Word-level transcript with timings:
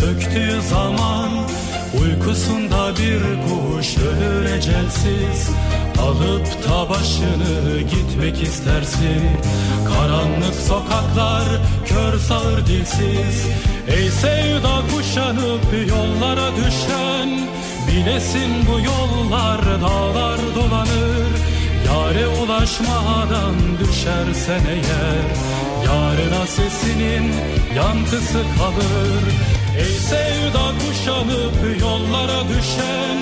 çöktüğü 0.00 0.62
zaman. 0.70 1.30
Uykusunda 2.00 2.90
bir 2.96 3.20
kuş 3.20 3.96
ölür 3.98 4.44
ecelsiz 4.44 5.50
Alıp 6.02 6.46
ta 6.66 6.88
başını 6.88 7.80
gitmek 7.80 8.42
istersin. 8.42 9.22
Karanlık 9.88 10.54
sokaklar 10.54 11.44
kör 11.86 12.18
sağır 12.18 12.66
dilsiz. 12.66 13.46
Ey 13.88 14.10
sevda 14.10 14.82
kuşanıp 14.92 15.88
yollara 15.88 16.50
düşen 16.56 17.48
Bilesin 17.88 18.50
bu 18.66 18.80
yollar 18.80 19.80
dağlar 19.80 20.40
dolanır. 20.54 21.28
Yare 21.86 22.26
ulaşmadan 22.26 23.54
düşersen 23.80 24.60
eğer 24.70 25.58
Yarına 25.84 26.46
sesinin 26.46 27.32
yankısı 27.76 28.42
kalır 28.58 29.57
Ey 29.78 29.98
sevda 30.10 30.72
kuşanıp 30.78 31.80
yollara 31.80 32.48
düşen 32.48 33.18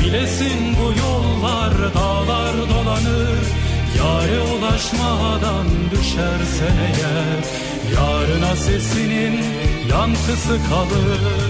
Bilesin 0.00 0.76
bu 0.76 0.98
yollar 1.00 1.94
dağlar 1.94 2.54
dolanır. 2.70 3.38
Yare 3.98 4.40
ulaşmadan 4.40 5.66
düşersen 5.90 6.76
eğer 6.88 7.44
Yarına 7.94 8.56
sesinin 8.56 9.44
yankısı 9.90 10.58
kalır 10.70 11.47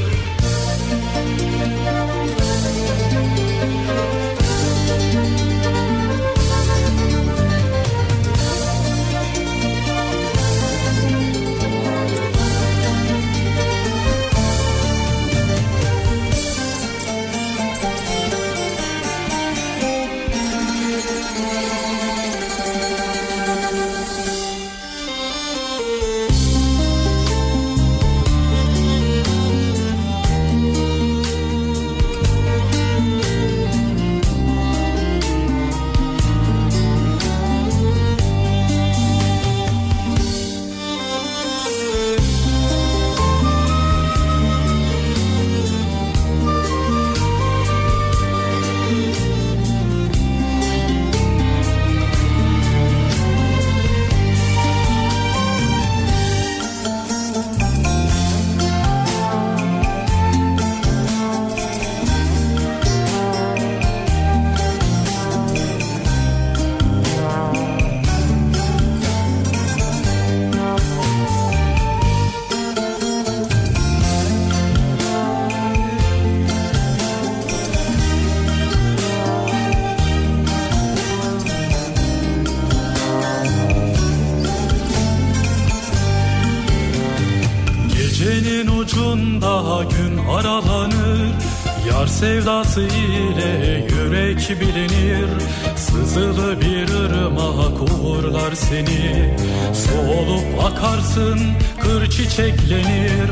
akarsın 101.18 101.38
kır 101.80 102.10
çiçeklenir. 102.10 103.30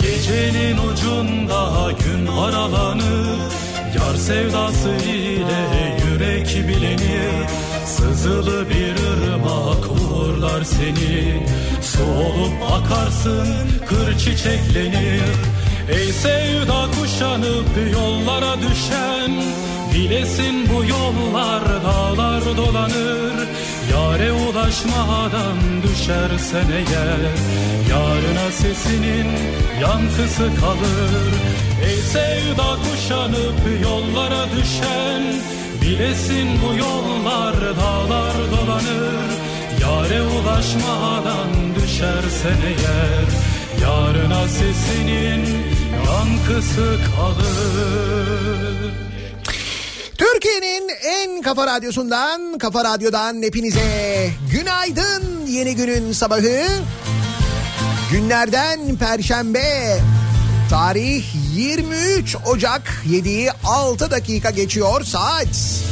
Gecenin 0.00 0.78
ucunda 0.78 1.88
gün 1.88 2.26
aralanır. 2.26 3.38
Yar 3.96 4.14
sevdası 4.16 4.88
ile 4.88 5.98
yürek 6.04 6.68
bilinir 6.68 7.46
Sızılı 7.86 8.64
bir 8.70 8.94
ırmak 9.12 9.90
uğurlar 9.90 10.64
seni. 10.64 11.46
Su 11.82 12.02
olup 12.02 12.72
akarsın 12.72 13.46
kır 13.88 14.18
çiçeklenir. 14.18 15.22
Ey 15.88 16.12
sevda 16.12 16.86
kuşanıp 17.00 17.92
yollara 17.92 18.56
düşen 18.56 19.42
Bilesin 19.94 20.68
bu 20.68 20.84
yollar 20.84 21.62
dağlar 21.84 22.56
dolanır 22.56 23.45
Yare 23.96 24.32
ulaşmadan 24.32 25.56
düşersen 25.82 26.68
eğer 26.70 27.20
Yarına 27.90 28.50
sesinin 28.52 29.26
yankısı 29.80 30.60
kalır. 30.60 31.32
Ey 31.88 31.96
sevda 31.96 32.76
kuşanıp 32.84 33.82
yollara 33.82 34.46
düşen 34.56 35.22
Bilesin 35.82 36.48
bu 36.62 36.78
yollar 36.78 37.54
dağlar 37.54 38.34
dolanır. 38.50 39.30
Yare 39.80 40.22
ulaşmadan 40.22 41.74
düşersen 41.76 42.58
eğer 42.66 43.26
Yarına 43.82 44.48
sesinin 44.48 45.44
yankısı 46.06 46.98
kalır 47.16 49.05
kafa 51.46 51.66
radyosundan, 51.66 52.58
kafa 52.58 52.84
radyodan 52.84 53.42
hepinize 53.42 54.30
günaydın 54.52 55.46
yeni 55.46 55.76
günün 55.76 56.12
sabahı. 56.12 56.66
Günlerden 58.10 58.96
Perşembe. 58.96 59.98
Tarih 60.70 61.24
23 61.54 62.36
Ocak 62.46 63.02
7'yi 63.08 63.50
6 63.64 64.10
dakika 64.10 64.50
geçiyor 64.50 65.04
saat. 65.04 65.82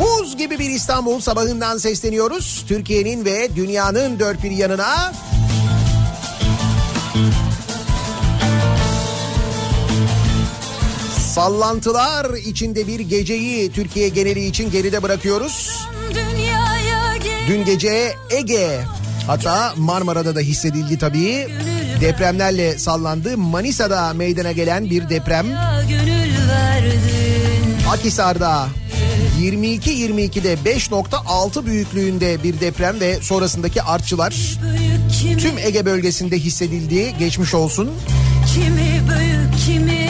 Buz 0.00 0.36
gibi 0.36 0.58
bir 0.58 0.70
İstanbul 0.70 1.20
sabahından 1.20 1.78
sesleniyoruz. 1.78 2.64
Türkiye'nin 2.68 3.24
ve 3.24 3.56
dünyanın 3.56 4.18
dört 4.18 4.42
bir 4.42 4.50
yanına. 4.50 5.12
Sallantılar 11.42 12.34
içinde 12.34 12.86
bir 12.86 13.00
geceyi 13.00 13.72
Türkiye 13.72 14.08
geneli 14.08 14.44
için 14.44 14.70
geride 14.70 15.02
bırakıyoruz. 15.02 15.86
Dün 17.48 17.64
gece 17.64 18.14
Ege 18.30 18.80
hatta 19.26 19.74
Marmara'da 19.76 20.34
da 20.34 20.40
hissedildi 20.40 20.98
tabii. 20.98 21.48
Depremlerle 22.00 22.78
sallandı. 22.78 23.38
Manisa'da 23.38 24.12
meydana 24.12 24.52
gelen 24.52 24.90
bir 24.90 25.08
deprem. 25.08 25.46
Akhisar'da 27.90 28.68
22-22'de 29.40 30.54
5.6 30.54 31.66
büyüklüğünde 31.66 32.42
bir 32.42 32.60
deprem 32.60 33.00
ve 33.00 33.20
sonrasındaki 33.22 33.82
artçılar 33.82 34.34
tüm 35.38 35.58
Ege 35.58 35.84
bölgesinde 35.86 36.38
hissedildi. 36.38 37.14
Geçmiş 37.18 37.54
olsun. 37.54 37.90
Kimi 38.54 39.02
büyük 39.08 39.66
kimi 39.66 40.01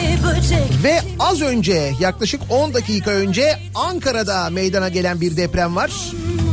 Ve 0.83 1.01
az 1.19 1.41
önce 1.41 1.93
yaklaşık 1.99 2.41
10 2.49 2.73
dakika 2.73 3.11
önce 3.11 3.59
Ankara'da 3.75 4.49
meydana 4.49 4.89
gelen 4.89 5.21
bir 5.21 5.37
deprem 5.37 5.75
var. 5.75 5.91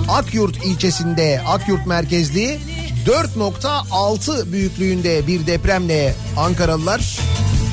Akyurt 0.08 0.64
ilçesinde 0.64 1.42
Akyurt 1.46 1.86
merkezli 1.86 2.58
4.6 3.06 4.52
büyüklüğünde 4.52 5.26
bir 5.26 5.46
depremle 5.46 6.14
Ankaralılar 6.36 7.18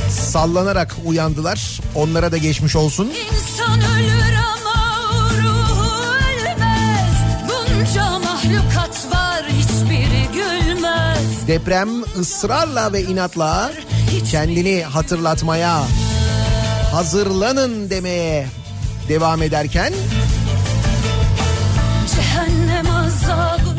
sallanarak 0.10 0.96
uyandılar. 1.06 1.80
Onlara 1.96 2.32
da 2.32 2.38
geçmiş 2.38 2.76
olsun. 2.76 3.12
İnsan 3.34 3.80
ölür 3.80 4.34
ama 4.36 5.10
ruhu 5.38 5.92
ölmez 6.42 7.16
Bunca 7.48 8.20
mahlukat 8.20 9.08
deprem 11.48 12.04
ısrarla 12.20 12.94
ve 12.94 13.02
inatla 13.02 13.72
kendini 14.32 14.84
hatırlatmaya, 14.84 15.84
hazırlanın 16.92 17.90
demeye 17.90 18.48
devam 19.10 19.42
ederken 19.42 19.94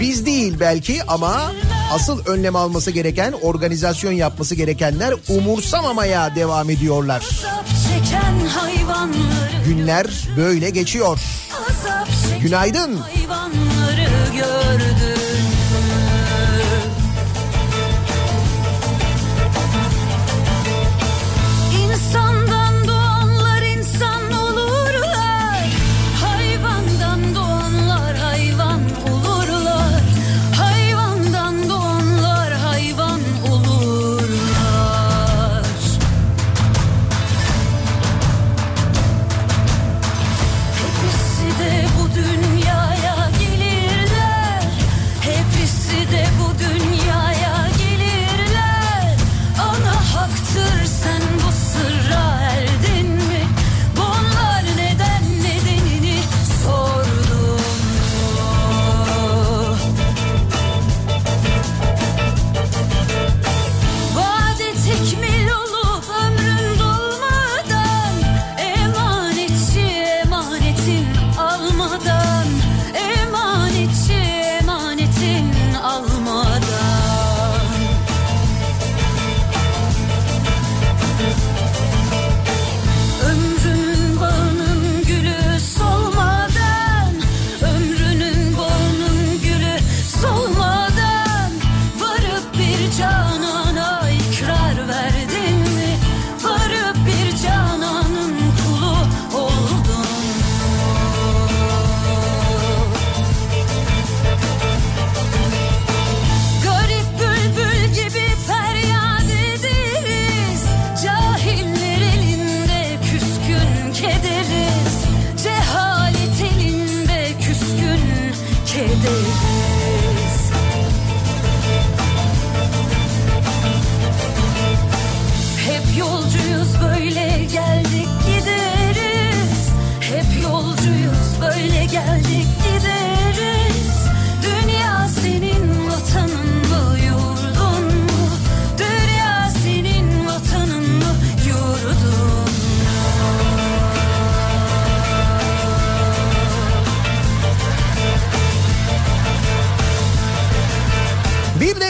biz 0.00 0.26
değil 0.26 0.54
belki 0.60 1.04
ama 1.04 1.52
asıl 1.92 2.26
önlem 2.26 2.56
alması 2.56 2.90
gereken, 2.90 3.32
organizasyon 3.32 4.12
yapması 4.12 4.54
gerekenler 4.54 5.14
umursamamaya 5.28 6.34
devam 6.34 6.70
ediyorlar. 6.70 7.22
Günler 9.66 10.06
böyle 10.36 10.70
geçiyor. 10.70 11.20
çeken 12.22 12.40
Günaydın. 12.40 13.00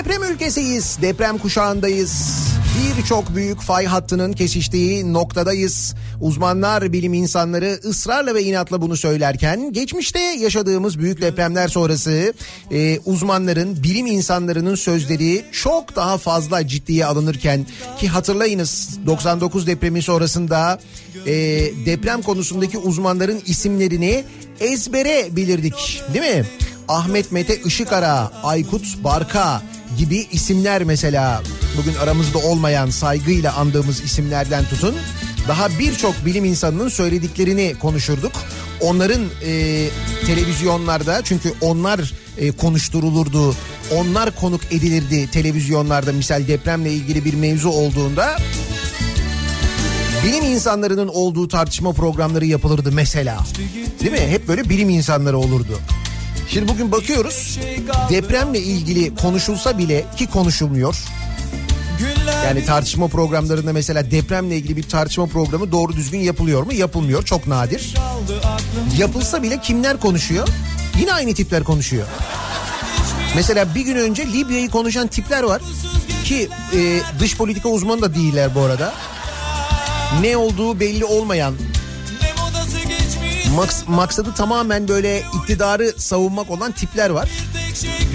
Deprem 0.08 0.32
ülkesiyiz, 0.32 0.98
deprem 1.02 1.38
kuşağındayız. 1.38 2.38
Birçok 2.98 3.36
büyük 3.36 3.60
fay 3.60 3.86
hattının 3.86 4.32
kesiştiği 4.32 5.12
noktadayız. 5.12 5.94
Uzmanlar, 6.20 6.92
bilim 6.92 7.14
insanları 7.14 7.80
ısrarla 7.84 8.34
ve 8.34 8.42
inatla 8.42 8.80
bunu 8.80 8.96
söylerken 8.96 9.72
geçmişte 9.72 10.18
yaşadığımız 10.18 10.98
büyük 10.98 11.20
depremler 11.20 11.68
sonrası 11.68 12.32
e, 12.70 12.98
uzmanların, 13.04 13.82
bilim 13.82 14.06
insanlarının 14.06 14.74
sözleri 14.74 15.44
çok 15.52 15.96
daha 15.96 16.18
fazla 16.18 16.66
ciddiye 16.66 17.06
alınırken 17.06 17.66
ki 17.98 18.08
hatırlayınız 18.08 18.98
99 19.06 19.66
depremi 19.66 20.02
sonrasında 20.02 20.80
e, 21.26 21.34
deprem 21.86 22.22
konusundaki 22.22 22.78
uzmanların 22.78 23.42
isimlerini 23.46 24.24
ezbere 24.60 25.36
bilirdik 25.36 26.02
değil 26.14 26.36
mi? 26.36 26.44
Ahmet 26.88 27.32
Mete 27.32 27.56
Işıkara, 27.56 28.30
Aykut 28.42 29.04
Barka 29.04 29.62
gibi 29.98 30.26
isimler 30.32 30.84
mesela 30.84 31.42
bugün 31.78 31.94
aramızda 31.94 32.38
olmayan 32.38 32.90
saygıyla 32.90 33.56
andığımız 33.56 34.00
isimlerden 34.00 34.64
tutun. 34.64 34.94
Daha 35.48 35.68
birçok 35.78 36.26
bilim 36.26 36.44
insanının 36.44 36.88
söylediklerini 36.88 37.74
konuşurduk. 37.80 38.32
Onların 38.80 39.22
e, 39.44 39.86
televizyonlarda 40.26 41.20
çünkü 41.24 41.52
onlar 41.60 42.12
e, 42.38 42.50
konuşturulurdu. 42.50 43.54
Onlar 43.94 44.36
konuk 44.36 44.60
edilirdi 44.70 45.30
televizyonlarda 45.30 46.12
misal 46.12 46.48
depremle 46.48 46.92
ilgili 46.92 47.24
bir 47.24 47.34
mevzu 47.34 47.68
olduğunda. 47.68 48.36
Bilim 50.24 50.44
insanlarının 50.44 51.08
olduğu 51.08 51.48
tartışma 51.48 51.92
programları 51.92 52.46
yapılırdı 52.46 52.92
mesela. 52.92 53.38
Değil 54.00 54.12
mi? 54.12 54.28
Hep 54.28 54.48
böyle 54.48 54.68
bilim 54.68 54.88
insanları 54.90 55.38
olurdu. 55.38 55.80
Şimdi 56.50 56.68
bugün 56.68 56.92
bakıyoruz 56.92 57.58
depremle 58.10 58.58
ilgili 58.58 59.14
konuşulsa 59.14 59.78
bile 59.78 60.06
ki 60.16 60.26
konuşulmuyor. 60.26 60.96
Yani 62.44 62.64
tartışma 62.64 63.08
programlarında 63.08 63.72
mesela 63.72 64.10
depremle 64.10 64.56
ilgili 64.56 64.76
bir 64.76 64.82
tartışma 64.82 65.26
programı 65.26 65.72
doğru 65.72 65.92
düzgün 65.92 66.18
yapılıyor 66.18 66.62
mu? 66.62 66.72
Yapılmıyor. 66.72 67.24
Çok 67.24 67.46
nadir. 67.46 67.94
Yapılsa 68.98 69.42
bile 69.42 69.60
kimler 69.60 70.00
konuşuyor? 70.00 70.48
Yine 71.00 71.12
aynı 71.12 71.34
tipler 71.34 71.64
konuşuyor. 71.64 72.06
Mesela 73.36 73.74
bir 73.74 73.80
gün 73.80 73.96
önce 73.96 74.26
Libya'yı 74.26 74.70
konuşan 74.70 75.06
tipler 75.06 75.42
var 75.42 75.62
ki 76.24 76.48
e, 76.76 77.00
dış 77.20 77.36
politika 77.36 77.68
uzmanı 77.68 78.02
da 78.02 78.14
değiller 78.14 78.54
bu 78.54 78.60
arada. 78.60 78.94
Ne 80.20 80.36
olduğu 80.36 80.80
belli 80.80 81.04
olmayan 81.04 81.54
maks- 83.56 83.88
maksadı 83.88 84.34
tamamen 84.34 84.88
böyle 84.88 85.22
iktidarı 85.42 85.92
savunmak 85.96 86.50
olan 86.50 86.72
tipler 86.72 87.10
var. 87.10 87.28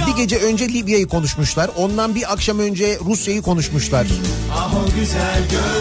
Bir 0.07 0.15
gece 0.15 0.37
önce 0.37 0.69
Libya'yı 0.69 1.07
konuşmuşlar. 1.07 1.69
Ondan 1.77 2.15
bir 2.15 2.33
akşam 2.33 2.59
önce 2.59 2.97
Rusya'yı 3.05 3.41
konuşmuşlar. 3.41 4.07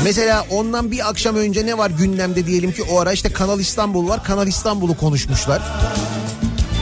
Mesela 0.04 0.46
ondan 0.50 0.90
bir 0.90 1.08
akşam 1.08 1.36
önce 1.36 1.66
ne 1.66 1.78
var 1.78 1.90
gündemde 1.90 2.46
diyelim 2.46 2.72
ki 2.72 2.82
o 2.82 2.98
ara 3.00 3.12
işte 3.12 3.32
Kanal 3.32 3.60
İstanbul 3.60 4.08
var. 4.08 4.24
Kanal 4.24 4.46
İstanbul'u 4.46 4.96
konuşmuşlar. 4.96 5.62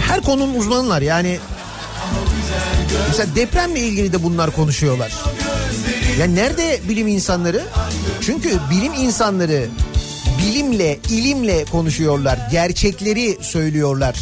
Her 0.08 0.20
konunun 0.20 0.54
uzmanılar 0.54 1.02
yani. 1.02 1.38
Mesela 3.08 3.34
depremle 3.36 3.80
ilgili 3.80 4.12
de 4.12 4.22
bunlar 4.22 4.50
konuşuyorlar. 4.50 5.12
Ya 6.20 6.26
nerede 6.26 6.80
bilim 6.88 7.08
insanları? 7.08 7.64
Çünkü 8.20 8.58
bilim 8.70 8.92
insanları 8.94 9.68
bilimle, 10.40 10.98
ilimle 11.10 11.64
konuşuyorlar. 11.64 12.38
Gerçekleri 12.50 13.38
söylüyorlar. 13.40 14.16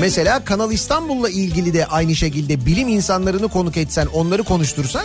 Mesela 0.00 0.44
Kanal 0.44 0.72
İstanbul'la 0.72 1.30
ilgili 1.30 1.74
de 1.74 1.86
aynı 1.86 2.14
şekilde 2.14 2.66
bilim 2.66 2.88
insanlarını 2.88 3.48
konuk 3.48 3.76
etsen, 3.76 4.06
onları 4.06 4.42
konuştursan 4.42 5.02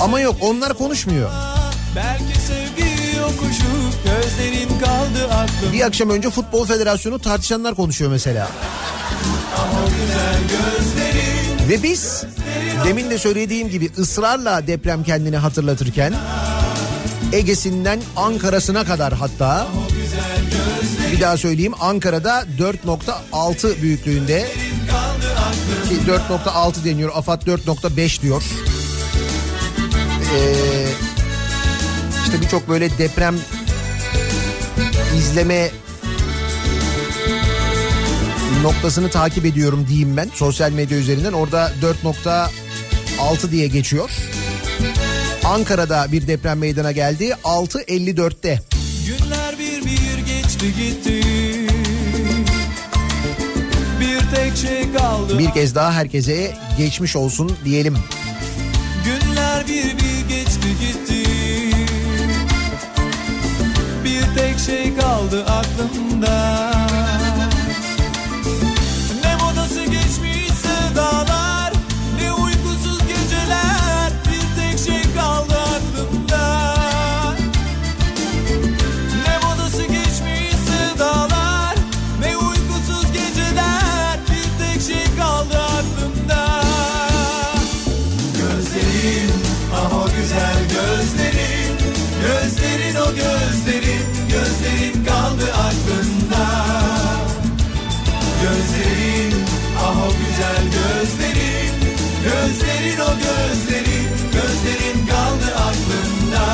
ama 0.00 0.20
yok 0.20 0.36
onlar 0.40 0.74
konuşmuyor. 0.74 1.30
belki 1.96 2.40
sevgi 2.40 3.16
yokuşu 3.16 3.62
Gözlerin 4.04 4.68
kaldı 4.68 5.34
aklım 5.34 5.72
Bir 5.72 5.80
akşam 5.80 6.10
önce 6.10 6.30
Futbol 6.30 6.66
Federasyonu 6.66 7.18
tartışanlar 7.18 7.74
konuşuyor 7.74 8.10
mesela. 8.10 8.48
Ve 11.68 11.82
biz 11.82 12.24
Demin 12.84 13.10
de 13.10 13.18
söylediğim 13.18 13.68
gibi 13.68 13.90
ısrarla 13.98 14.66
deprem 14.66 15.04
kendini 15.04 15.36
hatırlatırken 15.36 16.14
Ege'sinden 17.32 18.00
Ankara'sına 18.16 18.84
kadar 18.84 19.12
hatta 19.12 19.68
bir 21.12 21.20
daha 21.20 21.36
söyleyeyim 21.36 21.72
Ankara'da 21.80 22.44
4.6 22.58 23.82
büyüklüğünde 23.82 24.48
ki 25.88 26.10
4.6 26.30 26.84
deniyor 26.84 27.10
AFAD 27.14 27.42
4.5 27.42 28.22
diyor. 28.22 28.42
Ee, 30.34 30.86
işte 32.24 32.40
birçok 32.40 32.68
böyle 32.68 32.98
deprem 32.98 33.36
izleme 35.18 35.70
noktasını 38.62 39.10
takip 39.10 39.44
ediyorum 39.44 39.86
diyeyim 39.88 40.16
ben 40.16 40.30
sosyal 40.34 40.70
medya 40.72 40.98
üzerinden. 40.98 41.32
Orada 41.32 41.72
4.6 41.82 43.50
diye 43.50 43.66
geçiyor. 43.66 44.10
Ankara'da 45.44 46.06
bir 46.12 46.26
deprem 46.26 46.58
meydana 46.58 46.92
geldi. 46.92 47.34
6.54'te. 47.44 48.60
Günler 49.06 49.58
bir 49.58 49.84
bir 49.84 50.18
geçti 50.26 50.66
gitti. 50.66 51.20
Bir 54.00 54.36
tek 54.36 54.56
şey 54.56 54.92
kaldı. 54.92 55.38
Bir 55.38 55.50
kez 55.50 55.74
daha 55.74 55.92
herkese 55.92 56.54
geçmiş 56.78 57.16
olsun 57.16 57.56
diyelim. 57.64 57.98
Günler 59.04 59.66
bir 59.68 59.84
bir 59.84 60.28
geçti 60.28 60.68
gitti. 60.80 61.30
Bir 64.04 64.38
tek 64.38 64.58
şey 64.58 64.96
kaldı 64.96 65.44
aklımda 65.44 66.71
Gözlerin 102.62 102.98
o 103.00 103.10
gözlerin 103.14 104.08
Gözlerin 104.32 105.06
kaldı 105.06 105.54
aklımda. 105.56 106.46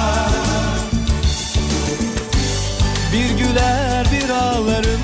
Bir 3.13 3.45
güler 3.45 4.07
bir 4.13 4.31
ağlarım 4.31 5.01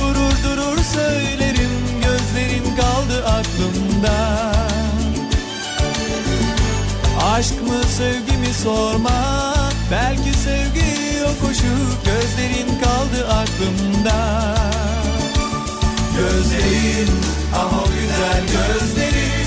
Durur 0.00 0.44
durur 0.44 0.78
söylerim 0.84 1.70
Gözlerin 2.02 2.76
kaldı 2.76 3.26
aklımda. 3.26 4.52
Aşk 7.32 7.62
mı 7.62 7.82
sevgi 7.98 8.36
mi 8.36 8.54
sorma 8.62 9.54
Belki 9.90 10.38
sevgi 10.38 11.18
yokuşu 11.20 11.74
Gözlerin 12.04 12.80
kaldı 12.80 13.28
aklımda. 13.28 14.54
Gözlerin 16.16 17.10
ah 17.54 17.72
o 17.72 17.84
güzel 17.84 18.42
gözlerin 18.46 19.39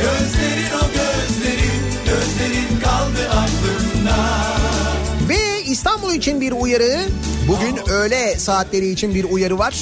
Gözlerin 0.00 0.72
o 0.74 0.86
gözlerin 0.86 1.82
Gözlerin 2.06 2.80
kaldı 2.80 3.30
aklımda 3.30 4.16
Ve 5.28 5.62
İstanbul 5.64 6.14
için 6.14 6.40
bir 6.40 6.52
uyarı. 6.52 6.98
Bugün 7.48 7.90
öğle 7.90 8.38
saatleri 8.38 8.88
için 8.90 9.14
bir 9.14 9.24
uyarı 9.24 9.58
var. 9.58 9.74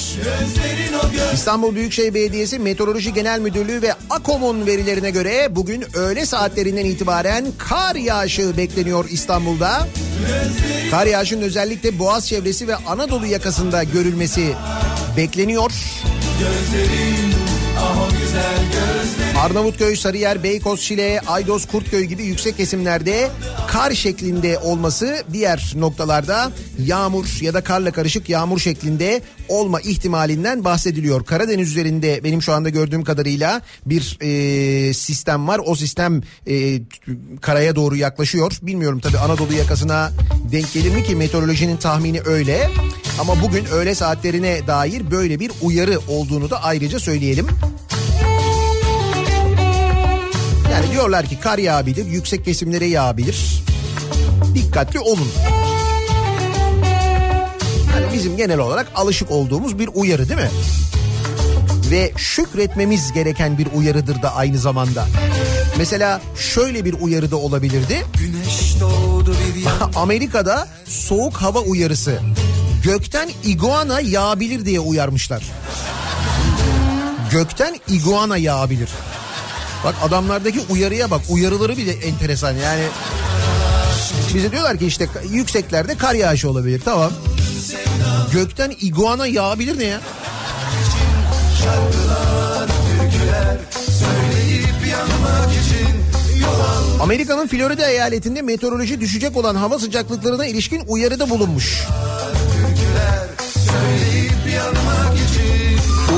İstanbul 1.33 1.75
Büyükşehir 1.75 2.13
Belediyesi 2.13 2.59
Meteoroloji 2.59 3.13
Genel 3.13 3.39
Müdürlüğü 3.39 3.81
ve 3.81 3.93
AKOM'un 4.09 4.65
verilerine 4.65 5.11
göre 5.11 5.55
bugün 5.55 5.97
öğle 5.97 6.25
saatlerinden 6.25 6.85
itibaren 6.85 7.45
kar 7.57 7.95
yağışı 7.95 8.57
bekleniyor 8.57 9.05
İstanbul'da. 9.09 9.87
Kar 10.91 11.05
yağışının 11.05 11.41
özellikle 11.41 11.99
Boğaz 11.99 12.27
çevresi 12.27 12.67
ve 12.67 12.75
Anadolu 12.75 13.25
yakasında 13.25 13.83
görülmesi 13.83 14.53
bekleniyor. 15.17 15.71
Gözlerin 16.39 17.33
ah 17.79 18.01
o 18.01 18.09
güzel 18.11 18.59
gözlerin 18.73 19.26
Arnavutköy, 19.37 19.95
Sarıyer, 19.95 20.43
Beykoz, 20.43 20.79
Şile, 20.79 21.21
Aydos, 21.27 21.65
Kurtköy 21.65 22.03
gibi 22.03 22.23
yüksek 22.23 22.57
kesimlerde 22.57 23.29
kar 23.67 23.91
şeklinde 23.91 24.57
olması 24.57 25.23
diğer 25.33 25.73
noktalarda 25.75 26.51
yağmur 26.79 27.41
ya 27.41 27.53
da 27.53 27.61
karla 27.63 27.91
karışık 27.91 28.29
yağmur 28.29 28.59
şeklinde 28.59 29.21
olma 29.49 29.81
ihtimalinden 29.81 30.63
bahsediliyor. 30.63 31.25
Karadeniz 31.25 31.71
üzerinde 31.71 32.23
benim 32.23 32.41
şu 32.41 32.53
anda 32.53 32.69
gördüğüm 32.69 33.03
kadarıyla 33.03 33.61
bir 33.85 34.17
e, 34.21 34.93
sistem 34.93 35.47
var. 35.47 35.61
O 35.65 35.75
sistem 35.75 36.21
e, 36.47 36.79
karaya 37.41 37.75
doğru 37.75 37.95
yaklaşıyor. 37.95 38.59
Bilmiyorum 38.61 38.99
tabii 38.99 39.17
Anadolu 39.17 39.53
yakasına 39.53 40.11
denk 40.51 40.73
gelir 40.73 40.95
mi 40.95 41.03
ki 41.03 41.15
meteorolojinin 41.15 41.77
tahmini 41.77 42.21
öyle. 42.25 42.69
Ama 43.19 43.41
bugün 43.41 43.65
öğle 43.65 43.95
saatlerine 43.95 44.67
dair 44.67 45.11
böyle 45.11 45.39
bir 45.39 45.51
uyarı 45.61 45.99
olduğunu 46.07 46.49
da 46.49 46.63
ayrıca 46.63 46.99
söyleyelim. 46.99 47.47
Yani 50.71 50.91
diyorlar 50.91 51.25
ki 51.25 51.39
kar 51.39 51.57
yağabilir, 51.57 52.05
yüksek 52.05 52.45
kesimlere 52.45 52.85
yağabilir. 52.85 53.63
Dikkatli 54.55 54.99
olun. 54.99 55.27
Yani 57.95 58.13
bizim 58.13 58.37
genel 58.37 58.59
olarak 58.59 58.87
alışık 58.95 59.31
olduğumuz 59.31 59.79
bir 59.79 59.89
uyarı 59.93 60.29
değil 60.29 60.39
mi? 60.39 60.49
Ve 61.91 62.11
şükretmemiz 62.17 63.13
gereken 63.13 63.57
bir 63.57 63.67
uyarıdır 63.75 64.21
da 64.21 64.35
aynı 64.35 64.57
zamanda. 64.57 65.05
Mesela 65.77 66.21
şöyle 66.53 66.85
bir 66.85 66.93
uyarı 67.01 67.31
da 67.31 67.35
olabilirdi. 67.37 68.05
Güneş 68.17 68.81
doğdu 68.81 69.35
bir 69.55 69.61
yan 69.65 69.91
Amerika'da 69.95 70.67
soğuk 70.85 71.37
hava 71.37 71.59
uyarısı. 71.59 72.19
Gökten 72.83 73.29
iguana 73.43 74.01
yağabilir 74.01 74.65
diye 74.65 74.79
uyarmışlar. 74.79 75.43
Gökten 77.31 77.75
iguana 77.87 78.37
yağabilir. 78.37 78.89
Bak 79.83 79.95
adamlardaki 80.03 80.59
uyarıya 80.69 81.11
bak. 81.11 81.21
Uyarıları 81.29 81.77
bile 81.77 81.91
enteresan 81.91 82.51
yani. 82.51 82.83
Bize 84.35 84.51
diyorlar 84.51 84.77
ki 84.77 84.85
işte 84.85 85.09
yükseklerde 85.31 85.97
kar 85.97 86.13
yağışı 86.13 86.49
olabilir. 86.49 86.81
Tamam. 86.85 87.11
Gökten 88.33 88.73
iguana 88.81 89.27
yağabilir 89.27 89.79
ne 89.79 89.83
ya? 89.83 90.01
Amerika'nın 97.01 97.47
Florida 97.47 97.89
eyaletinde 97.89 98.41
meteoroloji 98.41 99.01
düşecek 99.01 99.37
olan 99.37 99.55
hava 99.55 99.79
sıcaklıklarına 99.79 100.45
ilişkin 100.45 100.83
uyarıda 100.87 101.29
bulunmuş. 101.29 101.83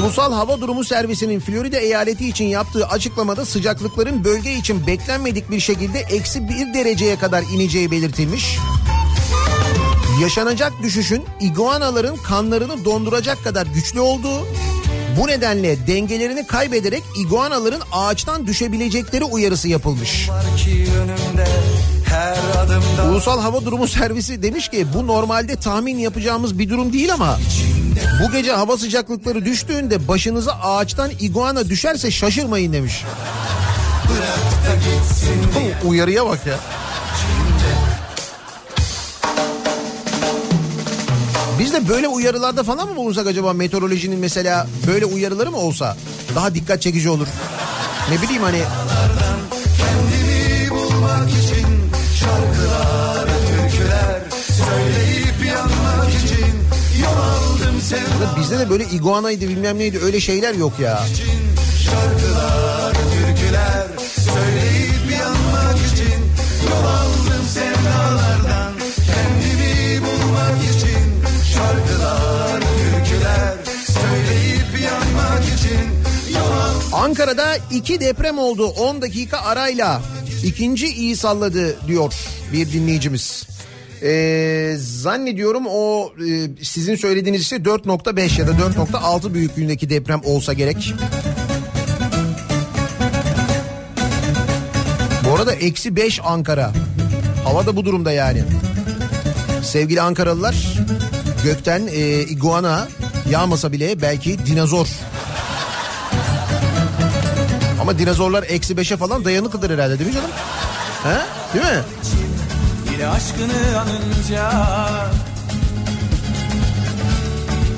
Ulusal 0.10 0.34
Hava 0.34 0.62
Durumu 0.62 0.84
Servisi'nin 0.84 1.40
Florida 1.40 1.78
eyaleti 1.78 2.30
için 2.30 2.46
yaptığı 2.46 2.88
açıklamada 2.88 3.46
sıcaklıkların 3.46 4.24
bölge 4.24 4.54
için 4.54 4.88
beklenmedik 4.88 5.52
bir 5.52 5.60
şekilde 5.60 6.00
eksi 6.00 6.50
bir 6.50 6.74
dereceye 6.74 7.16
kadar 7.16 7.44
ineceği 7.54 7.92
belirtilmiş. 7.92 8.58
Yaşanacak 10.22 10.74
düşüşün 10.84 11.26
iguanaların 11.40 12.16
kanlarını 12.16 12.86
donduracak 12.86 13.44
kadar 13.44 13.68
güçlü 13.68 14.00
olduğu, 14.00 14.48
bu 15.20 15.28
nedenle 15.28 15.88
dengelerini 15.88 16.48
kaybederek 16.48 17.04
iguanaların 17.18 17.82
ağaçtan 17.92 18.48
düşebilecekleri 18.48 19.24
uyarısı 19.24 19.68
yapılmış. 19.68 20.30
Ulusal 23.12 23.42
Hava 23.42 23.66
Durumu 23.66 23.88
Servisi 23.88 24.44
demiş 24.44 24.70
ki 24.70 24.88
bu 24.94 25.08
normalde 25.08 25.56
tahmin 25.56 25.98
yapacağımız 25.98 26.60
bir 26.60 26.70
durum 26.70 26.94
değil 26.94 27.14
ama 27.14 27.40
bu 28.24 28.32
gece 28.32 28.52
hava 28.52 28.78
sıcaklıkları 28.78 29.46
düştüğünde 29.46 30.08
başınıza 30.08 30.52
ağaçtan 30.52 31.12
iguana 31.20 31.70
düşerse 31.70 32.12
şaşırmayın 32.12 32.74
demiş. 32.74 33.04
Bu 35.84 35.90
Uyarıya 35.90 36.26
bak 36.26 36.48
ya. 36.48 36.56
Biz 41.60 41.74
de 41.74 41.90
böyle 41.90 42.08
uyarılarda 42.08 42.64
falan 42.64 42.90
mı 42.90 42.96
bulunsak 42.96 43.28
acaba 43.28 43.54
meteorolojinin 43.54 44.20
mesela 44.20 44.68
böyle 44.88 45.06
uyarıları 45.06 45.52
mı 45.52 45.58
olsa 45.58 45.98
daha 46.36 46.56
dikkat 46.56 46.82
çekici 46.82 47.10
olur. 47.10 47.28
Ne 48.12 48.22
bileyim 48.22 48.44
hani 48.44 48.62
Ya 57.92 58.36
bizde 58.40 58.60
de 58.60 58.70
böyle 58.70 58.84
iguanaydı 58.84 59.50
bilmem 59.50 59.80
neydi 59.80 60.00
öyle 60.04 60.20
şeyler 60.20 60.54
yok 60.54 60.74
ya. 60.80 61.00
Şarkılar, 61.86 62.94
türküler 62.94 63.88
söyleyip 64.16 65.20
yanmak 65.22 65.78
için 65.94 66.20
yol 66.70 66.86
aldım 66.86 67.46
sevdalardan 67.54 68.74
kendimi 69.08 70.02
bulmak 70.02 70.64
için 70.64 71.24
şarkılar, 71.54 72.62
türküler 72.62 73.54
söyleyip 73.88 74.82
yanmak 74.84 75.44
için 75.44 75.80
yol 76.34 77.04
Ankara'da 77.04 77.58
iki 77.72 78.00
deprem 78.00 78.38
oldu 78.38 78.68
10 78.68 79.02
dakika 79.02 79.38
arayla. 79.38 80.02
İkinci 80.44 80.88
iyi 80.88 81.16
salladı 81.18 81.88
diyor 81.88 82.14
bir 82.54 82.74
dinleyicimiz. 82.74 83.48
Ee, 84.04 84.76
zannediyorum 84.78 85.64
o 85.68 86.12
e, 86.28 86.64
sizin 86.64 86.96
söylediğiniz 86.96 87.42
işte 87.42 87.56
4.5 87.56 88.40
ya 88.40 88.48
da 88.48 88.52
4.6 88.52 89.34
büyüklüğündeki 89.34 89.90
deprem 89.90 90.22
olsa 90.24 90.54
gerek. 90.54 90.94
Bu 95.26 95.36
arada 95.36 95.54
eksi 95.54 95.96
5 95.96 96.20
Ankara. 96.24 96.72
Hava 97.44 97.66
da 97.66 97.76
bu 97.76 97.86
durumda 97.86 98.12
yani. 98.12 98.44
Sevgili 99.64 100.02
Ankaralılar 100.02 100.56
gökten 101.44 101.88
e, 101.92 102.22
iguana 102.22 102.88
yağmasa 103.30 103.72
bile 103.72 104.02
belki 104.02 104.46
dinozor. 104.46 104.88
Ama 107.82 108.00
dinozorlar 108.00 108.46
eksi 108.48 108.74
5'e 108.74 108.98
falan 108.98 109.26
dayanıklıdır 109.26 109.70
herhalde 109.70 110.00
değil 110.00 110.10
mi 110.10 110.16
canım? 110.16 110.32
He? 111.04 111.20
Değil 111.54 111.66
mi? 111.66 111.82
Yine 113.00 113.10
aşkını 113.12 113.80
anınca 113.80 114.52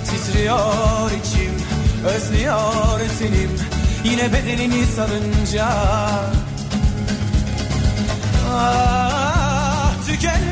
Titriyor 0.06 1.12
içim 1.12 1.54
Özlüyor 2.06 3.00
tenim 3.20 3.52
Yine 4.04 4.34
bedenini 4.34 4.86
sarınca 4.86 5.68
Ah 8.54 9.94
tükendim 10.08 10.51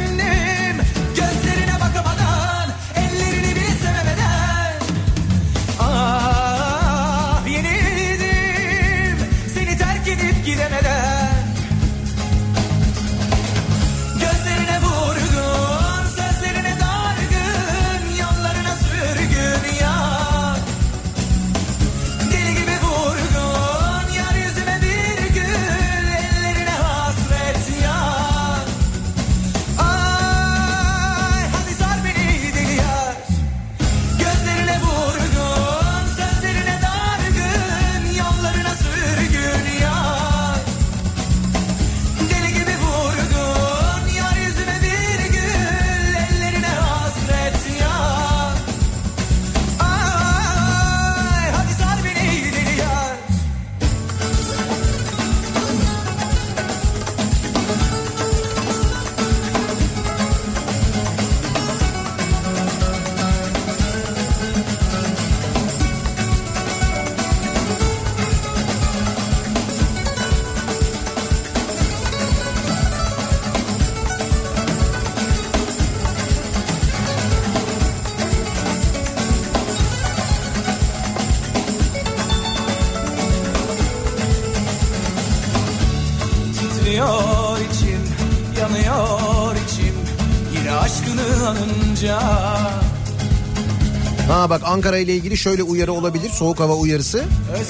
Bak 94.49 94.62
Ankara 94.65 94.97
ile 94.97 95.15
ilgili 95.15 95.38
şöyle 95.38 95.63
uyarı 95.63 95.93
olabilir. 95.93 96.29
Soğuk 96.29 96.59
hava 96.59 96.73
uyarısı. 96.73 97.23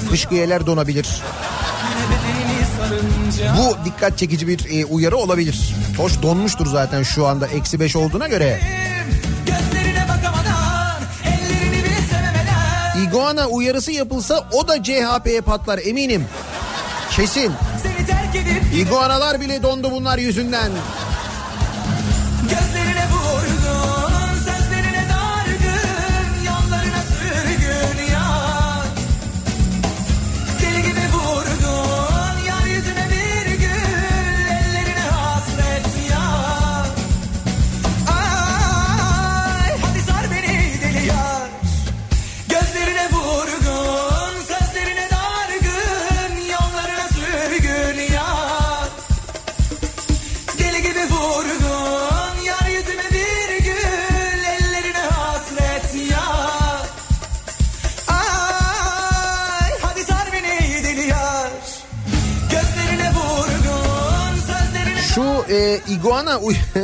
Kışkıyeler 0.10 0.66
donabilir. 0.66 1.08
Bu 3.58 3.86
dikkat 3.86 4.18
çekici 4.18 4.48
bir 4.48 4.80
e, 4.80 4.86
uyarı 4.86 5.18
olabilir. 5.18 5.76
Hoş 5.98 6.22
donmuştur 6.22 6.68
zaten 6.68 7.04
şu 7.04 7.28
anda 7.28 7.48
eksi 7.48 7.80
5 7.80 7.96
olduğuna 7.96 8.28
göre. 8.28 8.62
İguana 13.08 13.48
uyarısı 13.48 13.92
yapılsa 13.92 14.48
o 14.52 14.68
da 14.68 14.84
CHP'ye 14.84 15.42
patlar 15.42 15.80
eminim. 15.84 16.26
Kesin. 17.12 17.52
İguanalar 18.76 19.42
bile 19.42 19.64
dondu 19.64 19.92
bunlar 19.92 20.18
yüzünden. 20.18 20.72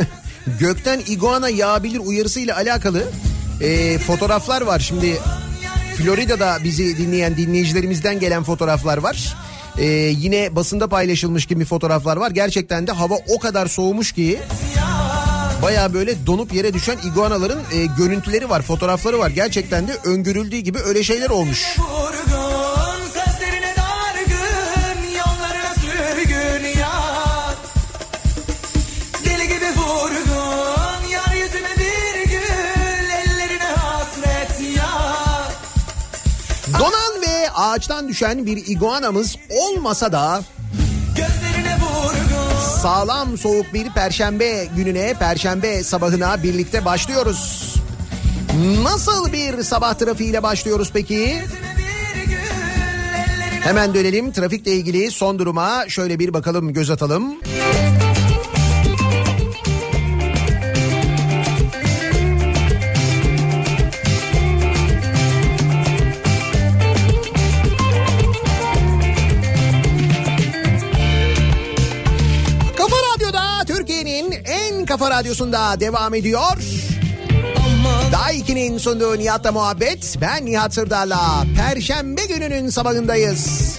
gökten 0.59 1.01
iguana 1.07 1.49
yağabilir 1.49 1.99
uyarısıyla 1.99 2.55
alakalı 2.55 3.03
e, 3.61 3.97
fotoğraflar 3.97 4.61
var. 4.61 4.79
Şimdi 4.79 5.19
Florida'da 5.97 6.57
bizi 6.63 6.97
dinleyen 6.97 7.37
dinleyicilerimizden 7.37 8.19
gelen 8.19 8.43
fotoğraflar 8.43 8.97
var. 8.97 9.35
E, 9.77 9.85
yine 9.95 10.55
basında 10.55 10.87
paylaşılmış 10.87 11.45
gibi 11.45 11.65
fotoğraflar 11.65 12.17
var. 12.17 12.31
Gerçekten 12.31 12.87
de 12.87 12.91
hava 12.91 13.15
o 13.27 13.39
kadar 13.39 13.67
soğumuş 13.67 14.11
ki 14.11 14.39
baya 15.61 15.93
böyle 15.93 16.25
donup 16.25 16.53
yere 16.53 16.73
düşen 16.73 16.97
iguanaların 17.11 17.59
e, 17.73 17.85
görüntüleri 17.97 18.49
var, 18.49 18.61
fotoğrafları 18.61 19.19
var. 19.19 19.29
Gerçekten 19.29 19.87
de 19.87 19.97
öngörüldüğü 20.05 20.57
gibi 20.57 20.79
öyle 20.79 21.03
şeyler 21.03 21.29
olmuş. 21.29 21.77
Ağaçtan 37.75 38.07
düşen 38.07 38.45
bir 38.45 38.67
iguanamız 38.67 39.35
olmasa 39.49 40.11
da 40.11 40.41
sağlam 42.81 43.37
soğuk 43.37 43.73
bir 43.73 43.89
perşembe 43.89 44.65
gününe, 44.75 45.13
perşembe 45.13 45.83
sabahına 45.83 46.43
birlikte 46.43 46.85
başlıyoruz. 46.85 47.73
Nasıl 48.83 49.33
bir 49.33 49.63
sabah 49.63 49.93
trafiğiyle 49.93 50.43
başlıyoruz 50.43 50.91
peki? 50.93 51.41
Hemen 53.61 53.93
dönelim 53.93 54.31
trafikle 54.31 54.71
ilgili 54.71 55.11
son 55.11 55.39
duruma 55.39 55.85
şöyle 55.87 56.19
bir 56.19 56.33
bakalım 56.33 56.73
göz 56.73 56.89
atalım. 56.89 57.35
Kafa 57.35 57.74
Kafa 74.95 75.11
Radyosu'nda 75.11 75.79
devam 75.79 76.13
ediyor. 76.13 76.57
Daha 78.11 78.33
2'nin 78.33 78.77
sunduğu 78.77 79.17
Nihat'la 79.19 79.51
muhabbet. 79.51 80.17
Ben 80.21 80.45
Nihat 80.45 80.73
Sırdar'la. 80.73 81.45
Perşembe 81.57 82.25
gününün 82.25 82.69
sabahındayız. 82.69 83.75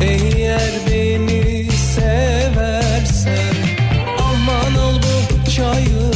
Eğer 0.00 0.72
beni 0.90 1.68
seversen 1.94 3.54
aman 4.18 4.74
al 4.74 4.94
bu 4.96 5.50
çayı 5.50 6.10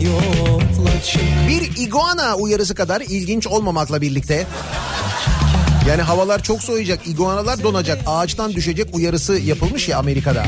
yola 0.00 1.02
çık. 1.04 1.22
Bir 1.48 1.82
iguana 1.82 2.36
uyarısı 2.36 2.74
kadar 2.74 3.00
ilginç 3.00 3.46
olmamakla 3.46 4.00
birlikte 4.00 4.46
yani 5.88 6.02
havalar 6.02 6.42
çok 6.42 6.62
soğuyacak, 6.62 7.06
iguanalar 7.06 7.62
donacak, 7.62 8.00
ağaçtan 8.06 8.52
düşecek 8.52 8.88
uyarısı 8.92 9.34
yapılmış 9.34 9.88
ya 9.88 9.98
Amerika'da. 9.98 10.44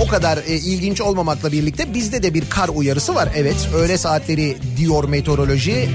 O 0.00 0.08
kadar 0.08 0.38
e, 0.46 0.56
ilginç 0.56 1.00
olmamakla 1.00 1.52
birlikte 1.52 1.94
bizde 1.94 2.22
de 2.22 2.34
bir 2.34 2.50
kar 2.50 2.68
uyarısı 2.68 3.14
var. 3.14 3.28
Evet 3.36 3.68
öğle 3.74 3.98
saatleri 3.98 4.56
diyor 4.76 5.04
meteoroloji. 5.04 5.88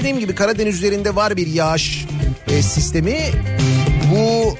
Dediğim 0.00 0.18
gibi 0.18 0.34
Karadeniz 0.34 0.76
üzerinde 0.76 1.16
var 1.16 1.36
bir 1.36 1.46
yağış 1.46 2.06
e, 2.48 2.62
sistemi. 2.62 3.18
Bu 4.14 4.56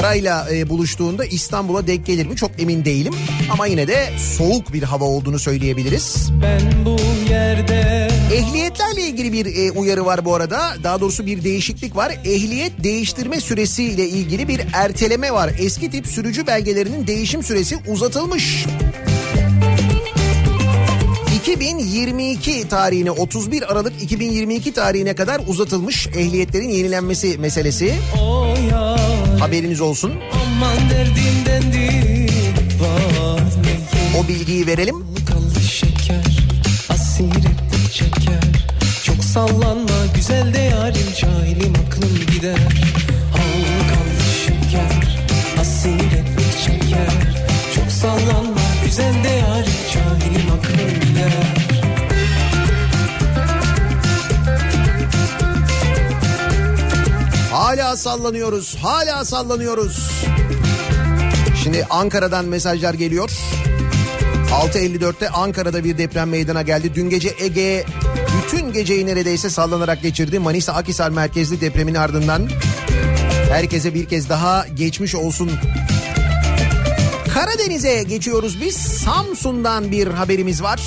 karayla 0.00 0.46
e, 0.52 0.68
buluştuğunda 0.68 1.24
İstanbul'a 1.24 1.86
denk 1.86 2.06
gelir 2.06 2.26
mi 2.26 2.36
çok 2.36 2.50
emin 2.58 2.84
değilim. 2.84 3.14
Ama 3.52 3.66
yine 3.66 3.88
de 3.88 4.08
soğuk 4.36 4.72
bir 4.72 4.82
hava 4.82 5.04
olduğunu 5.04 5.38
söyleyebiliriz. 5.38 6.30
Ben 6.42 6.84
bu 6.84 6.96
yerde 7.30 8.08
Ehliyetlerle 8.34 9.02
ilgili 9.02 9.32
bir 9.32 9.46
e, 9.46 9.70
uyarı 9.70 10.06
var 10.06 10.24
bu 10.24 10.34
arada. 10.34 10.74
Daha 10.82 11.00
doğrusu 11.00 11.26
bir 11.26 11.44
değişiklik 11.44 11.96
var. 11.96 12.12
Ehliyet 12.24 12.84
değiştirme 12.84 13.40
süresiyle 13.40 14.08
ilgili 14.08 14.48
bir 14.48 14.60
erteleme 14.72 15.32
var. 15.32 15.50
Eski 15.58 15.90
tip 15.90 16.06
sürücü 16.06 16.46
belgelerinin 16.46 17.06
değişim 17.06 17.42
süresi 17.42 17.76
uzatılmış. 17.88 18.66
2022 21.40 22.68
tarihine 22.68 23.10
31 23.10 23.72
Aralık 23.72 24.02
2022 24.02 24.72
tarihine 24.72 25.14
kadar 25.14 25.40
uzatılmış 25.46 26.06
ehliyetlerin 26.06 26.68
yenilenmesi 26.68 27.38
meselesi. 27.38 27.94
o 28.20 28.54
yar 28.70 28.97
Haberiniz 29.40 29.80
olsun. 29.80 30.12
O 34.18 34.28
bilgiyi 34.28 34.66
verelim. 34.66 34.96
Çok 39.04 39.24
sallanma 39.24 40.06
güzel 40.14 40.54
de 40.54 40.58
yarim 40.58 41.12
Cahilim 41.20 41.72
aklım 41.86 42.26
gider 42.32 42.97
Hala 57.88 57.96
sallanıyoruz, 57.96 58.76
hala 58.82 59.24
sallanıyoruz. 59.24 60.10
Şimdi 61.62 61.86
Ankara'dan 61.90 62.44
mesajlar 62.44 62.94
geliyor. 62.94 63.30
6.54'te 64.50 65.28
Ankara'da 65.28 65.84
bir 65.84 65.98
deprem 65.98 66.28
meydana 66.28 66.62
geldi. 66.62 66.94
Dün 66.94 67.10
gece 67.10 67.34
Ege 67.38 67.84
bütün 68.42 68.72
geceyi 68.72 69.06
neredeyse 69.06 69.50
sallanarak 69.50 70.02
geçirdi. 70.02 70.38
Manisa 70.38 70.72
Akhisar 70.72 71.10
merkezli 71.10 71.60
depremin 71.60 71.94
ardından 71.94 72.48
herkese 73.50 73.94
bir 73.94 74.08
kez 74.08 74.28
daha 74.28 74.66
geçmiş 74.74 75.14
olsun. 75.14 75.50
Karadeniz'e 77.34 78.02
geçiyoruz 78.02 78.60
biz. 78.60 78.76
Samsun'dan 78.76 79.90
bir 79.90 80.06
haberimiz 80.06 80.62
var. 80.62 80.80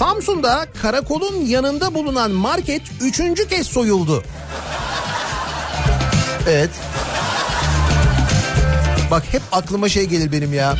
Samsun'da 0.00 0.66
karakolun 0.82 1.44
yanında 1.46 1.94
bulunan 1.94 2.30
market 2.30 2.82
üçüncü 3.00 3.48
kez 3.48 3.66
soyuldu. 3.66 4.22
Evet. 6.48 6.70
Bak 9.10 9.22
hep 9.30 9.42
aklıma 9.52 9.88
şey 9.88 10.04
gelir 10.04 10.32
benim 10.32 10.52
ya. 10.52 10.76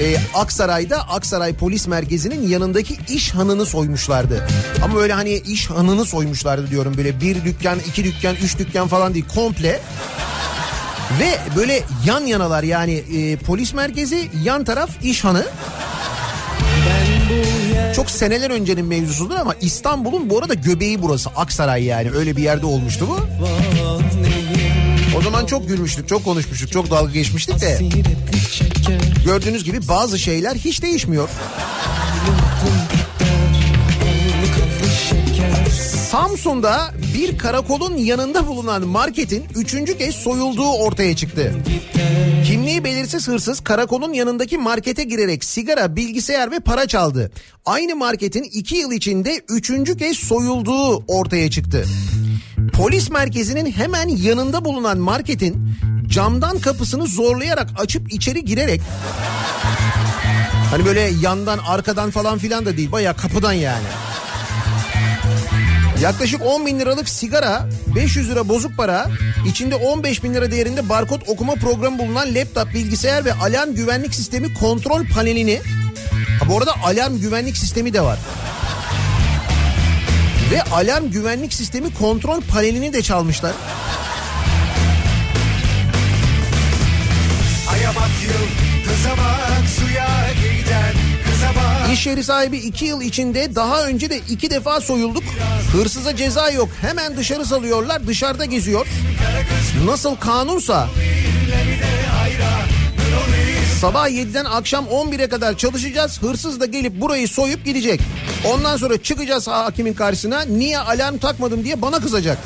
Ee, 0.00 0.16
Aksaray'da 0.34 1.08
Aksaray 1.08 1.54
Polis 1.54 1.86
Merkezi'nin 1.86 2.48
yanındaki 2.48 2.98
iş 3.08 3.34
hanını 3.34 3.66
soymuşlardı. 3.66 4.46
Ama 4.84 4.94
böyle 4.94 5.12
hani 5.12 5.32
iş 5.32 5.70
hanını 5.70 6.04
soymuşlardı 6.04 6.70
diyorum 6.70 6.94
böyle 6.96 7.20
bir 7.20 7.44
dükkan, 7.44 7.78
iki 7.78 8.04
dükkan, 8.04 8.36
üç 8.36 8.58
dükkan 8.58 8.88
falan 8.88 9.14
değil 9.14 9.26
komple. 9.34 9.80
Ve 11.20 11.38
böyle 11.56 11.82
yan 12.06 12.20
yanalar 12.20 12.62
yani 12.62 12.94
e, 12.94 13.36
polis 13.36 13.74
merkezi 13.74 14.30
yan 14.44 14.64
taraf 14.64 14.90
iş 15.04 15.24
hanı. 15.24 15.46
Çok 18.02 18.10
seneler 18.10 18.50
öncenin 18.50 18.84
mevzusudur 18.84 19.34
ama 19.34 19.54
İstanbul'un 19.60 20.30
bu 20.30 20.38
arada 20.38 20.54
göbeği 20.54 21.02
burası. 21.02 21.30
Aksaray 21.30 21.84
yani 21.84 22.10
öyle 22.10 22.36
bir 22.36 22.42
yerde 22.42 22.66
olmuştu 22.66 23.08
bu. 23.08 23.18
O 25.18 25.22
zaman 25.22 25.46
çok 25.46 25.68
gülmüştük, 25.68 26.08
çok 26.08 26.24
konuşmuştuk, 26.24 26.72
çok 26.72 26.90
dalga 26.90 27.12
geçmiştik 27.12 27.60
de 27.60 27.78
gördüğünüz 29.24 29.64
gibi 29.64 29.88
bazı 29.88 30.18
şeyler 30.18 30.54
hiç 30.54 30.82
değişmiyor. 30.82 31.28
Samsun'da 36.12 36.90
bir 37.14 37.38
karakolun 37.38 37.96
yanında 37.96 38.46
bulunan 38.46 38.86
marketin 38.86 39.44
üçüncü 39.56 39.98
kez 39.98 40.14
soyulduğu 40.14 40.70
ortaya 40.70 41.16
çıktı. 41.16 41.54
Kimliği 42.46 42.84
belirsiz 42.84 43.28
hırsız 43.28 43.60
karakolun 43.60 44.12
yanındaki 44.12 44.58
markete 44.58 45.04
girerek 45.04 45.44
sigara, 45.44 45.96
bilgisayar 45.96 46.50
ve 46.50 46.60
para 46.60 46.86
çaldı. 46.86 47.32
Aynı 47.66 47.96
marketin 47.96 48.42
iki 48.42 48.76
yıl 48.76 48.92
içinde 48.92 49.40
üçüncü 49.48 49.96
kez 49.96 50.16
soyulduğu 50.16 50.96
ortaya 50.96 51.50
çıktı. 51.50 51.84
Polis 52.72 53.10
merkezinin 53.10 53.70
hemen 53.72 54.08
yanında 54.08 54.64
bulunan 54.64 54.98
marketin 54.98 55.70
camdan 56.08 56.58
kapısını 56.58 57.06
zorlayarak 57.06 57.68
açıp 57.78 58.12
içeri 58.12 58.44
girerek 58.44 58.80
Hani 60.70 60.84
böyle 60.86 61.10
yandan 61.22 61.58
arkadan 61.58 62.10
falan 62.10 62.38
filan 62.38 62.66
da 62.66 62.76
değil 62.76 62.92
baya 62.92 63.16
kapıdan 63.16 63.52
yani. 63.52 63.86
Yaklaşık 66.02 66.42
10 66.42 66.66
bin 66.66 66.80
liralık 66.80 67.08
sigara, 67.08 67.68
500 67.94 68.30
lira 68.30 68.48
bozuk 68.48 68.76
para, 68.76 69.10
içinde 69.46 69.76
15 69.76 70.24
bin 70.24 70.34
lira 70.34 70.50
değerinde 70.50 70.88
barkod 70.88 71.20
okuma 71.26 71.54
programı 71.54 71.98
bulunan 71.98 72.34
laptop, 72.34 72.74
bilgisayar 72.74 73.24
ve 73.24 73.32
alarm 73.32 73.74
güvenlik 73.74 74.14
sistemi 74.14 74.54
kontrol 74.54 75.06
panelini... 75.14 75.60
Ha 76.40 76.48
bu 76.48 76.58
arada 76.58 76.72
alarm 76.84 77.18
güvenlik 77.18 77.56
sistemi 77.56 77.92
de 77.92 78.00
var. 78.00 78.18
Ve 80.50 80.62
alarm 80.62 81.10
güvenlik 81.10 81.54
sistemi 81.54 81.94
kontrol 81.94 82.40
panelini 82.40 82.92
de 82.92 83.02
çalmışlar. 83.02 83.52
Aya 87.72 87.88
bak 87.88 88.10
yıl, 88.24 88.48
kıza 88.88 89.10
bak 89.10 89.68
suya. 89.78 90.12
İş 91.92 92.06
yeri 92.06 92.24
sahibi 92.24 92.56
2 92.56 92.84
yıl 92.84 93.02
içinde 93.02 93.54
daha 93.54 93.86
önce 93.86 94.10
de 94.10 94.18
2 94.30 94.50
defa 94.50 94.80
soyulduk. 94.80 95.22
Hırsıza 95.72 96.16
ceza 96.16 96.50
yok. 96.50 96.68
Hemen 96.80 97.16
dışarı 97.16 97.46
salıyorlar. 97.46 98.06
Dışarıda 98.06 98.44
geziyor. 98.44 98.86
Nasıl 99.84 100.16
kanunsa 100.16 100.88
Sabah 103.80 104.08
7'den 104.08 104.44
akşam 104.44 104.84
11'e 104.84 105.28
kadar 105.28 105.56
çalışacağız. 105.56 106.22
Hırsız 106.22 106.60
da 106.60 106.66
gelip 106.66 107.00
burayı 107.00 107.28
soyup 107.28 107.64
gidecek. 107.64 108.00
Ondan 108.44 108.76
sonra 108.76 109.02
çıkacağız 109.02 109.48
hakimin 109.48 109.94
karşısına. 109.94 110.42
Niye 110.42 110.78
alarm 110.78 111.18
takmadım 111.18 111.64
diye 111.64 111.82
bana 111.82 112.00
kızacak. 112.00 112.38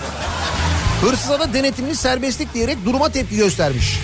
Hırsıza 1.01 1.41
da 1.41 1.55
denetimli 1.55 1.97
serbestlik 1.97 2.55
diyerek 2.55 2.77
duruma 2.85 3.09
tepki 3.09 3.37
göstermiş. 3.37 3.99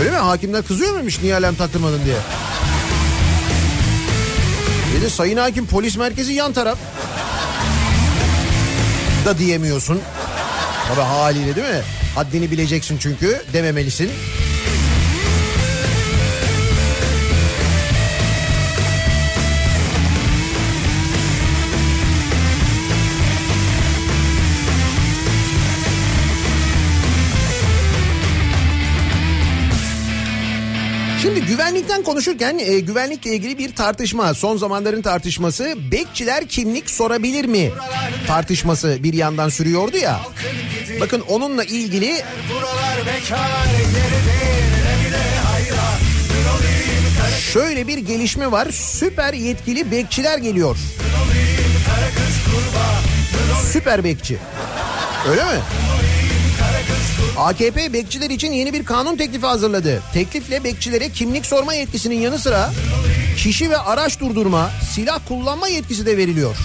Öyle 0.00 0.10
mi? 0.10 0.16
Hakimler 0.16 0.62
kızıyor 0.62 0.92
muymuş 0.92 1.22
niye 1.22 1.36
alarm 1.36 1.54
taktırmadın 1.54 2.04
diye. 2.04 2.16
Dedi 4.92 5.10
sayın 5.10 5.36
hakim 5.36 5.66
polis 5.66 5.96
merkezi 5.96 6.32
yan 6.32 6.52
taraf. 6.52 6.78
Da 9.24 9.38
diyemiyorsun. 9.38 10.00
Tabii 10.88 11.00
haliyle 11.00 11.56
değil 11.56 11.68
mi? 11.68 11.82
Haddini 12.14 12.50
bileceksin 12.50 12.98
çünkü 12.98 13.42
dememelisin. 13.52 14.10
Şimdi 31.22 31.40
güvenlikten 31.40 32.02
konuşurken 32.02 32.58
e, 32.58 32.80
güvenlikle 32.80 33.30
ilgili 33.34 33.58
bir 33.58 33.74
tartışma 33.74 34.34
son 34.34 34.56
zamanların 34.56 35.02
tartışması 35.02 35.74
bekçiler 35.92 36.48
kimlik 36.48 36.90
sorabilir 36.90 37.44
mi 37.44 37.70
tartışması 38.26 38.96
bir 39.02 39.14
yandan 39.14 39.48
sürüyordu 39.48 39.96
ya. 39.96 40.20
Bakın 41.00 41.20
onunla 41.28 41.64
ilgili 41.64 42.22
şöyle 47.52 47.86
bir 47.86 47.98
gelişme 47.98 48.50
var. 48.50 48.68
Süper 48.70 49.34
yetkili 49.34 49.90
bekçiler 49.90 50.38
geliyor. 50.38 50.76
Süper 53.72 54.04
bekçi. 54.04 54.38
Öyle 55.28 55.44
mi? 55.44 55.60
AKP 57.38 57.92
bekçiler 57.92 58.30
için 58.30 58.52
yeni 58.52 58.72
bir 58.72 58.84
kanun 58.84 59.16
teklifi 59.16 59.46
hazırladı. 59.46 60.02
Teklifle 60.14 60.64
bekçilere 60.64 61.08
kimlik 61.08 61.46
sorma 61.46 61.74
yetkisinin 61.74 62.20
yanı 62.20 62.38
sıra 62.38 62.70
kişi 63.36 63.70
ve 63.70 63.78
araç 63.78 64.20
durdurma, 64.20 64.70
silah 64.94 65.20
kullanma 65.28 65.68
yetkisi 65.68 66.06
de 66.06 66.16
veriliyor. 66.16 66.56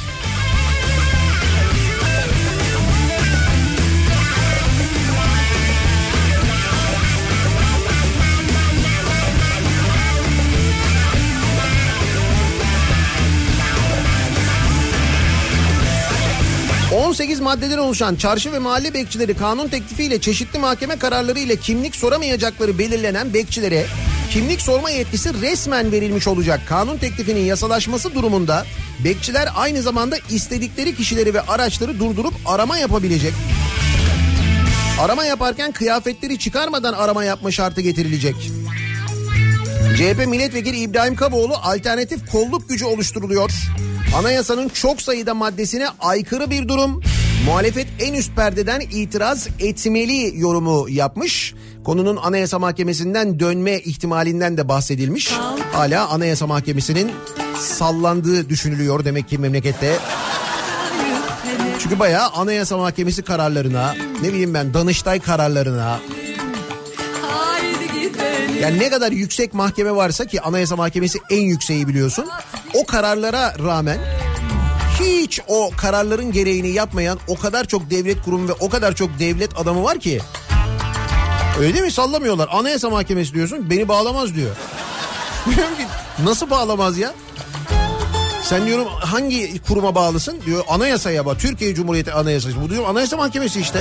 18 17.18 17.40
maddeden 17.40 17.78
oluşan 17.78 18.16
çarşı 18.16 18.52
ve 18.52 18.60
mahalle 18.60 18.94
bekçileri 18.94 19.34
kanun 19.38 19.68
teklifiyle 19.68 20.22
çeşitli 20.22 20.60
mahkeme 20.60 20.96
kararları 20.96 21.40
ile 21.40 21.56
kimlik 21.56 21.96
soramayacakları 21.96 22.80
belirlenen 22.80 23.34
bekçilere 23.34 23.86
kimlik 24.32 24.62
sorma 24.62 24.90
yetkisi 24.90 25.42
resmen 25.42 25.92
verilmiş 25.92 26.28
olacak. 26.28 26.62
Kanun 26.68 26.98
teklifinin 26.98 27.46
yasalaşması 27.46 28.16
durumunda 28.16 28.66
bekçiler 29.04 29.50
aynı 29.56 29.82
zamanda 29.82 30.18
istedikleri 30.30 30.96
kişileri 30.96 31.34
ve 31.34 31.42
araçları 31.42 32.00
durdurup 32.00 32.34
arama 32.46 32.78
yapabilecek. 32.78 33.34
Arama 35.02 35.26
yaparken 35.26 35.72
kıyafetleri 35.72 36.40
çıkarmadan 36.40 36.94
arama 36.94 37.24
yapma 37.24 37.52
şartı 37.52 37.82
getirilecek. 37.82 38.36
CHP 39.96 40.28
milletvekili 40.28 40.78
İbrahim 40.78 41.16
Kaboğlu 41.16 41.54
alternatif 41.64 42.32
kolluk 42.32 42.70
gücü 42.70 42.86
oluşturuluyor. 42.86 43.52
Anayasanın 44.16 44.70
çok 44.70 45.02
sayıda 45.02 45.34
maddesine 45.34 45.88
aykırı 46.00 46.50
bir 46.50 46.68
durum. 46.68 47.02
Muhalefet 47.46 47.88
en 48.00 48.14
üst 48.14 48.36
perdeden 48.36 48.80
itiraz 48.80 49.48
etmeli 49.60 50.40
yorumu 50.40 50.90
yapmış. 50.90 51.54
Konunun 51.84 52.18
Anayasa 52.18 52.60
Mahkemesi'nden 52.60 53.40
dönme 53.40 53.80
ihtimalinden 53.80 54.58
de 54.58 54.68
bahsedilmiş. 54.68 55.32
Hala 55.72 56.08
Anayasa 56.08 56.48
Mahkemesi'nin 56.48 57.12
sallandığı 57.60 58.50
düşünülüyor 58.50 59.06
demek 59.06 59.30
ki 59.30 59.38
memlekette. 59.38 59.98
Çünkü 61.80 62.00
bayağı 62.00 62.30
Anayasa 62.30 62.78
Mahkemesi 62.78 63.22
kararlarına, 63.22 63.96
ne 64.22 64.30
bileyim 64.30 64.54
ben 64.54 64.74
Danıştay 64.74 65.20
kararlarına, 65.20 66.00
yani 68.62 68.80
ne 68.80 68.90
kadar 68.90 69.12
yüksek 69.12 69.54
mahkeme 69.54 69.96
varsa 69.96 70.26
ki 70.26 70.42
Anayasa 70.42 70.76
Mahkemesi 70.76 71.20
en 71.30 71.42
yükseği 71.42 71.88
biliyorsun. 71.88 72.26
O 72.74 72.86
kararlara 72.86 73.54
rağmen 73.60 74.00
hiç 75.00 75.40
o 75.48 75.72
kararların 75.78 76.32
gereğini 76.32 76.70
yapmayan 76.70 77.20
o 77.28 77.36
kadar 77.36 77.66
çok 77.66 77.90
devlet 77.90 78.22
kurumu 78.22 78.48
ve 78.48 78.54
o 78.54 78.70
kadar 78.70 78.96
çok 78.96 79.20
devlet 79.20 79.60
adamı 79.60 79.84
var 79.84 80.00
ki. 80.00 80.20
Öyle 81.60 81.74
değil 81.74 81.86
mi? 81.86 81.92
Sallamıyorlar. 81.92 82.50
Anayasa 82.52 82.90
Mahkemesi 82.90 83.34
diyorsun 83.34 83.70
beni 83.70 83.88
bağlamaz 83.88 84.36
diyor. 84.36 84.56
Nasıl 86.24 86.50
bağlamaz 86.50 86.98
ya? 86.98 87.14
Sen 88.44 88.66
diyorum 88.66 88.88
hangi 89.00 89.62
kuruma 89.62 89.96
bağlısın? 89.96 90.42
Diyor 90.46 90.64
anayasaya 90.70 91.26
bak. 91.26 91.40
Türkiye 91.40 91.76
Cumhuriyeti 91.76 92.14
Anayasası. 92.14 92.62
Bu 92.62 92.70
diyorum 92.70 92.90
Anayasa 92.90 93.18
Mahkemesi 93.18 93.60
işte. 93.60 93.80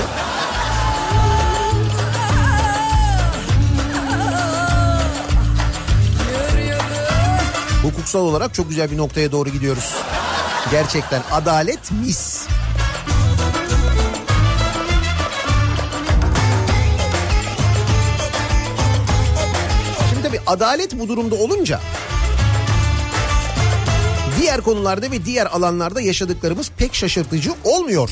Hukuksal 8.07 8.27
olarak 8.27 8.53
çok 8.53 8.69
güzel 8.69 8.91
bir 8.91 8.97
noktaya 8.97 9.31
doğru 9.31 9.49
gidiyoruz. 9.49 9.95
Gerçekten 10.71 11.21
adalet 11.31 11.91
mis. 11.91 12.47
Şimdi 20.09 20.23
tabii 20.23 20.39
adalet 20.47 20.99
bu 20.99 21.07
durumda 21.07 21.35
olunca 21.35 21.79
diğer 24.41 24.61
konularda 24.61 25.11
ve 25.11 25.25
diğer 25.25 25.45
alanlarda 25.45 26.01
yaşadıklarımız 26.01 26.71
pek 26.77 26.95
şaşırtıcı 26.95 27.53
olmuyor. 27.63 28.09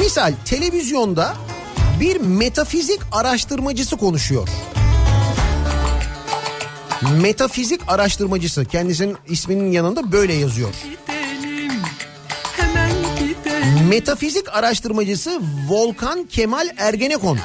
Misal 0.00 0.34
televizyonda 0.44 1.34
bir 2.00 2.20
metafizik 2.20 3.00
araştırmacısı 3.12 3.96
konuşuyor. 3.96 4.48
Metafizik 7.02 7.80
araştırmacısı 7.88 8.64
kendisinin 8.64 9.16
isminin 9.28 9.72
yanında 9.72 10.12
böyle 10.12 10.32
yazıyor. 10.32 10.70
Metafizik 13.88 14.48
araştırmacısı 14.56 15.40
Volkan 15.68 16.24
Kemal 16.24 16.68
Ergenekon. 16.76 17.38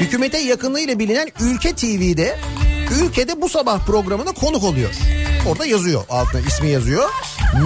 Hükümete 0.00 0.38
yakınlığıyla 0.38 0.98
bilinen 0.98 1.28
Ülke 1.40 1.72
TV'de 1.74 2.38
ülkede 3.02 3.40
bu 3.42 3.48
sabah 3.48 3.86
programına 3.86 4.32
konuk 4.32 4.64
oluyor. 4.64 4.90
Orada 5.48 5.66
yazıyor 5.66 6.02
altına 6.08 6.40
ismi 6.40 6.68
yazıyor. 6.68 7.10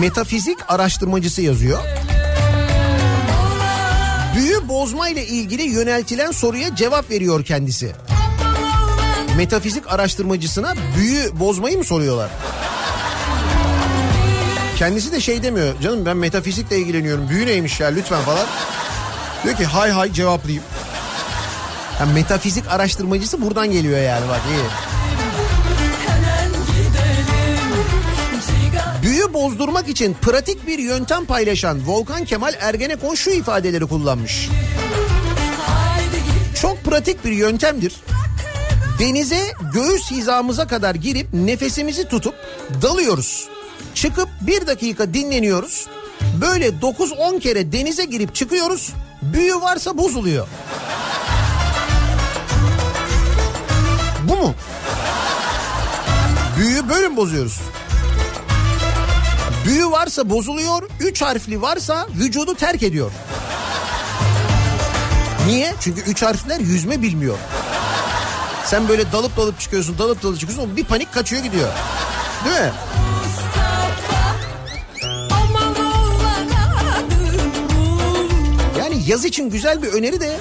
Metafizik 0.01 0.59
araştırmacısı 0.69 1.43
yazıyor. 1.43 1.81
Büyü 4.37 4.69
bozma 4.69 5.09
ile 5.09 5.27
ilgili 5.27 5.63
yöneltilen 5.63 6.31
soruya 6.31 6.77
cevap 6.77 7.11
veriyor 7.11 7.45
kendisi. 7.45 7.93
Metafizik 9.39 9.93
araştırmacısına 9.93 10.75
büyü 10.97 11.39
bozmayı 11.41 11.79
mı 11.79 11.85
soruyorlar? 11.85 12.31
Kendisi 14.77 15.13
de 15.13 15.21
şey 15.21 15.43
demiyor. 15.43 15.81
Canım 15.81 16.07
ben 16.07 16.17
metafizikle 16.17 16.79
ilgileniyorum. 16.79 17.29
Büyü 17.29 17.47
neymiş 17.47 17.81
ya 17.81 17.89
lütfen 17.89 18.23
falan. 18.23 18.47
Diyor 19.45 19.57
ki 19.57 19.65
hay 19.65 19.91
hay 19.91 20.13
cevaplayayım. 20.13 20.65
Yani 22.01 22.13
metafizik 22.13 22.69
araştırmacısı 22.69 23.43
buradan 23.43 23.71
geliyor 23.71 24.01
yani 24.01 24.29
bak 24.29 24.41
iyi. 24.51 24.65
Büyü 29.03 29.35
bozdurmak 29.35 29.89
için 29.89 30.17
pratik 30.23 30.67
bir 30.67 30.79
yöntem 30.79 31.25
paylaşan 31.25 31.87
Volkan 31.87 32.25
Kemal 32.25 32.55
Ergenekon 32.61 33.15
şu 33.15 33.31
ifadeleri 33.31 33.87
kullanmış. 33.87 34.49
Çok 36.61 36.85
pratik 36.85 37.25
bir 37.25 37.33
yöntemdir. 37.33 37.95
Denize 38.99 39.53
göğüs 39.75 40.11
hizamıza 40.11 40.67
kadar 40.67 40.95
girip 40.95 41.29
nefesimizi 41.33 42.09
tutup 42.09 42.35
dalıyoruz. 42.83 43.49
Çıkıp 43.95 44.29
bir 44.41 44.67
dakika 44.67 45.15
dinleniyoruz. 45.15 45.87
Böyle 46.41 46.69
9-10 46.69 47.41
kere 47.41 47.73
denize 47.73 48.05
girip 48.05 48.35
çıkıyoruz. 48.35 48.93
Büyü 49.23 49.55
varsa 49.55 49.99
bozuluyor. 49.99 50.49
Bu 54.29 54.37
mu? 54.37 54.55
Büyüyü 56.59 56.89
böyle 56.89 57.09
mi 57.09 57.17
bozuyoruz? 57.17 57.61
Büyü 59.67 59.91
varsa 59.91 60.31
bozuluyor, 60.31 60.83
üç 61.01 61.23
harfli 61.23 61.63
varsa 61.63 62.07
vücudu 62.21 62.55
terk 62.55 62.83
ediyor. 62.83 63.11
Niye? 65.47 65.75
Çünkü 65.81 66.01
üç 66.01 66.23
harfler 66.23 66.61
yüzme 66.61 67.03
bilmiyor. 67.03 67.39
Sen 68.71 68.89
böyle 68.89 69.13
dalıp 69.13 69.37
dalıp 69.37 69.61
çıkıyorsun, 69.61 69.99
dalıp 69.99 70.23
dalıp 70.23 70.41
çıkıyorsun. 70.41 70.77
Bir 70.77 70.85
panik 70.85 71.13
kaçıyor 71.13 71.43
gidiyor. 71.43 71.69
Değil 72.45 72.61
mi? 72.61 72.73
Yani 78.79 79.03
yaz 79.07 79.25
için 79.25 79.51
güzel 79.51 79.83
bir 79.83 79.89
öneri 79.89 80.21
de. 80.21 80.37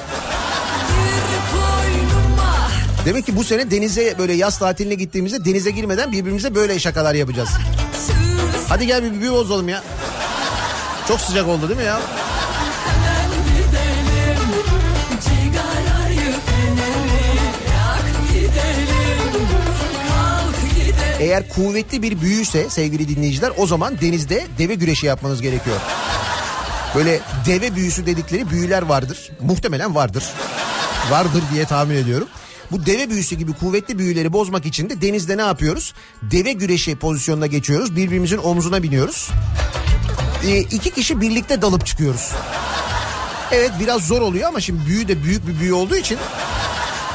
Demek 3.06 3.26
ki 3.26 3.36
bu 3.36 3.44
sene 3.44 3.72
denize 3.72 4.16
böyle 4.18 4.34
yaz 4.34 4.60
tatiline 4.60 4.96
gittiğimizde 4.96 5.46
denize 5.46 5.72
girmeden 5.72 6.12
birbirimize 6.12 6.56
böyle 6.56 6.80
şakalar 6.80 7.14
yapacağız. 7.14 7.50
Hadi 8.70 8.88
gel 8.88 9.04
bir 9.04 9.22
büyü 9.22 9.32
bozalım 9.32 9.70
ya. 9.70 9.84
Çok 11.08 11.22
sıcak 11.22 11.48
oldu 11.48 11.70
değil 11.70 11.80
mi 11.80 11.86
ya? 11.86 12.00
Eğer 21.20 21.50
kuvvetli 21.50 22.02
bir 22.02 22.22
büyüyse 22.22 22.70
sevgili 22.70 23.16
dinleyiciler 23.16 23.52
o 23.58 23.68
zaman 23.68 24.02
denizde 24.02 24.48
deve 24.58 24.76
güreşi 24.76 25.06
yapmanız 25.06 25.42
gerekiyor. 25.42 25.78
Böyle 26.96 27.20
deve 27.46 27.76
büyüsü 27.76 28.06
dedikleri 28.06 28.50
büyüler 28.50 28.82
vardır. 28.82 29.32
Muhtemelen 29.42 29.96
vardır. 29.96 30.24
Vardır 31.12 31.44
diye 31.54 31.66
tahmin 31.66 31.96
ediyorum. 31.96 32.28
Bu 32.72 32.86
deve 32.86 33.10
büyüsü 33.10 33.36
gibi 33.36 33.54
kuvvetli 33.54 33.98
büyüleri 33.98 34.34
bozmak 34.34 34.66
için 34.66 34.90
de 34.90 35.02
denizde 35.02 35.38
ne 35.38 35.42
yapıyoruz? 35.42 35.94
Deve 36.22 36.52
güreşi 36.52 36.96
pozisyonuna 36.96 37.48
geçiyoruz. 37.48 37.96
Birbirimizin 37.96 38.38
omzuna 38.38 38.84
biniyoruz. 38.84 39.30
Ee, 40.48 40.58
iki 40.60 40.90
kişi 40.92 41.22
birlikte 41.22 41.62
dalıp 41.62 41.86
çıkıyoruz. 41.86 42.32
Evet 43.52 43.72
biraz 43.80 44.08
zor 44.08 44.22
oluyor 44.22 44.48
ama 44.48 44.60
şimdi 44.60 44.86
büyü 44.86 45.08
de 45.08 45.24
büyük 45.24 45.48
bir 45.48 45.60
büyü 45.60 45.74
olduğu 45.74 45.96
için 45.96 46.18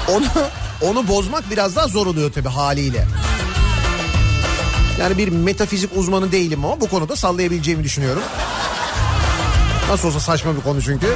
onu 0.09 0.27
onu 0.83 1.09
bozmak 1.09 1.51
biraz 1.51 1.77
daha 1.77 1.89
zor 1.89 2.07
oluyor 2.07 2.33
tabii 2.33 2.49
haliyle. 2.49 3.07
Yani 5.01 5.19
bir 5.19 5.29
metafizik 5.29 5.91
uzmanı 5.97 6.33
değilim 6.33 6.65
ama 6.65 6.81
bu 6.81 6.89
konuda 6.89 7.17
sallayabileceğimi 7.17 7.85
düşünüyorum. 7.85 8.23
Nasıl 9.91 10.09
olsa 10.09 10.21
saçma 10.21 10.57
bir 10.57 10.61
konu 10.61 10.83
çünkü. 10.83 11.07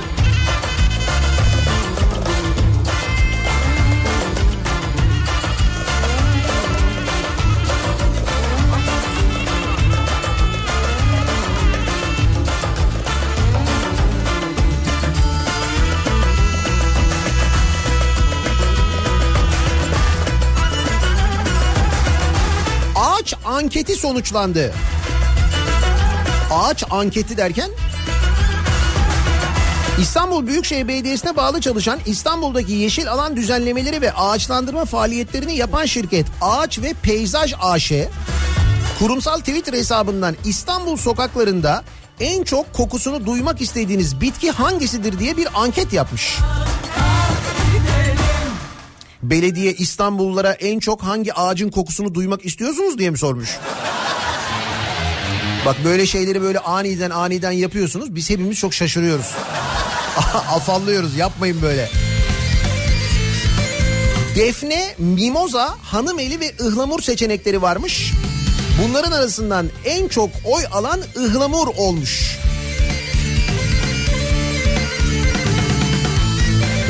Anketi 23.67 23.95
sonuçlandı. 23.95 24.73
Ağaç 26.51 26.85
anketi 26.91 27.37
derken 27.37 27.71
İstanbul 30.01 30.47
Büyükşehir 30.47 30.89
Belediyesi'ne 30.89 31.37
bağlı 31.37 31.61
çalışan 31.61 31.99
İstanbul'daki 32.07 32.73
yeşil 32.73 33.11
alan 33.11 33.37
düzenlemeleri 33.37 34.01
ve 34.01 34.13
ağaçlandırma 34.13 34.85
faaliyetlerini 34.85 35.57
yapan 35.57 35.85
şirket 35.85 36.27
Ağaç 36.41 36.79
ve 36.79 36.93
Peyzaj 37.03 37.55
AŞ 37.61 37.93
kurumsal 38.99 39.39
Twitter 39.39 39.73
hesabından 39.73 40.37
İstanbul 40.45 40.97
sokaklarında 40.97 41.85
en 42.21 42.45
çok 42.45 42.75
kokusunu 42.75 43.27
duymak 43.27 43.61
istediğiniz 43.61 44.21
bitki 44.21 44.51
hangisidir 44.51 45.19
diye 45.19 45.37
bir 45.37 45.49
anket 45.55 45.93
yapmış. 45.93 46.39
Belediye 49.31 49.73
İstanbullulara 49.73 50.53
en 50.53 50.79
çok 50.79 51.03
hangi 51.03 51.35
ağacın 51.35 51.71
kokusunu 51.71 52.15
duymak 52.15 52.45
istiyorsunuz 52.45 52.99
diye 52.99 53.11
mi 53.11 53.19
sormuş? 53.19 53.51
Bak 55.67 55.77
böyle 55.85 56.07
şeyleri 56.07 56.43
böyle 56.43 56.59
aniden 56.59 57.11
aniden 57.11 57.51
yapıyorsunuz. 57.51 58.15
Biz 58.15 58.31
hepimiz 58.31 58.59
çok 58.59 58.75
şaşırıyoruz. 58.75 59.27
Afallıyoruz 60.35 61.17
yapmayın 61.17 61.63
böyle. 61.63 61.91
Defne, 64.37 64.95
mimoza, 64.99 65.75
hanımeli 65.83 66.41
ve 66.41 66.53
ıhlamur 66.61 67.03
seçenekleri 67.03 67.63
varmış. 67.63 68.13
Bunların 68.83 69.13
arasından 69.13 69.67
en 69.85 70.09
çok 70.09 70.31
oy 70.45 70.63
alan 70.73 71.01
ıhlamur 71.17 71.67
olmuş. 71.77 72.39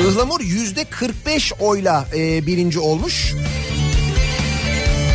Ihlamur 0.00 0.40
yüzde 0.40 0.84
45 0.84 1.52
oyla 1.60 2.06
e, 2.14 2.46
birinci 2.46 2.78
olmuş. 2.78 3.34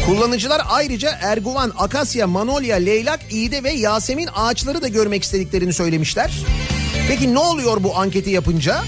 Kullanıcılar 0.06 0.62
ayrıca 0.70 1.18
erguvan, 1.22 1.74
akasya, 1.78 2.28
manolya, 2.28 2.76
leylak, 2.76 3.20
iğde 3.30 3.64
ve 3.64 3.72
yasemin 3.72 4.30
ağaçları 4.36 4.82
da 4.82 4.88
görmek 4.88 5.24
istediklerini 5.24 5.74
söylemişler. 5.74 6.32
Peki 7.08 7.34
ne 7.34 7.40
oluyor 7.40 7.84
bu 7.84 7.98
anketi 7.98 8.30
yapınca? 8.30 8.84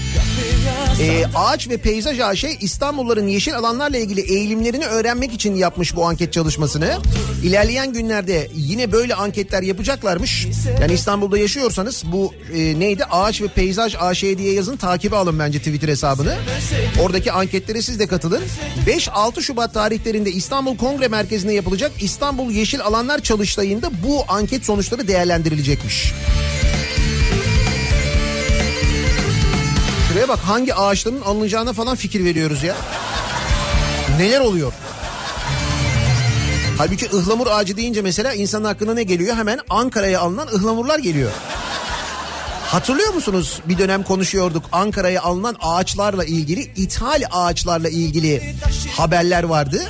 Ee, 1.00 1.24
Ağaç 1.34 1.68
ve 1.68 1.76
Peyzaj 1.76 2.20
AŞ 2.20 2.44
İstanbulluların 2.60 3.26
yeşil 3.26 3.56
alanlarla 3.56 3.98
ilgili 3.98 4.20
eğilimlerini 4.20 4.86
öğrenmek 4.86 5.32
için 5.32 5.54
yapmış 5.54 5.96
bu 5.96 6.06
anket 6.06 6.32
çalışmasını. 6.32 6.98
İlerleyen 7.42 7.92
günlerde 7.92 8.48
yine 8.54 8.92
böyle 8.92 9.14
anketler 9.14 9.62
yapacaklarmış. 9.62 10.46
Yani 10.80 10.92
İstanbul'da 10.92 11.38
yaşıyorsanız 11.38 12.02
bu 12.12 12.34
e, 12.54 12.80
neydi? 12.80 13.04
Ağaç 13.04 13.42
ve 13.42 13.48
Peyzaj 13.48 13.94
AŞ 14.00 14.22
diye 14.22 14.52
yazın 14.52 14.76
takibi 14.76 15.16
alın 15.16 15.38
bence 15.38 15.58
Twitter 15.58 15.88
hesabını. 15.88 16.36
Oradaki 17.00 17.32
anketlere 17.32 17.82
siz 17.82 17.98
de 17.98 18.06
katılın. 18.06 18.42
5-6 18.86 19.42
Şubat 19.42 19.74
tarihlerinde 19.74 20.30
İstanbul 20.30 20.76
Kongre 20.76 21.08
Merkezi'nde 21.08 21.52
yapılacak 21.52 21.92
İstanbul 22.00 22.50
Yeşil 22.50 22.80
Alanlar 22.80 23.18
Çalıştayı'nda 23.18 23.90
bu 24.06 24.24
anket 24.28 24.64
sonuçları 24.64 25.08
değerlendirilecekmiş. 25.08 26.12
Şuraya 30.14 30.28
bak 30.28 30.38
hangi 30.38 30.74
ağaçların 30.74 31.20
alınacağına 31.20 31.72
falan 31.72 31.96
fikir 31.96 32.24
veriyoruz 32.24 32.62
ya. 32.62 32.76
Neler 34.18 34.40
oluyor? 34.40 34.72
Halbuki 36.78 37.06
ıhlamur 37.14 37.46
ağacı 37.46 37.76
deyince 37.76 38.02
mesela 38.02 38.34
insanın 38.34 38.64
aklına 38.64 38.94
ne 38.94 39.02
geliyor? 39.02 39.36
Hemen 39.36 39.60
Ankara'ya 39.70 40.20
alınan 40.20 40.48
ıhlamurlar 40.48 40.98
geliyor. 40.98 41.30
Hatırlıyor 42.66 43.14
musunuz? 43.14 43.60
Bir 43.68 43.78
dönem 43.78 44.02
konuşuyorduk. 44.02 44.64
Ankara'ya 44.72 45.22
alınan 45.22 45.56
ağaçlarla 45.62 46.24
ilgili, 46.24 46.60
ithal 46.60 47.22
ağaçlarla 47.30 47.88
ilgili 47.88 48.54
haberler 48.96 49.42
vardı. 49.42 49.82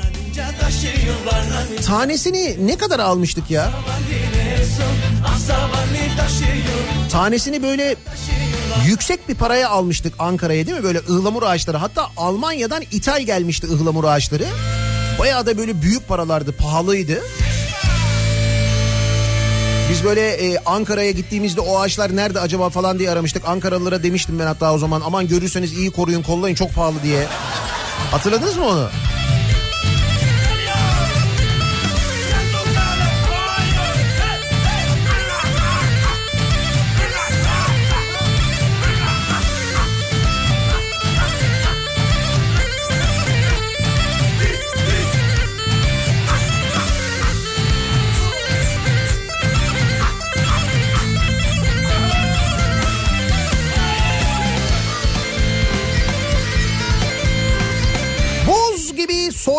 Tanesini 1.86 2.66
ne 2.66 2.76
kadar 2.76 2.98
almıştık 2.98 3.50
ya? 3.50 3.70
Tanesini 7.10 7.62
böyle 7.62 7.96
yüksek 8.86 9.28
bir 9.28 9.34
paraya 9.34 9.68
almıştık 9.70 10.14
Ankara'ya 10.18 10.66
değil 10.66 10.76
mi? 10.76 10.84
Böyle 10.84 10.98
ıhlamur 10.98 11.42
ağaçları. 11.42 11.76
Hatta 11.76 12.08
Almanya'dan 12.16 12.82
ithal 12.92 13.22
gelmişti 13.22 13.66
ıhlamur 13.66 14.04
ağaçları. 14.04 14.44
Bayağı 15.18 15.46
da 15.46 15.58
böyle 15.58 15.82
büyük 15.82 16.08
paralardı, 16.08 16.52
pahalıydı. 16.52 17.22
Biz 19.90 20.04
böyle 20.04 20.30
e, 20.30 20.58
Ankara'ya 20.66 21.10
gittiğimizde 21.10 21.60
o 21.60 21.78
ağaçlar 21.78 22.16
nerede 22.16 22.40
acaba 22.40 22.70
falan 22.70 22.98
diye 22.98 23.10
aramıştık. 23.10 23.48
Ankaralılara 23.48 24.02
demiştim 24.02 24.38
ben 24.38 24.46
hatta 24.46 24.72
o 24.74 24.78
zaman 24.78 25.02
aman 25.06 25.28
görürseniz 25.28 25.72
iyi 25.72 25.90
koruyun 25.90 26.22
kollayın 26.22 26.54
çok 26.54 26.74
pahalı 26.74 27.02
diye. 27.02 27.26
Hatırladınız 28.10 28.56
mı 28.56 28.66
onu? 28.66 28.88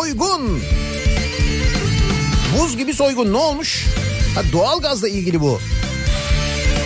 Soygun. 0.06 0.60
Buz 2.58 2.76
gibi 2.76 2.94
soygun 2.94 3.32
ne 3.32 3.36
olmuş? 3.36 3.86
Ha, 4.34 4.40
doğalgazla 4.52 5.08
ilgili 5.08 5.40
bu. 5.40 5.60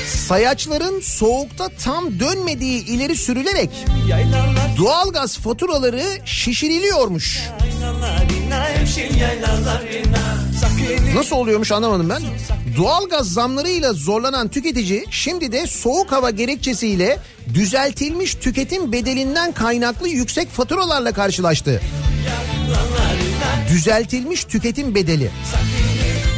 Sayaçların 0.07 1.01
soğukta 1.01 1.69
tam 1.69 2.21
dönmediği 2.21 2.85
ileri 2.85 3.17
sürülerek 3.17 3.71
doğalgaz 4.79 5.39
faturaları 5.39 6.05
şişiriliyormuş. 6.25 7.41
Nasıl 11.15 11.37
oluyormuş 11.37 11.73
anlamadım 11.73 12.09
ben. 12.09 12.23
Doğalgaz 12.77 13.33
zamlarıyla 13.33 13.93
zorlanan 13.93 14.49
tüketici 14.49 15.05
şimdi 15.11 15.53
de 15.53 15.67
soğuk 15.67 16.13
hava 16.13 16.31
gerekçesiyle 16.31 17.19
düzeltilmiş 17.55 18.35
tüketim 18.35 18.93
bedelinden 18.93 19.53
kaynaklı 19.53 20.09
yüksek 20.09 20.51
faturalarla 20.51 21.13
karşılaştı. 21.13 21.81
Düzeltilmiş 23.71 24.45
tüketim 24.45 24.95
bedeli. 24.95 25.31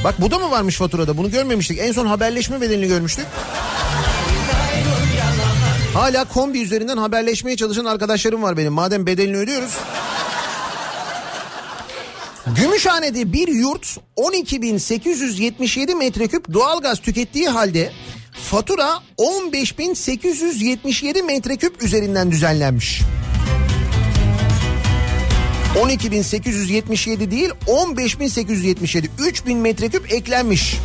Bak 0.05 0.21
bu 0.21 0.31
da 0.31 0.39
mı 0.39 0.51
varmış 0.51 0.77
faturada? 0.77 1.17
Bunu 1.17 1.31
görmemiştik. 1.31 1.79
En 1.79 1.93
son 1.93 2.07
haberleşme 2.07 2.61
bedelini 2.61 2.89
görmüştük. 2.89 3.27
Hala 5.95 6.25
kombi 6.25 6.63
üzerinden 6.63 6.97
haberleşmeye 6.97 7.57
çalışan 7.57 7.85
arkadaşlarım 7.85 8.43
var 8.43 8.57
benim. 8.57 8.73
Madem 8.73 9.07
bedelini 9.07 9.37
ödüyoruz. 9.37 9.73
Gümüşhane'de 12.47 13.33
bir 13.33 13.49
yurt 13.49 13.97
12.877 14.17 15.95
metreküp 15.95 16.53
doğalgaz 16.53 16.99
tükettiği 16.99 17.49
halde 17.49 17.93
fatura 18.33 18.99
15.877 19.19 21.23
metreküp 21.23 21.83
üzerinden 21.83 22.31
düzenlenmiş. 22.31 23.03
12.877 25.77 27.31
değil 27.31 27.51
15.877 27.67 29.07
3000 29.19 29.59
metreküp 29.59 30.13
eklenmiş. 30.13 30.77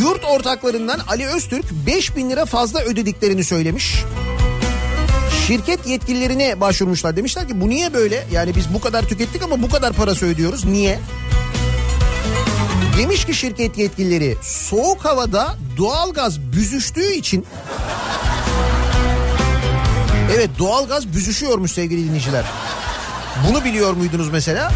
Yurt 0.00 0.24
ortaklarından 0.24 1.00
Ali 1.08 1.26
Öztürk 1.26 1.64
5000 1.86 2.30
lira 2.30 2.44
fazla 2.44 2.80
ödediklerini 2.80 3.44
söylemiş. 3.44 4.04
Şirket 5.46 5.86
yetkililerine 5.86 6.60
başvurmuşlar. 6.60 7.16
Demişler 7.16 7.48
ki 7.48 7.60
bu 7.60 7.68
niye 7.68 7.94
böyle? 7.94 8.26
Yani 8.32 8.54
biz 8.56 8.74
bu 8.74 8.80
kadar 8.80 9.02
tükettik 9.02 9.42
ama 9.42 9.62
bu 9.62 9.68
kadar 9.68 9.92
parası 9.92 10.26
ödüyoruz. 10.26 10.64
Niye? 10.64 10.98
Demiş 12.98 13.24
ki 13.24 13.34
şirket 13.34 13.78
yetkilileri 13.78 14.36
soğuk 14.42 15.04
havada 15.04 15.56
doğalgaz 15.76 16.40
büzüştüğü 16.40 17.12
için 17.12 17.46
Evet 20.36 20.50
doğalgaz 20.58 21.08
büzüşüyormuş 21.08 21.72
sevgili 21.72 22.04
dinleyiciler. 22.04 22.44
Bunu 23.48 23.64
biliyor 23.64 23.92
muydunuz 23.92 24.28
mesela? 24.28 24.72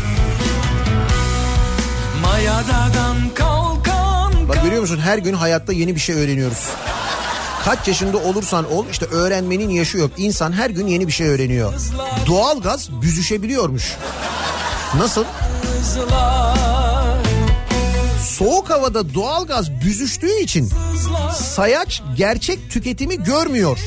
Bak 4.49 4.63
görüyor 4.63 4.81
musun 4.81 4.99
her 4.99 5.19
gün 5.19 5.35
hayatta 5.35 5.73
yeni 5.73 5.95
bir 5.95 6.01
şey 6.01 6.17
öğreniyoruz. 6.17 6.69
Kaç 7.65 7.89
yaşında 7.89 8.19
olursan 8.19 8.73
ol 8.73 8.85
işte 8.91 9.07
öğrenmenin 9.07 9.71
yaşı 9.71 9.99
yok. 9.99 10.11
İnsan 10.17 10.53
her 10.53 10.71
gün 10.71 10.87
yeni 10.87 11.07
bir 11.07 11.13
şey 11.13 11.29
öğreniyor. 11.29 11.73
Doğalgaz 12.27 12.91
büzüşebiliyormuş. 13.03 13.97
Nasıl? 14.99 15.25
kızlar 15.63 16.70
Soğuk 18.41 18.71
havada 18.71 19.15
doğalgaz 19.15 19.71
büzüştüğü 19.71 20.41
için 20.41 20.71
sayaç 21.35 22.03
gerçek 22.17 22.71
tüketimi 22.71 23.23
görmüyor. 23.25 23.79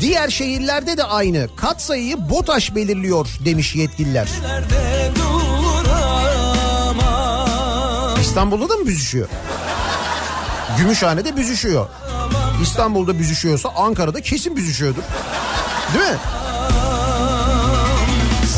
Diğer 0.00 0.28
şehirlerde 0.28 0.96
de 0.96 1.04
aynı. 1.04 1.48
Katsayıyı 1.56 2.30
BOTAŞ 2.30 2.74
belirliyor 2.74 3.28
demiş 3.44 3.74
yetkililer. 3.74 4.28
İstanbul'da 8.20 8.68
da 8.68 8.76
mı 8.76 8.86
büzüşüyor? 8.86 9.28
Gümüşhane'de 10.78 11.36
büzüşüyor. 11.36 11.88
İstanbul'da 12.62 13.18
büzüşüyorsa 13.18 13.68
Ankara'da 13.76 14.20
kesin 14.20 14.56
büzüşüyordur. 14.56 15.02
Değil 15.94 16.10
mi? 16.10 16.18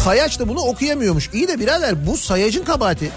Sayaç 0.05 0.39
da 0.39 0.49
bunu 0.49 0.61
okuyamıyormuş. 0.61 1.31
İyi 1.33 1.49
de 1.49 1.61
birader 1.61 2.07
bu 2.07 2.17
sayacın 2.17 2.65
kabahati. 2.65 3.11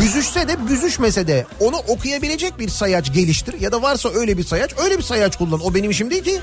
Büzüşse 0.00 0.48
de 0.48 0.68
büzüşmese 0.68 1.26
de 1.26 1.46
onu 1.60 1.76
okuyabilecek 1.76 2.58
bir 2.58 2.68
sayaç 2.68 3.12
geliştir. 3.12 3.60
Ya 3.60 3.72
da 3.72 3.82
varsa 3.82 4.08
öyle 4.14 4.38
bir 4.38 4.44
sayaç 4.44 4.70
öyle 4.84 4.98
bir 4.98 5.02
sayaç 5.02 5.36
kullan. 5.36 5.60
O 5.60 5.74
benim 5.74 5.90
işim 5.90 6.10
değil 6.10 6.24
ki. 6.24 6.40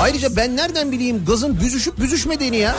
Ayrıca 0.00 0.36
ben 0.36 0.56
nereden 0.56 0.92
bileyim 0.92 1.24
gazın 1.24 1.60
büzüşüp 1.60 1.98
büzüşmediğini 1.98 2.56
ya? 2.56 2.76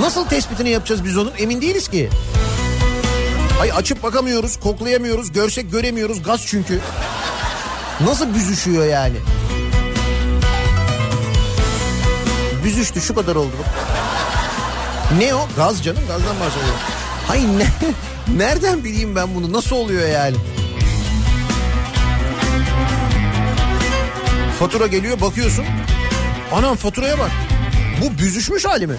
Nasıl 0.00 0.24
tespitini 0.24 0.70
yapacağız 0.70 1.04
biz 1.04 1.16
onun 1.16 1.32
emin 1.38 1.60
değiliz 1.60 1.88
ki. 1.88 2.10
Ay 3.60 3.72
açıp 3.72 4.02
bakamıyoruz, 4.02 4.60
koklayamıyoruz, 4.60 5.32
görsek 5.32 5.72
göremiyoruz 5.72 6.22
gaz 6.22 6.46
çünkü. 6.46 6.80
Nasıl 8.00 8.34
büzüşüyor 8.34 8.86
yani? 8.86 9.16
Büzüştü 12.64 13.00
şu 13.00 13.14
kadar 13.14 13.36
oldu. 13.36 13.56
Ne 15.18 15.34
o? 15.34 15.48
Gaz 15.56 15.84
canım 15.84 16.02
gazdan 16.08 16.40
bahsediyorum. 16.40 16.80
Hayır 17.28 17.48
ne? 17.48 17.66
Nereden 18.36 18.84
bileyim 18.84 19.16
ben 19.16 19.34
bunu? 19.34 19.52
Nasıl 19.52 19.76
oluyor 19.76 20.08
yani? 20.08 20.36
Fatura 24.58 24.86
geliyor 24.86 25.20
bakıyorsun. 25.20 25.64
Anam 26.52 26.76
faturaya 26.76 27.18
bak. 27.18 27.30
Bu 28.02 28.18
büzüşmüş 28.18 28.64
hali 28.64 28.86
mi? 28.86 28.96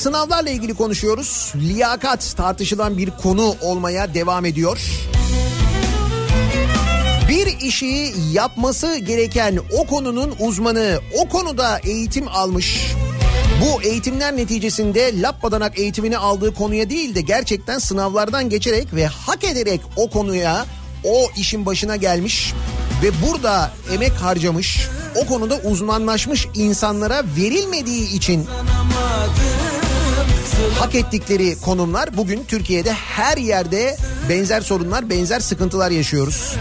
Sınavlarla 0.00 0.50
ilgili 0.50 0.74
konuşuyoruz. 0.74 1.52
Liyakat 1.56 2.34
tartışılan 2.36 2.98
bir 2.98 3.10
konu 3.10 3.54
olmaya 3.60 4.14
devam 4.14 4.44
ediyor. 4.44 4.80
Bir 7.28 7.46
işi 7.60 8.14
yapması 8.32 8.96
gereken 8.96 9.58
o 9.78 9.86
konunun 9.86 10.34
uzmanı, 10.38 11.00
o 11.14 11.28
konuda 11.28 11.78
eğitim 11.78 12.28
almış. 12.28 12.94
Bu 13.62 13.82
eğitimler 13.82 14.36
neticesinde 14.36 15.22
lappadanak 15.22 15.78
eğitimini 15.78 16.18
aldığı 16.18 16.54
konuya 16.54 16.90
değil 16.90 17.14
de 17.14 17.20
gerçekten 17.20 17.78
sınavlardan 17.78 18.48
geçerek 18.48 18.94
ve 18.94 19.06
hak 19.06 19.44
ederek 19.44 19.80
o 19.96 20.10
konuya, 20.10 20.66
o 21.04 21.30
işin 21.36 21.66
başına 21.66 21.96
gelmiş 21.96 22.54
ve 23.02 23.10
burada 23.28 23.70
emek 23.94 24.12
harcamış, 24.12 24.88
o 25.16 25.26
konuda 25.26 25.56
uzmanlaşmış 25.56 26.46
insanlara 26.54 27.22
verilmediği 27.36 28.12
için 28.12 28.46
hak 30.78 30.94
ettikleri 30.94 31.56
konumlar 31.60 32.16
bugün 32.16 32.44
Türkiye'de 32.44 32.92
her 32.92 33.36
yerde 33.36 33.96
benzer 34.28 34.60
sorunlar, 34.60 35.10
benzer 35.10 35.40
sıkıntılar 35.40 35.90
yaşıyoruz. 35.90 36.54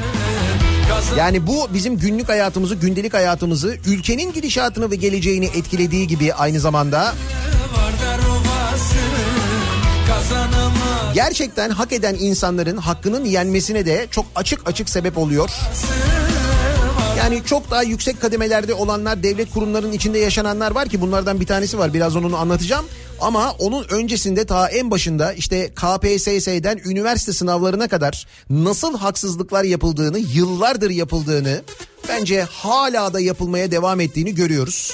Yani 1.18 1.48
bu 1.48 1.68
bizim 1.74 1.98
günlük 1.98 2.30
hayatımızı, 2.30 2.76
gündelik 2.76 3.14
hayatımızı, 3.14 3.78
ülkenin 3.86 4.34
gidişatını 4.34 4.92
ve 4.92 4.96
geleceğini 4.96 5.46
etkilediği 5.46 6.08
gibi 6.08 6.34
aynı 6.34 6.60
zamanda 6.60 7.14
gerçekten 11.14 11.70
hak 11.70 11.94
eden 11.94 12.16
insanların 12.20 12.78
hakkının 12.78 13.26
yenmesine 13.26 13.86
de 13.86 14.08
çok 14.12 14.26
açık 14.36 14.68
açık 14.68 14.90
sebep 14.90 15.18
oluyor. 15.18 15.50
Yani 17.18 17.42
çok 17.46 17.72
daha 17.72 17.84
yüksek 17.84 18.22
kademelerde 18.22 18.74
olanlar, 18.74 19.24
devlet 19.24 19.54
kurumlarının 19.54 19.92
içinde 19.92 20.20
yaşananlar 20.20 20.72
var 20.72 20.90
ki 20.90 21.02
bunlardan 21.02 21.40
bir 21.40 21.46
tanesi 21.46 21.80
var. 21.80 21.94
Biraz 21.94 22.16
onu 22.16 22.38
anlatacağım. 22.38 22.86
Ama 23.22 23.52
onun 23.60 23.86
öncesinde 23.90 24.46
ta 24.46 24.70
en 24.70 24.92
başında 24.92 25.34
işte 25.34 25.70
KPSS'den 25.70 26.78
üniversite 26.86 27.34
sınavlarına 27.34 27.88
kadar 27.88 28.28
nasıl 28.50 28.98
haksızlıklar 28.98 29.64
yapıldığını, 29.64 30.20
yıllardır 30.20 30.90
yapıldığını, 30.90 31.62
bence 32.10 32.42
hala 32.42 33.14
da 33.14 33.20
yapılmaya 33.20 33.72
devam 33.72 34.00
ettiğini 34.00 34.36
görüyoruz. 34.36 34.94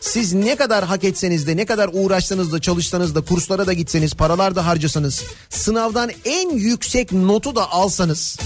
Siz 0.00 0.32
ne 0.32 0.56
kadar 0.56 0.84
hak 0.84 1.04
etseniz 1.04 1.46
de 1.46 1.56
ne 1.56 1.66
kadar 1.66 1.90
uğraşsanız 1.92 2.52
da 2.52 2.60
çalışsanız 2.60 3.14
da 3.14 3.20
kurslara 3.20 3.66
da 3.66 3.72
gitseniz 3.72 4.14
paralar 4.14 4.56
da 4.56 4.66
harcasanız 4.66 5.22
sınavdan 5.50 6.10
en 6.24 6.50
yüksek 6.50 7.12
notu 7.12 7.56
da 7.56 7.72
alsanız 7.72 8.38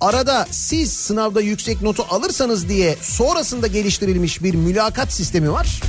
arada 0.00 0.46
siz 0.50 0.92
sınavda 0.92 1.40
yüksek 1.40 1.82
notu 1.82 2.04
alırsanız 2.10 2.68
diye 2.68 2.96
sonrasında 3.02 3.66
geliştirilmiş 3.66 4.42
bir 4.42 4.54
mülakat 4.54 5.12
sistemi 5.12 5.52
var. 5.52 5.80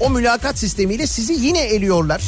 O 0.00 0.10
mülakat 0.10 0.58
sistemiyle 0.58 1.06
sizi 1.06 1.32
yine 1.32 1.60
eliyorlar. 1.60 2.22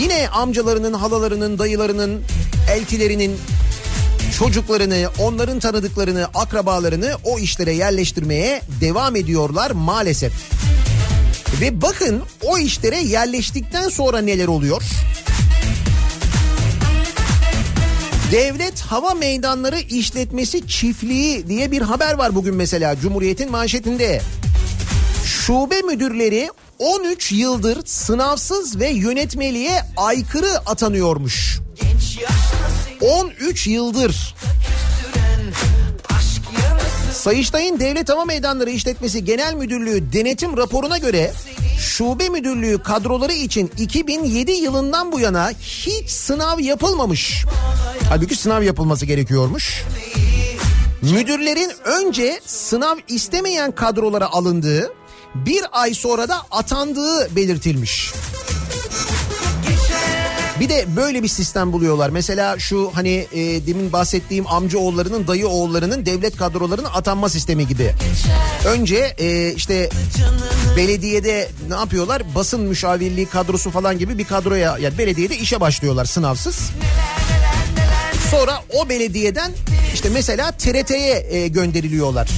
Yine 0.00 0.28
amcalarının, 0.28 0.92
halalarının, 0.92 1.58
dayılarının, 1.58 2.22
eltilerinin 2.70 3.36
çocuklarını, 4.38 5.08
onların 5.18 5.58
tanıdıklarını, 5.58 6.26
akrabalarını 6.34 7.16
o 7.24 7.38
işlere 7.38 7.72
yerleştirmeye 7.72 8.62
devam 8.80 9.16
ediyorlar 9.16 9.70
maalesef. 9.70 10.32
Ve 11.60 11.82
bakın 11.82 12.22
o 12.42 12.58
işlere 12.58 12.98
yerleştikten 12.98 13.88
sonra 13.88 14.20
neler 14.20 14.48
oluyor? 14.48 14.82
Devlet 18.32 18.80
Hava 18.80 19.14
Meydanları 19.14 19.78
İşletmesi 19.78 20.66
Çiftliği 20.68 21.48
diye 21.48 21.70
bir 21.70 21.82
haber 21.82 22.14
var 22.14 22.34
bugün 22.34 22.54
mesela 22.54 22.96
Cumhuriyet'in 23.00 23.50
manşetinde. 23.50 24.22
Şube 25.24 25.82
müdürleri 25.82 26.50
13 26.78 27.32
yıldır 27.32 27.86
sınavsız 27.86 28.80
ve 28.80 28.88
yönetmeliğe 28.88 29.80
aykırı 29.96 30.58
atanıyormuş. 30.66 31.58
13 33.00 33.66
yıldır. 33.66 34.34
Sayıştay'ın 37.12 37.80
Devlet 37.80 38.08
Hava 38.08 38.24
Meydanları 38.24 38.70
İşletmesi 38.70 39.24
Genel 39.24 39.54
Müdürlüğü 39.54 40.12
denetim 40.12 40.56
raporuna 40.56 40.98
göre 40.98 41.32
şube 41.78 42.28
müdürlüğü 42.28 42.82
kadroları 42.82 43.32
için 43.32 43.70
2007 43.78 44.52
yılından 44.52 45.12
bu 45.12 45.20
yana 45.20 45.50
hiç 45.60 46.10
sınav 46.10 46.58
yapılmamış. 46.60 47.44
Halbuki 48.08 48.36
sınav 48.36 48.62
yapılması 48.62 49.06
gerekiyormuş. 49.06 49.82
Müdürlerin 51.02 51.72
önce 51.84 52.40
sınav 52.46 52.96
istemeyen 53.08 53.72
kadrolara 53.72 54.32
alındığı, 54.32 54.92
bir 55.34 55.62
ay 55.72 55.94
sonra 55.94 56.28
da 56.28 56.42
atandığı 56.50 57.36
belirtilmiş. 57.36 58.12
Bir 60.60 60.68
de 60.68 60.84
böyle 60.96 61.22
bir 61.22 61.28
sistem 61.28 61.72
buluyorlar. 61.72 62.10
Mesela 62.10 62.58
şu 62.58 62.90
hani 62.94 63.26
e, 63.32 63.66
demin 63.66 63.92
bahsettiğim 63.92 64.46
amca 64.46 64.78
oğullarının, 64.78 65.26
dayı 65.26 65.48
oğullarının 65.48 66.06
devlet 66.06 66.36
kadrolarının 66.36 66.88
atanma 66.94 67.28
sistemi 67.28 67.66
gibi. 67.68 67.94
Önce 68.66 69.14
e, 69.18 69.52
işte 69.52 69.90
belediyede 70.76 71.48
ne 71.68 71.74
yapıyorlar? 71.74 72.34
Basın 72.34 72.60
müşavirliği 72.60 73.26
kadrosu 73.26 73.70
falan 73.70 73.98
gibi 73.98 74.18
bir 74.18 74.24
kadroya 74.24 74.78
yani 74.78 74.98
belediyede 74.98 75.36
işe 75.36 75.60
başlıyorlar 75.60 76.04
sınavsız. 76.04 76.70
Sonra 78.30 78.62
o 78.72 78.88
belediyeden 78.88 79.52
işte 79.94 80.08
mesela 80.08 80.52
TRT'ye 80.52 81.26
e, 81.30 81.48
gönderiliyorlar. 81.48 82.28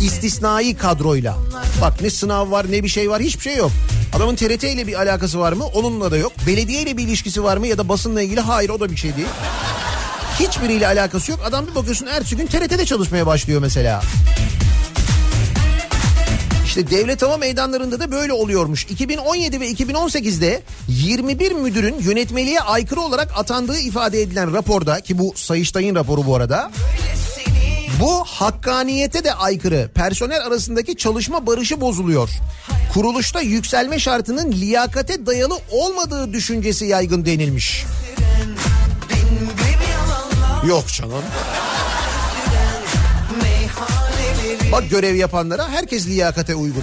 İstisnai 0.00 0.74
kadroyla. 0.74 1.36
Bak 1.80 2.00
ne 2.00 2.10
sınav 2.10 2.50
var 2.50 2.66
ne 2.70 2.82
bir 2.82 2.88
şey 2.88 3.10
var 3.10 3.22
hiçbir 3.22 3.42
şey 3.42 3.56
yok. 3.56 3.70
Adamın 4.16 4.36
TRT 4.36 4.64
ile 4.64 4.86
bir 4.86 4.94
alakası 4.94 5.38
var 5.38 5.52
mı? 5.52 5.66
Onunla 5.66 6.10
da 6.10 6.16
yok. 6.16 6.32
Belediye 6.46 6.82
ile 6.82 6.96
bir 6.96 7.04
ilişkisi 7.04 7.44
var 7.44 7.56
mı 7.56 7.66
ya 7.66 7.78
da 7.78 7.88
basınla 7.88 8.22
ilgili? 8.22 8.40
Hayır 8.40 8.70
o 8.70 8.80
da 8.80 8.90
bir 8.90 8.96
şey 8.96 9.16
değil. 9.16 9.28
Hiçbiriyle 10.40 10.86
alakası 10.86 11.30
yok. 11.30 11.40
Adam 11.44 11.66
bir 11.66 11.74
bakıyorsun 11.74 12.06
ertesi 12.06 12.36
gün 12.36 12.46
TRT'de 12.46 12.86
çalışmaya 12.86 13.26
başlıyor 13.26 13.60
mesela. 13.60 14.02
İşte 16.64 16.90
devlet 16.90 17.22
hava 17.22 17.36
meydanlarında 17.36 18.00
da 18.00 18.12
böyle 18.12 18.32
oluyormuş. 18.32 18.84
2017 18.84 19.60
ve 19.60 19.70
2018'de 19.70 20.62
21 20.88 21.52
müdürün 21.52 21.94
yönetmeliğe 22.00 22.60
aykırı 22.60 23.00
olarak 23.00 23.38
atandığı 23.38 23.78
ifade 23.78 24.22
edilen 24.22 24.52
raporda 24.52 25.00
ki 25.00 25.18
bu 25.18 25.32
Sayıştay'ın 25.36 25.94
raporu 25.94 26.26
bu 26.26 26.36
arada. 26.36 26.70
Bu 28.00 28.24
hakkaniyete 28.24 29.24
de 29.24 29.34
aykırı. 29.34 29.90
Personel 29.94 30.46
arasındaki 30.46 30.96
çalışma 30.96 31.46
barışı 31.46 31.80
bozuluyor. 31.80 32.30
Kuruluşta 32.94 33.40
yükselme 33.40 33.98
şartının 33.98 34.52
liyakate 34.52 35.26
dayalı 35.26 35.58
olmadığı 35.70 36.32
düşüncesi 36.32 36.84
yaygın 36.84 37.24
denilmiş. 37.24 37.84
Yok 40.66 40.88
canım. 40.88 41.22
Bak 44.72 44.90
görev 44.90 45.14
yapanlara 45.14 45.68
herkes 45.68 46.06
liyakate 46.06 46.54
uygun. 46.54 46.82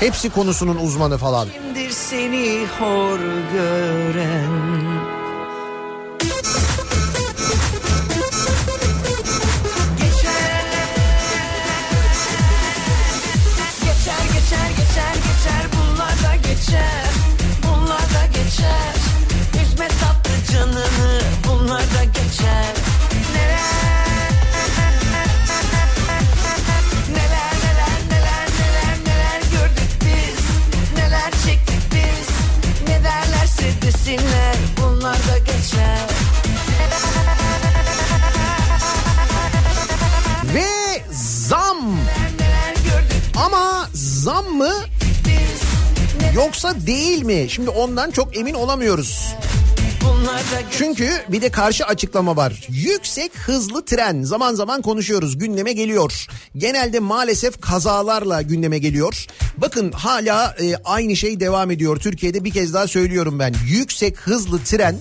Hepsi 0.00 0.30
konusunun 0.30 0.76
uzmanı 0.76 1.18
falan. 1.18 1.48
Kimdir 1.48 1.90
seni 1.90 2.66
hor 2.78 3.18
gören 3.52 4.85
geçer 21.66 22.66
Neler 23.34 23.60
Neler 27.10 27.54
neler 27.64 28.00
neler 28.10 28.48
neler 28.58 28.98
neler 29.06 29.40
gördük 29.40 29.90
biz 30.00 30.44
Neler 30.98 31.30
çektik 31.46 31.80
biz 31.92 32.28
Ne 32.88 33.04
derlerse 33.04 33.82
desinler 33.82 34.56
bunlar 34.76 35.14
da 35.14 35.38
geçer 35.38 35.98
Ve 40.54 41.02
zam. 41.12 41.98
Ama 43.46 43.88
zam 43.94 44.46
mı 44.46 44.72
yoksa 46.34 46.74
değil 46.86 47.22
mi? 47.22 47.46
Şimdi 47.48 47.70
ondan 47.70 48.10
çok 48.10 48.36
emin 48.36 48.54
olamıyoruz. 48.54 49.34
Çünkü 50.78 51.10
bir 51.28 51.42
de 51.42 51.50
karşı 51.50 51.84
açıklama 51.84 52.36
var. 52.36 52.66
Yüksek 52.68 53.38
hızlı 53.38 53.84
tren 53.84 54.22
zaman 54.22 54.54
zaman 54.54 54.82
konuşuyoruz 54.82 55.38
gündeme 55.38 55.72
geliyor. 55.72 56.26
Genelde 56.56 57.00
maalesef 57.00 57.60
kazalarla 57.60 58.42
gündeme 58.42 58.78
geliyor. 58.78 59.26
Bakın 59.56 59.92
hala 59.92 60.56
e, 60.60 60.76
aynı 60.84 61.16
şey 61.16 61.40
devam 61.40 61.70
ediyor. 61.70 61.96
Türkiye'de 61.96 62.44
bir 62.44 62.50
kez 62.50 62.74
daha 62.74 62.86
söylüyorum 62.86 63.38
ben. 63.38 63.54
Yüksek 63.66 64.18
hızlı 64.18 64.64
tren 64.64 64.96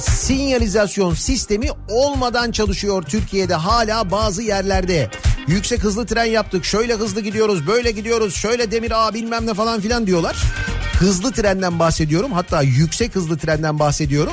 sinyalizasyon 0.00 1.14
sistemi 1.14 1.68
olmadan 1.88 2.52
çalışıyor 2.52 3.02
Türkiye'de 3.02 3.54
hala 3.54 4.10
bazı 4.10 4.42
yerlerde. 4.42 5.10
Yüksek 5.46 5.84
hızlı 5.84 6.06
tren 6.06 6.24
yaptık 6.24 6.64
şöyle 6.64 6.94
hızlı 6.94 7.20
gidiyoruz 7.20 7.66
böyle 7.66 7.90
gidiyoruz 7.90 8.34
şöyle 8.34 8.70
demir 8.70 9.06
ağ 9.08 9.14
bilmem 9.14 9.46
ne 9.46 9.54
falan 9.54 9.80
filan 9.80 10.06
diyorlar. 10.06 10.36
Hızlı 11.02 11.32
trenden 11.32 11.78
bahsediyorum 11.78 12.32
hatta 12.32 12.62
yüksek 12.62 13.14
hızlı 13.14 13.38
trenden 13.38 13.78
bahsediyorum. 13.78 14.32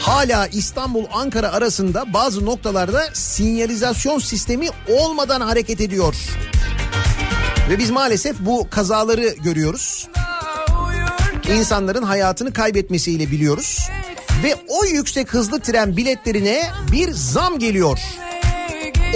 Hala 0.00 0.46
İstanbul 0.46 1.04
Ankara 1.12 1.52
arasında 1.52 2.12
bazı 2.12 2.44
noktalarda 2.44 3.04
sinyalizasyon 3.12 4.18
sistemi 4.18 4.68
olmadan 4.88 5.40
hareket 5.40 5.80
ediyor. 5.80 6.14
Ve 7.70 7.78
biz 7.78 7.90
maalesef 7.90 8.36
bu 8.40 8.68
kazaları 8.70 9.34
görüyoruz. 9.44 10.08
İnsanların 11.48 12.02
hayatını 12.02 12.52
kaybetmesiyle 12.52 13.30
biliyoruz. 13.30 13.78
Ve 14.42 14.54
o 14.68 14.84
yüksek 14.84 15.34
hızlı 15.34 15.60
tren 15.60 15.96
biletlerine 15.96 16.70
bir 16.92 17.12
zam 17.12 17.58
geliyor. 17.58 17.98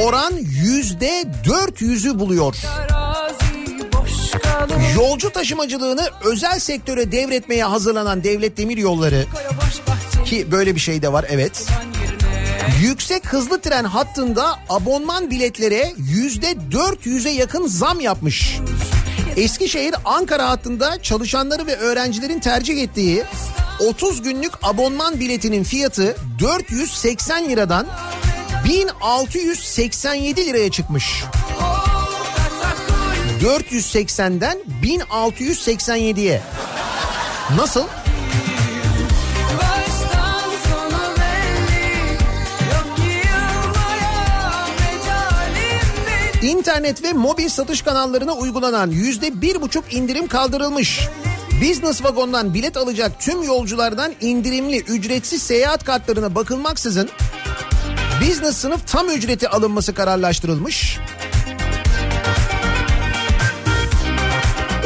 Oran 0.03 0.33
yüzde 0.63 1.25
dört 1.45 1.81
yüzü 1.81 2.19
buluyor. 2.19 2.57
Yolcu 4.95 5.31
taşımacılığını 5.31 6.09
özel 6.25 6.59
sektöre 6.59 7.13
devretmeye 7.13 7.65
hazırlanan 7.65 8.25
devlet 8.25 8.57
demir 8.57 8.77
yolları 8.77 9.27
ki 10.25 10.53
böyle 10.53 10.75
bir 10.75 10.81
şey 10.81 11.03
de 11.03 11.13
var 11.13 11.25
evet. 11.29 11.67
Yüksek 12.81 13.27
hızlı 13.27 13.61
tren 13.61 13.85
hattında 13.85 14.59
abonman 14.69 15.31
biletlere 15.31 15.93
yüzde 15.97 16.53
400'e 16.53 17.31
yakın 17.31 17.67
zam 17.67 18.01
yapmış. 18.01 18.59
Eskişehir 19.37 19.95
Ankara 20.05 20.51
hattında 20.51 21.03
çalışanları 21.03 21.67
ve 21.67 21.77
öğrencilerin 21.77 22.41
tercih 22.41 22.83
ettiği 22.83 23.25
30 23.81 24.23
günlük 24.23 24.53
abonman 24.63 25.21
biletinin 25.21 25.65
fiyatı 25.65 26.17
480 26.39 27.49
liradan 27.49 27.87
1687 28.65 30.47
liraya 30.47 30.71
çıkmış. 30.71 31.25
480'den 33.41 34.59
1687'ye. 34.83 36.43
Nasıl? 37.57 37.85
İnternet 46.43 47.03
ve 47.03 47.13
mobil 47.13 47.49
satış 47.49 47.83
kanallarına 47.83 48.33
uygulanan 48.33 48.91
yüzde 48.91 49.43
bir 49.43 49.63
buçuk 49.63 49.95
indirim 49.95 50.29
kaldırılmış. 50.29 51.09
Business 51.61 52.05
vagondan 52.05 52.55
bilet 52.55 52.77
alacak 52.77 53.21
tüm 53.21 53.43
yolculardan 53.43 54.13
indirimli 54.21 54.79
ücretsiz 54.79 55.43
seyahat 55.43 55.85
kartlarına 55.85 56.35
bakılmaksızın 56.35 57.11
business 58.21 58.57
sınıf 58.57 58.87
tam 58.87 59.11
ücreti 59.11 59.49
alınması 59.49 59.95
kararlaştırılmış. 59.95 60.99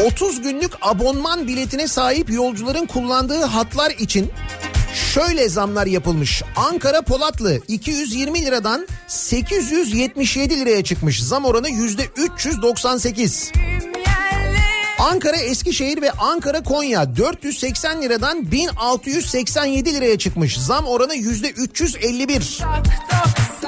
30 0.05 0.43
günlük 0.43 0.73
abonman 0.83 1.49
biletine 1.49 1.89
sahip 1.89 2.31
yolcuların 2.31 2.87
kullandığı 2.87 3.43
hatlar 3.43 3.91
için 3.91 4.31
şöyle 5.15 5.49
zamlar 5.49 5.87
yapılmış. 5.87 6.43
Ankara 6.57 7.03
Polatlı 7.03 7.61
220 7.69 8.45
liradan 8.45 8.87
877 9.07 10.61
liraya 10.61 10.85
çıkmış. 10.85 11.23
Zam 11.23 11.45
oranı 11.45 11.69
yüzde 11.69 12.03
398. 12.17 13.53
Ankara 14.99 15.37
Eskişehir 15.37 16.03
ve 16.03 16.11
Ankara 16.11 16.63
Konya 16.63 17.17
480 17.17 18.03
liradan 18.03 18.53
1687 18.53 19.95
liraya 19.95 20.19
çıkmış. 20.19 20.59
Zam 20.59 20.87
oranı 20.87 21.15
yüzde 21.15 21.51
351. 21.51 22.61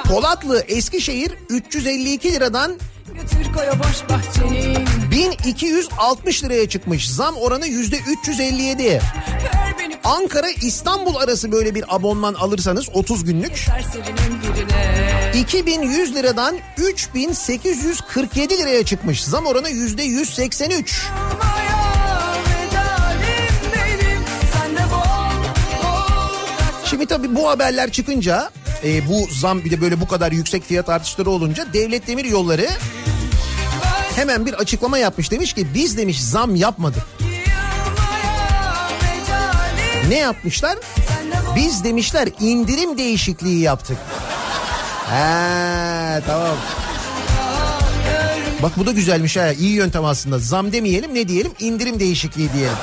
Polatlı 0.03 0.59
Eskişehir 0.67 1.31
352 1.49 2.33
liradan 2.33 2.77
Götür 3.15 3.53
koya 3.53 3.79
boş 3.79 4.09
bahçenin 4.09 4.87
1260 5.11 6.43
liraya 6.43 6.69
çıkmış. 6.69 7.09
Zam 7.09 7.35
oranı 7.35 7.67
yüzde 7.67 7.97
357. 8.23 8.83
Ver 8.83 9.01
beni 9.79 9.95
Ankara 10.03 10.49
İstanbul 10.49 11.15
arası 11.15 11.51
böyle 11.51 11.75
bir 11.75 11.95
abonman 11.95 12.33
alırsanız 12.33 12.89
30 12.93 13.23
günlük 13.23 13.57
serserinin 13.57 14.41
birine 14.41 15.31
2100 15.41 16.15
liradan 16.15 16.57
3847 16.77 18.57
liraya 18.57 18.85
çıkmış. 18.85 19.23
Zam 19.23 19.45
oranı 19.45 19.69
yüzde 19.69 20.03
183. 20.03 21.01
Yılmaya 21.03 22.35
mecalim 22.47 23.71
benim 23.75 24.21
Sen 24.53 24.75
de 24.75 24.91
bol 24.91 25.43
bol 25.83 26.85
Şimdi 26.85 27.05
tabii 27.05 27.35
bu 27.35 27.49
haberler 27.49 27.91
çıkınca 27.91 28.49
e, 28.85 29.07
bu 29.07 29.27
zam 29.31 29.63
bir 29.63 29.71
de 29.71 29.81
böyle 29.81 30.01
bu 30.01 30.07
kadar 30.07 30.31
yüksek 30.31 30.63
fiyat 30.63 30.89
artışları 30.89 31.29
olunca 31.29 31.73
devlet 31.73 32.07
demir 32.07 32.25
yolları 32.25 32.67
hemen 34.15 34.45
bir 34.45 34.53
açıklama 34.53 34.97
yapmış 34.97 35.31
demiş 35.31 35.53
ki 35.53 35.67
biz 35.73 35.97
demiş 35.97 36.23
zam 36.23 36.55
yapmadık. 36.55 37.03
Ne 40.09 40.17
yapmışlar? 40.17 40.77
Biz 41.55 41.83
demişler 41.83 42.29
indirim 42.39 42.97
değişikliği 42.97 43.61
yaptık. 43.61 43.97
He 45.09 46.21
tamam. 46.27 46.57
Bak 48.63 48.71
bu 48.77 48.85
da 48.85 48.91
güzelmiş 48.91 49.37
ha. 49.37 49.51
İyi 49.51 49.73
yöntem 49.73 50.05
aslında. 50.05 50.39
Zam 50.39 50.71
demeyelim 50.71 51.15
ne 51.15 51.27
diyelim? 51.27 51.51
İndirim 51.59 51.99
değişikliği 51.99 52.53
diyelim. 52.53 52.77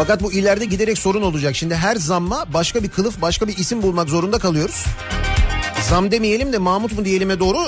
Fakat 0.00 0.22
bu 0.22 0.32
ileride 0.32 0.64
giderek 0.64 0.98
sorun 0.98 1.22
olacak. 1.22 1.56
Şimdi 1.56 1.74
her 1.74 1.96
zamma 1.96 2.44
başka 2.52 2.82
bir 2.82 2.88
kılıf, 2.88 3.22
başka 3.22 3.48
bir 3.48 3.56
isim 3.56 3.82
bulmak 3.82 4.08
zorunda 4.08 4.38
kalıyoruz. 4.38 4.84
Zam 5.88 6.10
demeyelim 6.10 6.52
de 6.52 6.58
Mahmut 6.58 6.92
mu 6.92 7.04
diyelim'e 7.04 7.40
doğru 7.40 7.58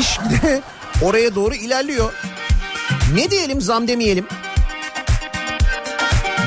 iş 0.00 0.18
de 0.42 0.62
oraya 1.02 1.34
doğru 1.34 1.54
ilerliyor. 1.54 2.12
Ne 3.14 3.30
diyelim 3.30 3.60
zam 3.60 3.88
demeyelim. 3.88 4.26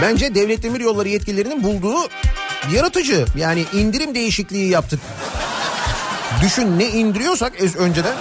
Bence 0.02 0.36
devlet 0.36 0.64
demir 0.64 0.80
yolları 0.80 1.10
yetkililerinin 1.10 1.64
bulduğu 1.64 2.10
yaratıcı. 2.74 3.26
Yani 3.38 3.66
indirim 3.74 4.16
değişikliği 4.16 4.70
yaptık. 4.70 5.00
Düşün 6.41 6.80
ne 6.80 6.88
indiriyorsak 6.88 7.54
önceden 7.78 8.16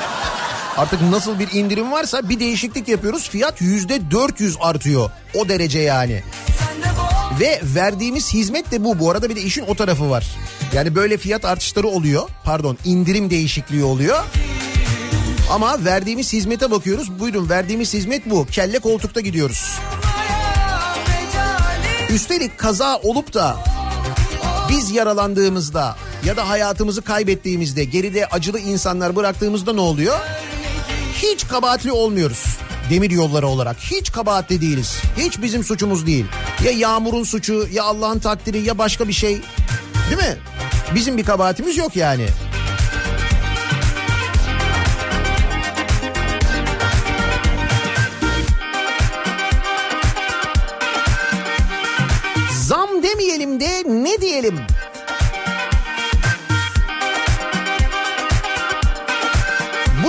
artık 0.76 1.02
nasıl 1.02 1.38
bir 1.38 1.52
indirim 1.52 1.92
varsa 1.92 2.28
bir 2.28 2.40
değişiklik 2.40 2.88
yapıyoruz. 2.88 3.28
Fiyat 3.28 3.60
yüzde 3.60 4.10
400 4.10 4.56
artıyor. 4.60 5.10
O 5.34 5.48
derece 5.48 5.78
yani. 5.78 6.22
Ve 7.40 7.60
verdiğimiz 7.62 8.34
hizmet 8.34 8.70
de 8.70 8.84
bu. 8.84 8.98
Bu 8.98 9.10
arada 9.10 9.30
bir 9.30 9.36
de 9.36 9.40
işin 9.40 9.64
o 9.68 9.74
tarafı 9.74 10.10
var. 10.10 10.26
Yani 10.74 10.94
böyle 10.94 11.16
fiyat 11.16 11.44
artışları 11.44 11.88
oluyor. 11.88 12.28
Pardon 12.44 12.78
indirim 12.84 13.30
değişikliği 13.30 13.84
oluyor. 13.84 14.24
Ama 15.50 15.84
verdiğimiz 15.84 16.32
hizmete 16.32 16.70
bakıyoruz. 16.70 17.20
Buyurun 17.20 17.48
verdiğimiz 17.48 17.94
hizmet 17.94 18.30
bu. 18.30 18.46
Kelle 18.46 18.78
koltukta 18.78 19.20
gidiyoruz. 19.20 19.78
Üstelik 22.10 22.58
kaza 22.58 22.96
olup 22.96 23.34
da 23.34 23.56
biz 24.70 24.90
yaralandığımızda 24.90 25.96
ya 26.24 26.36
da 26.36 26.48
hayatımızı 26.48 27.02
kaybettiğimizde 27.02 27.84
geride 27.84 28.26
acılı 28.26 28.60
insanlar 28.60 29.16
bıraktığımızda 29.16 29.72
ne 29.72 29.80
oluyor? 29.80 30.18
Hiç 31.22 31.48
kabahatli 31.48 31.92
olmuyoruz. 31.92 32.44
Demir 32.90 33.10
yolları 33.10 33.46
olarak 33.46 33.76
hiç 33.78 34.12
kabahatli 34.12 34.60
değiliz. 34.60 34.96
Hiç 35.16 35.42
bizim 35.42 35.64
suçumuz 35.64 36.06
değil. 36.06 36.24
Ya 36.64 36.70
yağmurun 36.70 37.24
suçu 37.24 37.68
ya 37.72 37.84
Allah'ın 37.84 38.18
takdiri 38.18 38.58
ya 38.60 38.78
başka 38.78 39.08
bir 39.08 39.12
şey. 39.12 39.32
Değil 40.10 40.16
mi? 40.16 40.36
Bizim 40.94 41.16
bir 41.16 41.24
kabahatimiz 41.24 41.76
yok 41.76 41.96
yani. 41.96 42.26
Zam 52.52 53.02
demeyelim 53.02 53.60
de 53.60 53.82
ne 53.86 54.20
diyelim? 54.20 54.60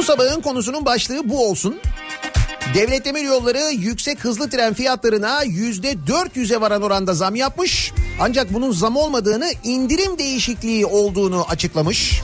Sabahın 0.05 0.41
konusunun 0.41 0.85
başlığı 0.85 1.29
bu 1.29 1.49
olsun. 1.49 1.79
Devlet 2.73 3.05
Demir 3.05 3.23
Yolları 3.23 3.71
yüksek 3.73 4.23
hızlı 4.23 4.49
tren 4.49 4.73
fiyatlarına 4.73 5.43
yüzde 5.43 5.91
400'e 5.91 6.61
varan 6.61 6.81
oranda 6.81 7.13
zam 7.13 7.35
yapmış. 7.35 7.93
Ancak 8.19 8.53
bunun 8.53 8.71
zam 8.71 8.97
olmadığını 8.97 9.51
indirim 9.63 10.17
değişikliği 10.17 10.85
olduğunu 10.85 11.45
açıklamış. 11.49 12.21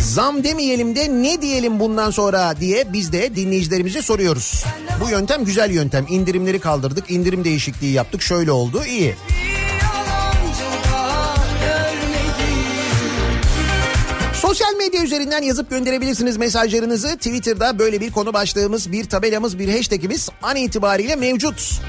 Zam 0.00 0.44
demeyelim 0.44 0.96
de 0.96 1.08
ne 1.08 1.42
diyelim 1.42 1.80
bundan 1.80 2.10
sonra 2.10 2.54
diye 2.60 2.92
biz 2.92 3.12
de 3.12 3.36
dinleyicilerimize 3.36 4.02
soruyoruz. 4.02 4.64
Bu 5.04 5.10
yöntem 5.10 5.44
güzel 5.44 5.70
yöntem. 5.70 6.06
İndirimleri 6.08 6.58
kaldırdık, 6.58 7.10
indirim 7.10 7.44
değişikliği 7.44 7.92
yaptık. 7.92 8.22
Şöyle 8.22 8.52
oldu, 8.52 8.84
iyi. 8.84 9.14
Sosyal 14.52 14.74
medya 14.74 15.02
üzerinden 15.02 15.42
yazıp 15.42 15.70
gönderebilirsiniz 15.70 16.36
mesajlarınızı. 16.36 17.16
Twitter'da 17.16 17.78
böyle 17.78 18.00
bir 18.00 18.12
konu 18.12 18.32
başlığımız, 18.32 18.92
bir 18.92 19.04
tabelamız, 19.04 19.58
bir 19.58 19.76
hashtagimiz 19.76 20.28
an 20.42 20.56
itibariyle 20.56 21.16
mevcut. 21.16 21.80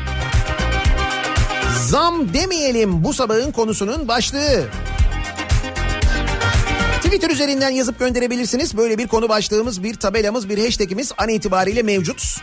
Zam 1.88 2.34
demeyelim 2.34 3.04
bu 3.04 3.14
sabahın 3.14 3.52
konusunun 3.52 4.08
başlığı. 4.08 4.66
Twitter 7.04 7.30
üzerinden 7.30 7.70
yazıp 7.70 8.00
gönderebilirsiniz. 8.00 8.78
Böyle 8.78 8.98
bir 8.98 9.08
konu 9.08 9.30
başlığımız, 9.30 9.84
bir 9.84 9.96
tabelamız, 9.96 10.50
bir 10.50 10.66
hashtagimiz 10.66 11.12
an 11.18 11.30
itibariyle 11.30 11.84
mevcut. 11.84 12.38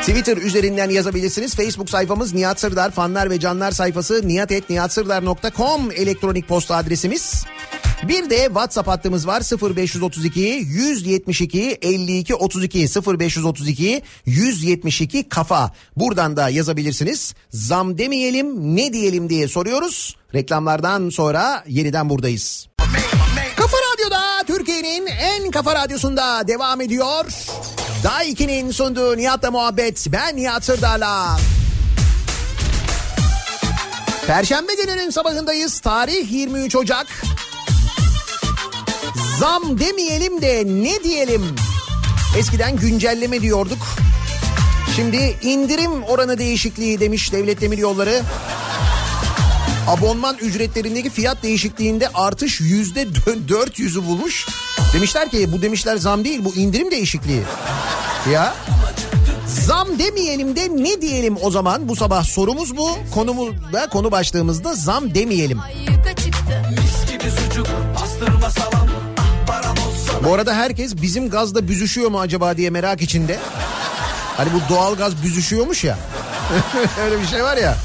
Twitter 0.00 0.36
üzerinden 0.36 0.90
yazabilirsiniz. 0.90 1.54
Facebook 1.54 1.90
sayfamız 1.90 2.34
Nihat 2.34 2.60
Sırdar 2.60 2.90
fanlar 2.90 3.30
ve 3.30 3.40
canlar 3.40 3.70
sayfası 3.70 4.28
nihatetnihatsırdar.com 4.28 5.90
elektronik 5.92 6.48
posta 6.48 6.76
adresimiz. 6.76 7.44
Bir 8.08 8.30
de 8.30 8.44
WhatsApp 8.44 8.88
hattımız 8.88 9.26
var 9.26 9.42
0532 9.76 10.40
172 10.40 11.78
52 11.82 12.34
32 12.34 12.78
0532 13.18 14.02
172 14.26 15.28
kafa. 15.28 15.70
Buradan 15.96 16.36
da 16.36 16.48
yazabilirsiniz. 16.48 17.34
Zam 17.50 17.98
demeyelim 17.98 18.76
ne 18.76 18.92
diyelim 18.92 19.28
diye 19.28 19.48
soruyoruz. 19.48 20.16
Reklamlardan 20.34 21.10
sonra 21.10 21.64
yeniden 21.68 22.08
buradayız. 22.08 22.68
Kafa 23.56 23.76
Radyo'da 23.92 24.44
Türkiye'nin 24.46 25.06
en 25.06 25.50
kafa 25.50 25.74
radyosunda 25.74 26.48
devam 26.48 26.80
ediyor. 26.80 27.24
Daha 28.04 28.24
2'nin 28.24 28.70
sunduğu 28.70 29.16
Nihat'la 29.16 29.50
muhabbet. 29.50 30.06
Ben 30.12 30.36
Nihat 30.36 30.64
Sırdar'la. 30.64 31.36
Perşembe 34.26 34.74
gününün 34.74 35.10
sabahındayız. 35.10 35.80
Tarih 35.80 36.32
23 36.32 36.76
Ocak. 36.76 37.06
Zam 39.38 39.78
demeyelim 39.78 40.42
de 40.42 40.62
ne 40.66 41.04
diyelim? 41.04 41.42
Eskiden 42.38 42.76
güncelleme 42.76 43.40
diyorduk. 43.40 43.78
Şimdi 44.96 45.36
indirim 45.42 46.02
oranı 46.02 46.38
değişikliği 46.38 47.00
demiş 47.00 47.32
Devlet 47.32 47.60
Demir 47.60 47.78
Yolları. 47.78 48.22
Abonman 49.88 50.36
ücretlerindeki 50.38 51.10
fiyat 51.10 51.42
değişikliğinde 51.42 52.08
artış 52.14 52.60
yüzde 52.60 53.02
400'ü 53.02 54.06
bulmuş. 54.06 54.46
Demişler 54.94 55.30
ki 55.30 55.52
bu 55.52 55.62
demişler 55.62 55.96
zam 55.96 56.24
değil 56.24 56.44
bu 56.44 56.54
indirim 56.54 56.90
değişikliği. 56.90 57.42
Ya 58.32 58.54
Zam 59.66 59.98
demeyelim 59.98 60.56
de 60.56 60.68
ne 60.76 61.02
diyelim 61.02 61.36
o 61.42 61.50
zaman 61.50 61.88
bu 61.88 61.96
sabah 61.96 62.24
sorumuz 62.24 62.76
bu. 62.76 62.90
Konumuz 63.14 63.72
da 63.72 63.88
konu 63.88 64.10
başlığımızda 64.10 64.74
zam 64.74 65.14
demeyelim. 65.14 65.60
Yuka 65.80 65.91
Bu 70.24 70.34
arada 70.34 70.54
herkes 70.54 70.96
bizim 71.02 71.30
gazda 71.30 71.68
büzüşüyor 71.68 72.10
mu 72.10 72.20
acaba 72.20 72.56
diye 72.56 72.70
merak 72.70 73.02
içinde. 73.02 73.38
Hani 74.36 74.48
bu 74.52 74.74
doğal 74.74 74.94
gaz 74.96 75.22
büzüşüyormuş 75.22 75.84
ya. 75.84 75.98
Öyle 77.04 77.20
bir 77.20 77.26
şey 77.26 77.42
var 77.42 77.56
ya. 77.56 77.76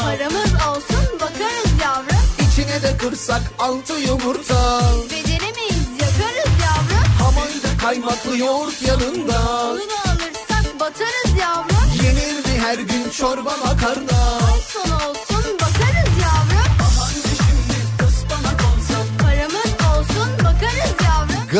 Paramız 0.00 0.52
olsun 0.68 1.20
bakarız 1.20 1.72
yavrum. 1.82 2.24
İçine 2.52 2.82
de 2.82 2.96
kırsak 2.96 3.42
altı 3.58 3.92
yumurta. 3.92 4.80
Beceremeyiz 5.10 5.88
yakarız 6.00 6.52
yavrum. 6.62 7.04
Hamurda 7.18 7.78
kaymaklı 7.82 8.38
yoğurt 8.38 8.82
yanında. 8.82 9.38
Onu 9.70 9.78
da 9.78 10.10
alırsak 10.10 10.80
batarız 10.80 11.40
yavrum. 11.40 11.76
Yenir 12.04 12.36
mi 12.36 12.60
her 12.66 12.78
gün 12.78 13.10
çorba 13.10 13.56
makarna? 13.64 14.18
Ay 14.52 14.60
sonu 14.72 14.94
olsun 15.10 15.23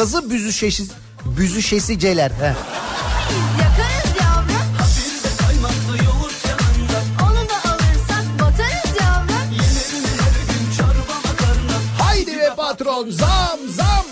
Gazı 0.05 0.31
büzüşesi, 0.31 0.85
büzüşesiceler. 1.25 2.31
He. 2.31 2.55
Biz 3.31 3.61
yakarız 3.61 4.21
yavrum. 4.21 4.57
Onu 7.23 7.49
da 7.49 7.71
alırsak 7.71 8.25
batarız 8.41 9.01
yavrum. 9.01 9.59
Haydi 11.99 12.37
be 12.37 12.55
patron 12.57 13.11
zam 13.11 13.59
zam. 13.77 14.05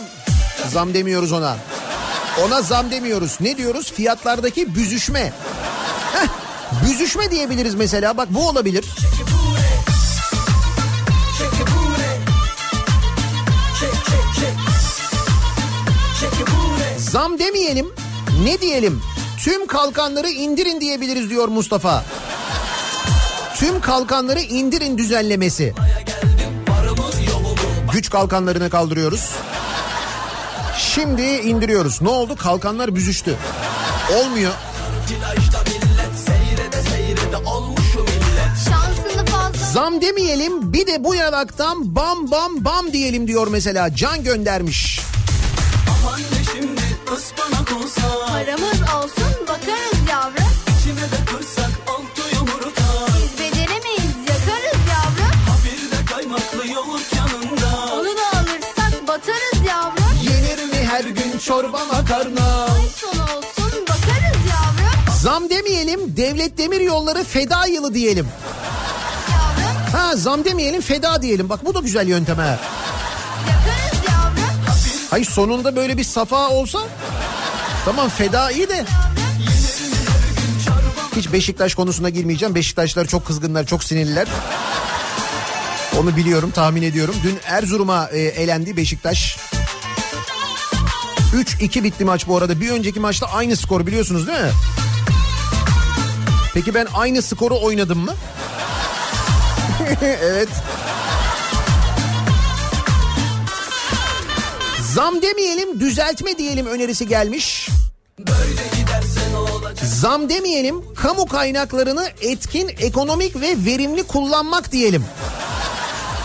Zam 0.72 0.94
demiyoruz 0.94 1.32
ona. 1.32 1.56
Ona 2.44 2.62
zam 2.62 2.90
demiyoruz. 2.90 3.38
Ne 3.40 3.56
diyoruz? 3.56 3.92
Fiyatlardaki 3.92 4.74
büzüşme. 4.74 5.32
Heh, 6.12 6.28
büzüşme 6.84 7.30
diyebiliriz 7.30 7.74
mesela. 7.74 8.16
Bak 8.16 8.28
bu 8.30 8.48
olabilir. 8.48 8.84
Zam 17.12 17.38
demeyelim. 17.38 17.86
Ne 18.44 18.60
diyelim? 18.60 19.00
Tüm 19.44 19.66
kalkanları 19.66 20.28
indirin 20.28 20.80
diyebiliriz 20.80 21.30
diyor 21.30 21.48
Mustafa. 21.48 22.04
Tüm 23.56 23.80
kalkanları 23.80 24.40
indirin 24.40 24.98
düzenlemesi. 24.98 25.74
Güç 27.92 28.10
kalkanlarını 28.10 28.70
kaldırıyoruz. 28.70 29.30
Şimdi 30.78 31.22
indiriyoruz. 31.22 32.02
Ne 32.02 32.08
oldu? 32.08 32.36
Kalkanlar 32.36 32.94
büzüştü. 32.94 33.36
Olmuyor. 34.16 34.52
Zam 39.72 40.00
demeyelim 40.00 40.72
bir 40.72 40.86
de 40.86 41.04
bu 41.04 41.14
yanaktan 41.14 41.96
bam 41.96 42.30
bam 42.30 42.64
bam 42.64 42.92
diyelim 42.92 43.28
diyor 43.28 43.46
mesela. 43.50 43.96
Can 43.96 44.24
göndermiş. 44.24 45.01
Paramız 48.32 48.80
olsun 48.80 49.46
bakarız 49.48 50.08
yavrum. 50.10 50.52
Biz 53.16 53.38
beceremeyiz 53.38 54.16
yakarız 54.28 54.80
yavrum. 54.90 55.32
Onu 57.92 58.16
da 58.16 58.38
alırsak 58.38 59.08
batarız 59.08 59.66
yavrum. 59.68 60.04
Yenir 60.22 60.64
mi 60.64 60.88
her 60.90 61.04
gün 61.04 61.38
çorba 61.38 61.84
makarna? 61.84 62.64
Ay 62.64 63.10
olsun 63.20 63.82
bakarız 63.88 64.40
yavrum. 64.50 65.14
Zam 65.20 65.50
demeyelim 65.50 66.16
devlet 66.16 66.58
demir 66.58 66.80
yolları 66.80 67.24
feda 67.24 67.66
yılı 67.66 67.94
diyelim. 67.94 68.28
Yavrum 69.30 69.92
Ha 69.92 70.16
zam 70.16 70.44
demeyelim 70.44 70.80
feda 70.80 71.22
diyelim. 71.22 71.48
Bak 71.48 71.64
bu 71.64 71.74
da 71.74 71.80
güzel 71.80 72.08
yöntem 72.08 72.36
ha. 72.36 72.58
Hayır 75.12 75.24
sonunda 75.24 75.76
böyle 75.76 75.96
bir 75.96 76.04
safa 76.04 76.48
olsa 76.48 76.78
tamam 77.84 78.08
feda 78.08 78.50
iyi 78.50 78.68
de. 78.68 78.84
Hiç 81.16 81.32
Beşiktaş 81.32 81.74
konusuna 81.74 82.08
girmeyeceğim. 82.08 82.54
Beşiktaşlar 82.54 83.04
çok 83.04 83.26
kızgınlar, 83.26 83.66
çok 83.66 83.84
sinirliler. 83.84 84.28
Onu 85.98 86.16
biliyorum, 86.16 86.50
tahmin 86.50 86.82
ediyorum. 86.82 87.14
Dün 87.24 87.38
Erzurum'a 87.46 88.08
e, 88.12 88.18
elendi 88.18 88.76
Beşiktaş. 88.76 89.36
3-2 91.34 91.84
bitti 91.84 92.04
maç 92.04 92.28
bu 92.28 92.36
arada. 92.36 92.60
Bir 92.60 92.70
önceki 92.70 93.00
maçta 93.00 93.26
aynı 93.26 93.56
skor 93.56 93.86
biliyorsunuz 93.86 94.26
değil 94.26 94.40
mi? 94.40 94.52
Peki 96.54 96.74
ben 96.74 96.86
aynı 96.94 97.22
skoru 97.22 97.60
oynadım 97.60 97.98
mı? 97.98 98.14
evet. 100.02 100.48
Zam 104.94 105.22
demeyelim 105.22 105.80
düzeltme 105.80 106.38
diyelim 106.38 106.66
önerisi 106.66 107.08
gelmiş. 107.08 107.68
Zam 109.82 110.28
demeyelim 110.28 110.94
kamu 110.94 111.26
kaynaklarını 111.26 112.08
etkin, 112.20 112.70
ekonomik 112.80 113.40
ve 113.40 113.56
verimli 113.66 114.02
kullanmak 114.02 114.72
diyelim. 114.72 115.04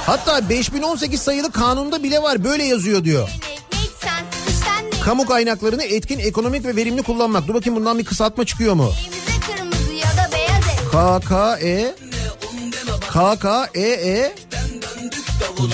Hatta 0.05 0.49
5018 0.49 1.21
sayılı 1.21 1.51
kanunda 1.51 2.03
bile 2.03 2.21
var 2.21 2.43
böyle 2.43 2.63
yazıyor 2.63 3.03
diyor. 3.03 3.29
Kamu 5.05 5.25
kaynaklarını 5.25 5.83
etkin, 5.83 6.19
ekonomik 6.19 6.65
ve 6.65 6.75
verimli 6.75 7.03
kullanmak. 7.03 7.47
Dur 7.47 7.53
bakayım 7.53 7.79
bundan 7.79 7.99
bir 7.99 8.05
kısaltma 8.05 8.45
çıkıyor 8.45 8.73
mu? 8.73 8.91
KKE 10.91 11.95
KKEE 13.13 14.35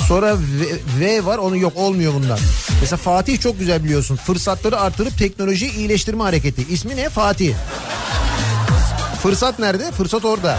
Sonra 0.07 0.35
v, 0.35 0.79
v 0.99 1.25
var 1.25 1.37
onu 1.37 1.57
yok 1.57 1.77
olmuyor 1.77 2.13
bunlar. 2.13 2.39
Mesela 2.83 2.97
Fatih 2.97 3.39
çok 3.39 3.59
güzel 3.59 3.83
biliyorsun. 3.83 4.15
Fırsatları 4.15 4.79
artırıp 4.79 5.17
teknolojiyi 5.17 5.73
iyileştirme 5.73 6.23
hareketi. 6.23 6.65
İsmi 6.69 6.95
ne? 6.95 7.09
Fatih. 7.09 7.53
Fırsat 9.21 9.59
nerede? 9.59 9.91
Fırsat 9.91 10.25
orada. 10.25 10.57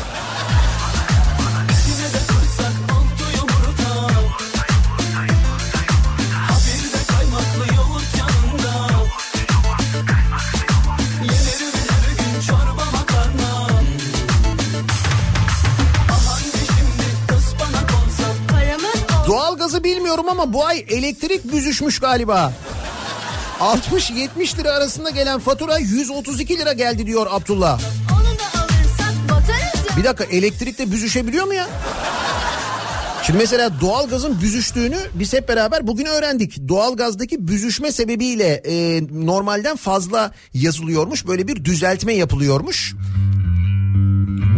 Bilmiyorum 19.85 20.29
ama 20.29 20.53
bu 20.53 20.67
ay 20.67 20.85
elektrik 20.89 21.53
büzüşmüş 21.53 21.99
galiba. 21.99 22.53
60-70 23.61 24.59
lira 24.59 24.73
arasında 24.73 25.11
gelen 25.11 25.41
fatura 25.41 25.79
132 25.79 26.59
lira 26.59 26.73
geldi 26.73 27.07
diyor 27.07 27.27
Abdullah. 27.31 27.81
Bir 29.97 30.05
dakika 30.05 30.25
elektrikte 30.25 30.91
büzüşebiliyor 30.91 31.45
mu 31.47 31.55
ya? 31.55 31.69
Şimdi 33.23 33.39
mesela 33.39 33.81
doğalgazın 33.81 34.41
büzüştüğünü 34.41 34.99
biz 35.15 35.33
hep 35.33 35.49
beraber 35.49 35.87
bugün 35.87 36.07
öğrendik. 36.07 36.69
Doğalgazdaki 36.69 37.49
büzüşme 37.49 37.93
sebebiyle 37.93 38.63
e, 38.67 39.03
normalden 39.13 39.77
fazla 39.77 40.31
yazılıyormuş. 40.55 41.27
Böyle 41.27 41.49
bir 41.49 41.65
düzeltme 41.65 42.15
yapılıyormuş. 42.15 42.95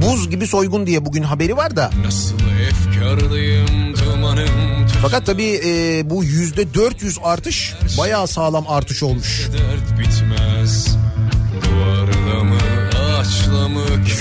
Buz 0.02 0.30
gibi 0.30 0.46
soygun 0.46 0.86
diye 0.86 1.06
bugün 1.06 1.22
haberi 1.22 1.56
var 1.56 1.76
da. 1.76 1.90
Nasıl 2.04 2.36
efkarlıyım 2.68 3.94
dumanım 3.96 4.65
Fakat 5.06 5.26
tabii 5.26 5.60
e, 5.64 6.10
bu 6.10 6.24
yüzde 6.24 6.74
400 6.74 7.18
artış 7.22 7.74
bayağı 7.98 8.28
sağlam 8.28 8.64
artış 8.68 9.02
olmuş. 9.02 9.48
dert 9.52 9.98
bitmez 9.98 10.96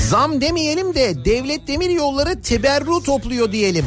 Zam 0.09 0.41
demeyelim 0.41 0.93
de 0.93 1.25
devlet 1.25 1.67
demir 1.67 1.89
yolları 1.89 2.41
teberru 2.41 3.03
topluyor 3.03 3.51
diyelim. 3.51 3.85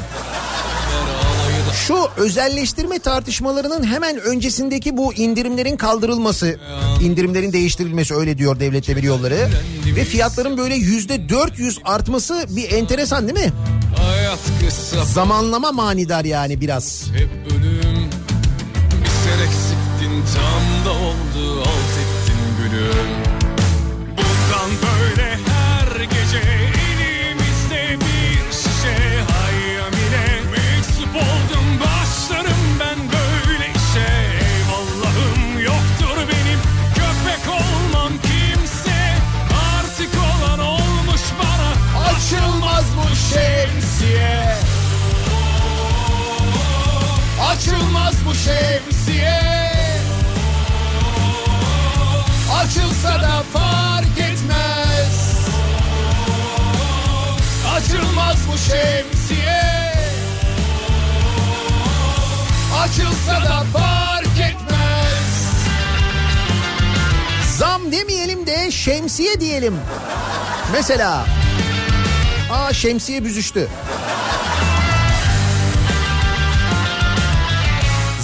Şu 1.87 2.09
özelleştirme 2.17 2.99
tartışmalarının 2.99 3.87
hemen 3.87 4.19
öncesindeki 4.21 4.97
bu 4.97 5.15
indirimlerin 5.15 5.77
kaldırılması, 5.77 6.59
indirimlerin 7.03 7.53
değiştirilmesi 7.53 8.15
öyle 8.15 8.39
diyor 8.39 8.61
devlet 8.61 8.89
demir 8.89 9.03
yolları. 9.03 9.49
Ve 9.97 10.05
fiyatların 10.05 10.59
böyle 10.59 10.75
yüzde 10.75 11.29
400 11.29 11.79
artması 11.85 12.47
bir 12.49 12.73
enteresan 12.73 13.29
değil 13.29 13.47
mi? 13.47 13.53
Zamanlama 15.05 15.73
manidar 15.73 16.25
yani 16.25 16.61
biraz. 16.61 17.11
hep 17.15 17.31
ölüm. 17.53 18.11
Bir 19.03 19.09
sen 19.25 19.39
eksiktin 19.47 20.25
tam 20.35 20.85
da 20.85 20.91
oldu. 20.99 21.61
Alt 21.61 21.98
şemsiye. 48.45 49.41
Açılsa 52.61 53.23
da 53.23 53.43
fark 53.53 54.19
etmez. 54.19 55.37
Açılmaz 57.77 58.37
bu 58.53 58.59
şemsiye. 58.59 59.63
Açılsa 62.83 63.45
da 63.45 63.65
fark 63.73 64.27
etmez. 64.41 65.55
Zam 67.59 67.93
demeyelim 67.93 68.47
de 68.47 68.71
şemsiye 68.71 69.41
diyelim. 69.41 69.77
Mesela 70.73 71.27
Aa 72.53 72.73
şemsiye 72.73 73.25
büzüştü. 73.25 73.69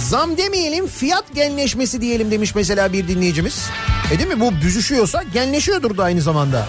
Zam 0.09 0.37
demeyelim 0.37 0.87
fiyat 0.87 1.23
genleşmesi 1.35 2.01
diyelim 2.01 2.31
demiş 2.31 2.55
mesela 2.55 2.93
bir 2.93 3.07
dinleyicimiz. 3.07 3.69
E 4.13 4.19
değil 4.19 4.29
mi 4.29 4.39
bu 4.39 4.51
büzüşüyorsa 4.51 5.23
genleşiyordur 5.33 5.97
da 5.97 6.03
aynı 6.03 6.21
zamanda. 6.21 6.67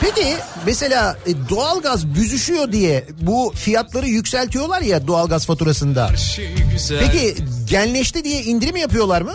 Peki 0.00 0.36
mesela 0.66 1.16
e, 1.26 1.48
doğalgaz 1.48 2.06
büzüşüyor 2.14 2.72
diye 2.72 3.04
bu 3.20 3.52
fiyatları 3.56 4.08
yükseltiyorlar 4.08 4.80
ya 4.82 5.06
doğalgaz 5.06 5.46
faturasında. 5.46 6.16
şey 6.16 6.54
Peki 7.00 7.34
genleşti 7.68 8.24
diye 8.24 8.42
indirim 8.42 8.76
yapıyorlar 8.76 9.22
mı? 9.22 9.32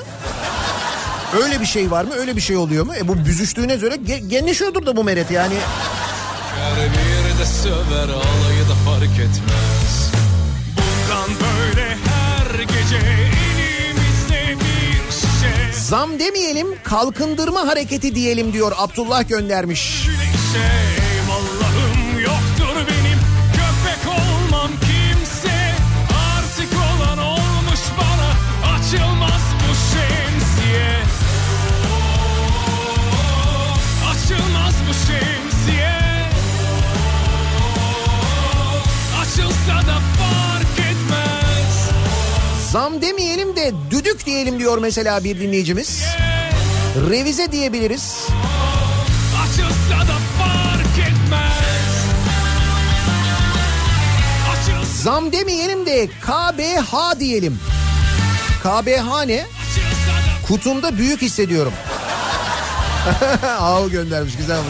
Öyle 1.44 1.62
bir 1.62 1.66
şey 1.66 1.92
var 1.92 2.04
mı? 2.04 2.14
Öyle 2.14 2.36
bir 2.36 2.42
şey 2.42 2.58
oluyor 2.58 2.86
mu? 2.86 2.96
E 2.96 3.08
bu 3.08 3.26
büzüştüğüne 3.26 3.76
göre 3.76 3.96
ge- 3.96 4.28
genleşiyordur 4.28 4.86
da 4.86 4.96
bu 4.98 5.04
meret 5.04 5.32
yani. 5.32 5.56
Her 6.60 6.76
bir 6.92 7.40
de 7.40 7.46
söver 7.64 8.04
alayı 8.14 8.64
da 8.70 8.76
fark 8.86 9.04
etmez 9.20 9.87
Zam 15.90 16.20
demeyelim 16.20 16.68
kalkındırma 16.84 17.68
hareketi 17.68 18.16
diyelim 18.16 18.54
diyor 18.54 18.72
Abdullah 18.78 19.30
göndermiş. 19.30 20.06
Güneşe 20.06 20.97
Zam 42.72 43.02
demeyelim 43.02 43.56
de 43.56 43.74
düdük 43.92 44.26
diyelim 44.26 44.60
diyor 44.60 44.78
mesela 44.78 45.24
bir 45.24 45.40
dinleyicimiz. 45.40 46.04
Revize 47.10 47.52
diyebiliriz. 47.52 48.28
Zam 55.04 55.32
demeyelim 55.32 55.86
de 55.86 56.08
KBH 56.08 57.20
diyelim. 57.20 57.60
KBH 58.64 59.28
ne? 59.28 59.46
Kutumda 60.48 60.98
büyük 60.98 61.22
hissediyorum. 61.22 61.74
Av 63.60 63.90
göndermiş 63.90 64.38
güzel 64.38 64.58
etmez 64.58 64.68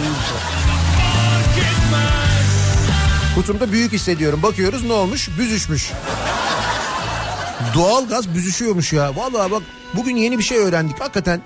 Kutumda 3.36 3.72
büyük 3.72 3.94
hissediyorum. 3.94 4.44
Bakıyoruz 4.44 4.84
ne 4.84 4.94
olmuş? 4.94 5.30
Büzüşmüş. 5.40 5.92
Doğalgaz 7.74 8.34
büzüşüyormuş 8.34 8.94
ya. 8.94 9.16
Vallahi 9.16 9.52
bak 9.52 9.64
bugün 9.94 10.16
yeni 10.16 10.38
bir 10.38 10.44
şey 10.44 10.58
öğrendik 10.58 11.00
hakikaten. 11.02 11.42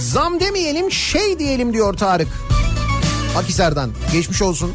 Zam 0.00 0.40
demeyelim 0.40 0.90
şey 0.90 1.38
diyelim 1.38 1.72
diyor 1.72 1.94
Tarık. 1.94 2.28
Akisar'dan. 3.36 3.90
Geçmiş 4.12 4.42
olsun. 4.42 4.72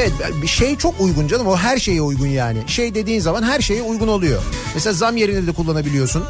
Evet 0.00 0.12
bir 0.42 0.46
şey 0.46 0.76
çok 0.76 1.00
uygun 1.00 1.28
canım 1.28 1.46
o 1.46 1.56
her 1.56 1.78
şeye 1.78 2.02
uygun 2.02 2.26
yani. 2.26 2.58
Şey 2.66 2.94
dediğin 2.94 3.20
zaman 3.20 3.42
her 3.42 3.60
şeye 3.60 3.82
uygun 3.82 4.08
oluyor. 4.08 4.42
Mesela 4.74 4.92
zam 4.92 5.16
yerine 5.16 5.46
de 5.46 5.52
kullanabiliyorsun. 5.52 6.24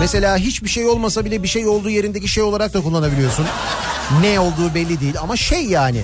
Mesela 0.00 0.36
hiçbir 0.36 0.68
şey 0.68 0.86
olmasa 0.86 1.24
bile 1.24 1.42
bir 1.42 1.48
şey 1.48 1.66
olduğu 1.66 1.90
yerindeki 1.90 2.28
şey 2.28 2.42
olarak 2.42 2.74
da 2.74 2.80
kullanabiliyorsun. 2.80 3.46
Ne 4.20 4.40
olduğu 4.40 4.74
belli 4.74 5.00
değil 5.00 5.14
ama 5.20 5.36
şey 5.36 5.64
yani. 5.64 6.02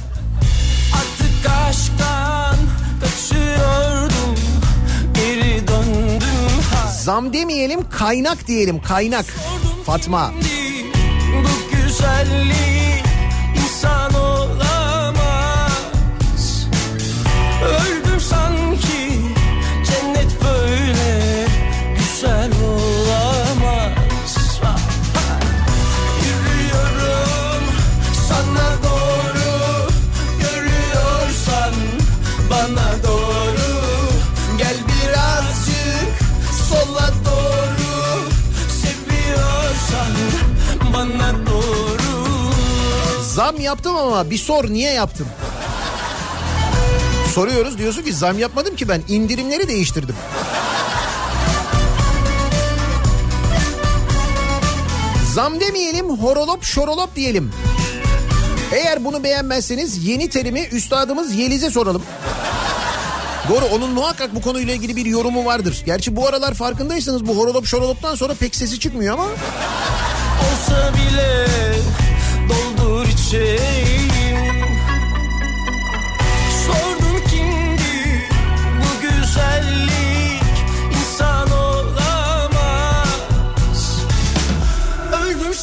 Artık 0.95 1.51
aşktan 1.69 2.57
kaçıyordum 3.01 4.35
Geri 5.15 5.69
döndüm 5.69 6.63
Zam 7.03 7.33
demeyelim 7.33 7.91
kaynak 7.91 8.47
diyelim 8.47 8.83
kaynak. 8.83 9.27
Fatma. 9.87 10.33
Bu 11.35 11.77
güzellik 11.77 12.78
ama 44.09 44.31
bir 44.31 44.39
sor 44.39 44.71
niye 44.71 44.93
yaptım? 44.93 45.27
Soruyoruz 47.35 47.79
diyorsun 47.79 48.03
ki 48.03 48.13
zam 48.13 48.39
yapmadım 48.39 48.77
ki 48.77 48.89
ben 48.89 49.03
indirimleri 49.09 49.69
değiştirdim. 49.69 50.15
Zam 55.35 55.61
demeyelim 55.61 56.11
horolop 56.11 56.65
şorolop 56.65 57.17
diyelim. 57.17 57.53
Eğer 58.73 59.05
bunu 59.05 59.25
beğenmezseniz 59.25 60.07
yeni 60.07 60.31
terimi 60.31 60.61
üstadımız 60.61 61.35
Yeliz'e 61.35 61.71
soralım. 61.71 62.03
Doğru 63.49 63.65
onun 63.65 63.91
muhakkak 63.91 64.35
bu 64.35 64.41
konuyla 64.41 64.75
ilgili 64.75 64.97
bir 64.97 65.07
yorumu 65.07 65.45
vardır. 65.45 65.83
Gerçi 65.87 66.17
bu 66.17 66.27
aralar 66.27 66.55
farkındaysanız 66.55 67.27
bu 67.27 67.37
horolop 67.37 67.67
şoroloptan 67.67 68.15
sonra 68.15 68.35
pek 68.35 68.57
sesi 68.57 68.81
çıkmıyor 68.81 69.15
ama... 69.15 69.25
olsa 69.25 70.93
bile 70.95 71.47
doldur 72.49 73.09
içeyim 73.09 73.98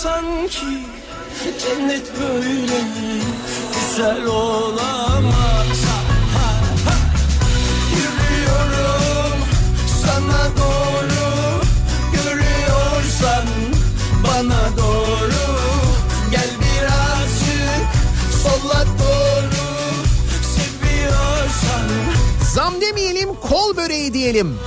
sanki 0.06 0.86
cennet 1.62 2.06
böyle 2.20 2.80
güzel 3.74 4.26
olamaz 4.26 5.82
Ha, 5.86 6.50
ha. 6.86 6.94
Yürüyorum 7.96 9.40
sana 10.04 10.44
doğru 10.58 11.62
Görüyorsan 12.14 13.46
bana 14.28 14.78
doğru 14.78 15.46
Gel 16.32 16.50
birazcık 16.62 17.88
sola 18.44 18.86
doğru 19.00 19.66
Seviyorsan 20.56 21.90
Zam 22.56 22.82
demeyelim 22.82 23.30
kol 23.50 23.78
böreği 23.78 24.14
diyelim. 24.14 24.60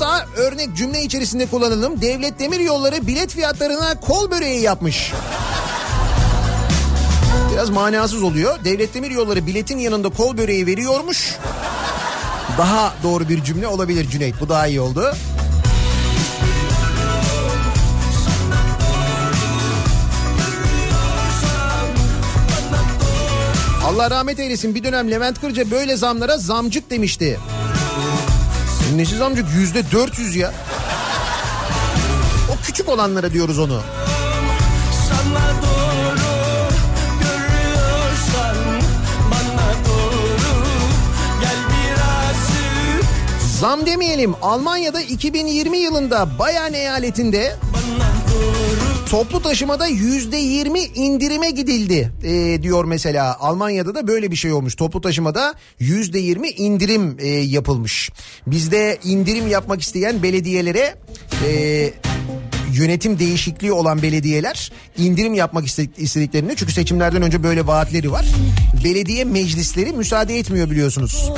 Hatta 0.00 0.26
örnek 0.36 0.76
cümle 0.76 1.02
içerisinde 1.02 1.46
kullanalım. 1.46 2.00
Devlet 2.00 2.38
Demir 2.38 2.60
Yolları 2.60 3.06
bilet 3.06 3.32
fiyatlarına 3.32 4.00
kol 4.00 4.30
böreği 4.30 4.60
yapmış. 4.60 5.12
Biraz 7.52 7.70
manasız 7.70 8.22
oluyor. 8.22 8.64
Devlet 8.64 8.94
Demir 8.94 9.10
Yolları 9.10 9.46
biletin 9.46 9.78
yanında 9.78 10.08
kol 10.08 10.36
böreği 10.36 10.66
veriyormuş. 10.66 11.36
Daha 12.58 12.94
doğru 13.02 13.28
bir 13.28 13.44
cümle 13.44 13.66
olabilir 13.66 14.08
Cüneyt. 14.10 14.34
Bu 14.40 14.48
daha 14.48 14.66
iyi 14.66 14.80
oldu. 14.80 15.12
Allah 23.84 24.10
rahmet 24.10 24.38
eylesin 24.38 24.74
bir 24.74 24.84
dönem 24.84 25.10
Levent 25.10 25.40
Kırca 25.40 25.70
böyle 25.70 25.96
zamlara 25.96 26.38
zamcık 26.38 26.90
demişti. 26.90 27.38
Nesi 28.94 29.16
zamcık? 29.16 29.46
Yüzde 29.54 29.90
400 29.92 30.36
ya. 30.36 30.52
O 32.52 32.64
küçük 32.66 32.88
olanlara 32.88 33.32
diyoruz 33.32 33.58
onu. 33.58 33.82
sana 35.08 35.52
doğru 35.62 36.20
Görüyorsan 37.20 38.56
bana 39.30 39.72
doğru 39.88 40.56
Gel 41.40 41.56
birazcık 41.70 43.10
Zam 43.60 43.86
demeyelim. 43.86 44.34
Almanya'da 44.42 45.00
2020 45.00 45.78
yılında 45.78 46.38
Bayern 46.38 46.72
eyaletinde 46.72 47.56
toplu 49.10 49.42
taşımada 49.42 49.86
yüzde 49.86 50.36
yirmi 50.36 50.80
indirime 50.80 51.50
gidildi 51.50 52.12
e, 52.24 52.62
diyor 52.62 52.84
mesela. 52.84 53.36
Almanya'da 53.40 53.94
da 53.94 54.06
böyle 54.06 54.30
bir 54.30 54.36
şey 54.36 54.52
olmuş. 54.52 54.74
Toplu 54.74 55.00
taşımada 55.00 55.54
yüzde 55.78 56.18
yirmi 56.18 56.48
indirim 56.48 57.16
e, 57.18 57.28
yapılmış. 57.28 58.10
Bizde 58.46 58.98
indirim 59.04 59.48
yapmak 59.48 59.82
isteyen 59.82 60.22
belediyelere 60.22 60.94
e, 61.48 61.90
yönetim 62.74 63.18
değişikliği 63.18 63.72
olan 63.72 64.02
belediyeler 64.02 64.72
indirim 64.98 65.34
yapmak 65.34 65.66
iste- 65.66 65.88
istediklerini 65.96 66.56
çünkü 66.56 66.72
seçimlerden 66.72 67.22
önce 67.22 67.42
böyle 67.42 67.66
vaatleri 67.66 68.12
var. 68.12 68.26
Belediye 68.84 69.24
meclisleri 69.24 69.92
müsaade 69.92 70.38
etmiyor 70.38 70.70
biliyorsunuz. 70.70 71.30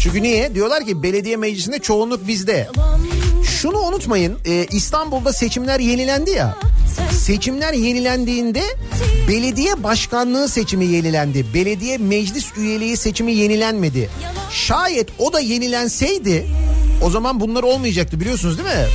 Çünkü 0.00 0.22
niye? 0.22 0.54
Diyorlar 0.54 0.86
ki 0.86 1.02
belediye 1.02 1.36
meclisinde 1.36 1.78
çoğunluk 1.78 2.28
bizde. 2.28 2.68
Şunu 3.60 3.78
unutmayın 3.78 4.38
e, 4.46 4.66
İstanbul'da 4.70 5.32
seçimler 5.32 5.80
yenilendi 5.80 6.30
ya. 6.30 6.56
Seçimler 7.12 7.72
yenilendiğinde 7.72 8.62
belediye 9.28 9.82
başkanlığı 9.82 10.48
seçimi 10.48 10.86
yenilendi. 10.86 11.54
Belediye 11.54 11.98
meclis 11.98 12.46
üyeliği 12.56 12.96
seçimi 12.96 13.32
yenilenmedi. 13.32 14.10
Şayet 14.50 15.08
o 15.18 15.32
da 15.32 15.40
yenilenseydi 15.40 16.46
o 17.02 17.10
zaman 17.10 17.40
bunlar 17.40 17.62
olmayacaktı 17.62 18.20
biliyorsunuz 18.20 18.58
değil 18.58 18.68
mi? 18.68 18.86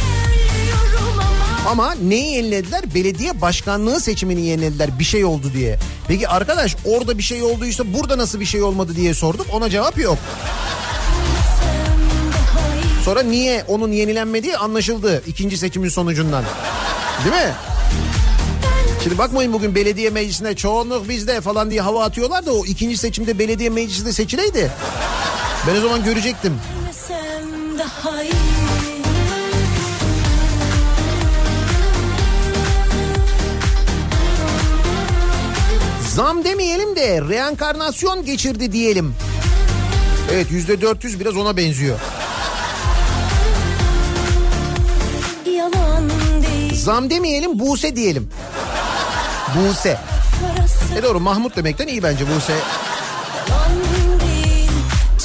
Ama 1.67 1.95
neyi 1.95 2.35
yenilediler? 2.35 2.95
Belediye 2.95 3.41
başkanlığı 3.41 3.99
seçimini 3.99 4.41
yenilediler 4.45 4.99
bir 4.99 5.03
şey 5.03 5.25
oldu 5.25 5.51
diye. 5.53 5.79
Peki 6.07 6.27
arkadaş 6.27 6.75
orada 6.85 7.17
bir 7.17 7.23
şey 7.23 7.43
olduysa 7.43 7.93
burada 7.93 8.17
nasıl 8.17 8.39
bir 8.39 8.45
şey 8.45 8.63
olmadı 8.63 8.95
diye 8.95 9.13
sorduk 9.13 9.47
ona 9.51 9.69
cevap 9.69 9.97
yok. 9.97 10.17
Sonra 13.05 13.21
niye 13.23 13.63
onun 13.67 13.91
yenilenmediği 13.91 14.57
anlaşıldı 14.57 15.23
ikinci 15.27 15.57
seçimin 15.57 15.89
sonucundan. 15.89 16.43
Değil 17.25 17.35
mi? 17.35 17.51
Şimdi 19.03 19.17
bakmayın 19.17 19.53
bugün 19.53 19.75
belediye 19.75 20.09
meclisine 20.09 20.55
çoğunluk 20.55 21.09
bizde 21.09 21.41
falan 21.41 21.71
diye 21.71 21.81
hava 21.81 22.03
atıyorlar 22.03 22.45
da 22.45 22.53
o 22.53 22.65
ikinci 22.65 22.97
seçimde 22.97 23.39
belediye 23.39 23.69
meclisinde 23.69 24.13
seçileydi. 24.13 24.71
Ben 25.67 25.75
o 25.75 25.81
zaman 25.81 26.03
görecektim. 26.03 26.59
Bilmesem 26.79 27.79
daha 27.79 28.23
iyi. 28.23 28.31
Zam 36.15 36.43
demeyelim 36.43 36.95
de 36.95 37.21
reenkarnasyon 37.21 38.25
geçirdi 38.25 38.71
diyelim. 38.71 39.15
Evet 40.31 40.47
yüzde 40.51 40.81
400 40.81 41.19
biraz 41.19 41.37
ona 41.37 41.57
benziyor. 41.57 41.99
Zam 46.73 47.09
demeyelim 47.09 47.59
Buse 47.59 47.95
diyelim. 47.95 48.29
Buse. 49.57 49.97
E 50.97 51.03
doğru 51.03 51.19
Mahmut 51.19 51.55
demekten 51.55 51.87
iyi 51.87 52.03
bence 52.03 52.25
Buse. 52.35 52.53
Değil 54.19 54.69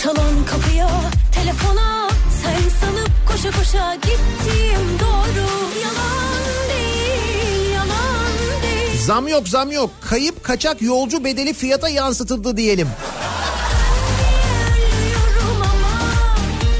çalan 0.02 0.44
kapıya 0.50 0.88
telefona 1.32 2.08
sen 2.42 2.68
sanıp 2.80 3.10
koşa 3.28 3.50
koşa 3.50 3.94
gittiğim 3.94 4.98
doğru 5.00 5.46
yalan 5.82 6.68
değil 6.68 7.70
yalan 7.74 8.62
değil 8.62 9.00
Zam 9.06 9.28
yok 9.28 9.48
zam 9.48 9.72
yok. 9.72 9.90
Kayıp 10.00 10.44
kaçak 10.44 10.82
yolcu 10.82 11.24
bedeli 11.24 11.54
fiyata 11.54 11.88
yansıtıldı 11.88 12.56
diyelim. 12.56 12.88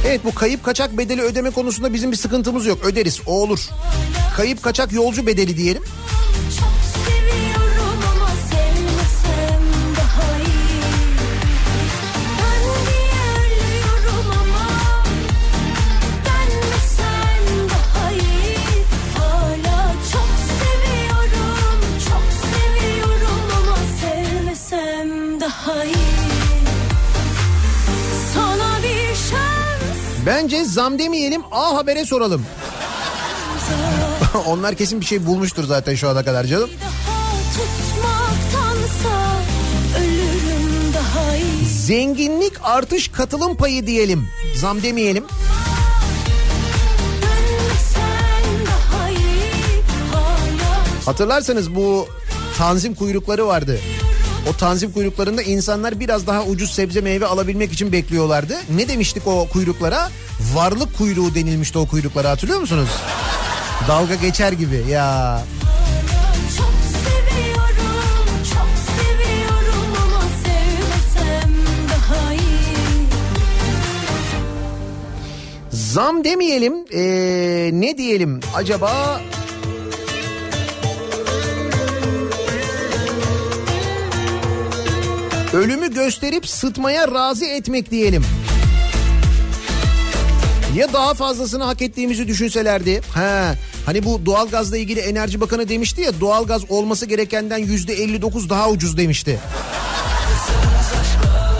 Evet 0.07 0.20
bu 0.24 0.34
kayıp 0.34 0.64
kaçak 0.64 0.99
bedeli 0.99 1.22
ödeme 1.22 1.51
konusunda 1.51 1.94
bizim 1.94 2.12
bir 2.12 2.16
sıkıntımız 2.16 2.66
yok. 2.66 2.78
Öderiz 2.84 3.20
o 3.26 3.32
olur. 3.42 3.68
Kayıp 4.36 4.62
kaçak 4.62 4.92
yolcu 4.92 5.26
bedeli 5.26 5.57
diyelim. 5.57 5.82
Bence 30.29 30.64
zam 30.64 30.99
demeyelim 30.99 31.43
A 31.53 31.76
Haber'e 31.76 32.05
soralım. 32.05 32.47
Onlar 34.47 34.74
kesin 34.74 35.01
bir 35.01 35.07
şey 35.07 35.26
bulmuştur 35.26 35.64
zaten 35.64 35.95
şu 35.95 36.09
ana 36.09 36.24
kadar 36.24 36.45
canım. 36.45 36.70
Zenginlik 41.87 42.53
artış 42.62 43.09
katılım 43.09 43.57
payı 43.57 43.87
diyelim. 43.87 44.29
Zam 44.57 44.83
demeyelim. 44.83 45.24
Hatırlarsanız 51.05 51.74
bu 51.74 52.09
tanzim 52.59 52.95
kuyrukları 52.95 53.47
vardı. 53.47 53.79
O 54.49 54.53
tanzim 54.53 54.92
kuyruklarında 54.92 55.42
insanlar 55.42 56.01
biraz 56.01 56.26
daha 56.26 56.44
ucuz 56.44 56.70
sebze 56.70 57.01
meyve 57.01 57.26
alabilmek 57.26 57.72
için 57.72 57.92
bekliyorlardı. 57.92 58.57
Ne 58.76 58.88
demiştik 58.88 59.26
o 59.26 59.49
kuyruklara? 59.49 60.09
Varlık 60.55 60.99
kuyruğu 60.99 61.34
denilmişti 61.34 61.78
o 61.78 61.86
kuyruklara 61.86 62.30
hatırlıyor 62.30 62.61
musunuz? 62.61 62.88
Dalga 63.88 64.14
geçer 64.14 64.53
gibi 64.53 64.84
ya. 64.90 65.42
Zam 75.70 76.24
demeyelim 76.24 76.74
ee, 76.94 77.70
ne 77.72 77.99
diyelim 77.99 78.40
acaba... 78.55 79.20
Ölümü 85.59 85.95
gösterip 85.95 86.49
sıtmaya 86.49 87.13
razı 87.13 87.45
etmek 87.45 87.91
diyelim. 87.91 88.25
Ya 90.77 90.93
daha 90.93 91.15
fazlasını 91.15 91.65
hak 91.65 91.83
ettiğimizi 91.83 92.29
düşünselerdi. 92.29 93.01
Ha, 93.15 93.55
hani 93.87 94.05
bu 94.05 94.27
doğalgazla 94.27 94.77
ilgili 94.77 95.01
Enerji 95.01 95.41
Bakanı 95.41 95.69
demişti 95.69 96.01
ya 96.01 96.21
doğalgaz 96.21 96.71
olması 96.71 97.07
gerekenden 97.07 97.59
yüzde 97.59 97.95
59 97.95 98.51
daha 98.51 98.71
ucuz 98.71 98.97
demişti. 98.97 99.39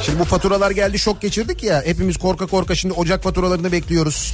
Şimdi 0.03 0.19
bu 0.19 0.25
faturalar 0.25 0.71
geldi 0.71 0.99
şok 0.99 1.21
geçirdik 1.21 1.63
ya 1.63 1.83
hepimiz 1.85 2.17
korka 2.17 2.47
korka 2.47 2.75
şimdi 2.75 2.95
ocak 2.95 3.23
faturalarını 3.23 3.73
bekliyoruz. 3.73 4.33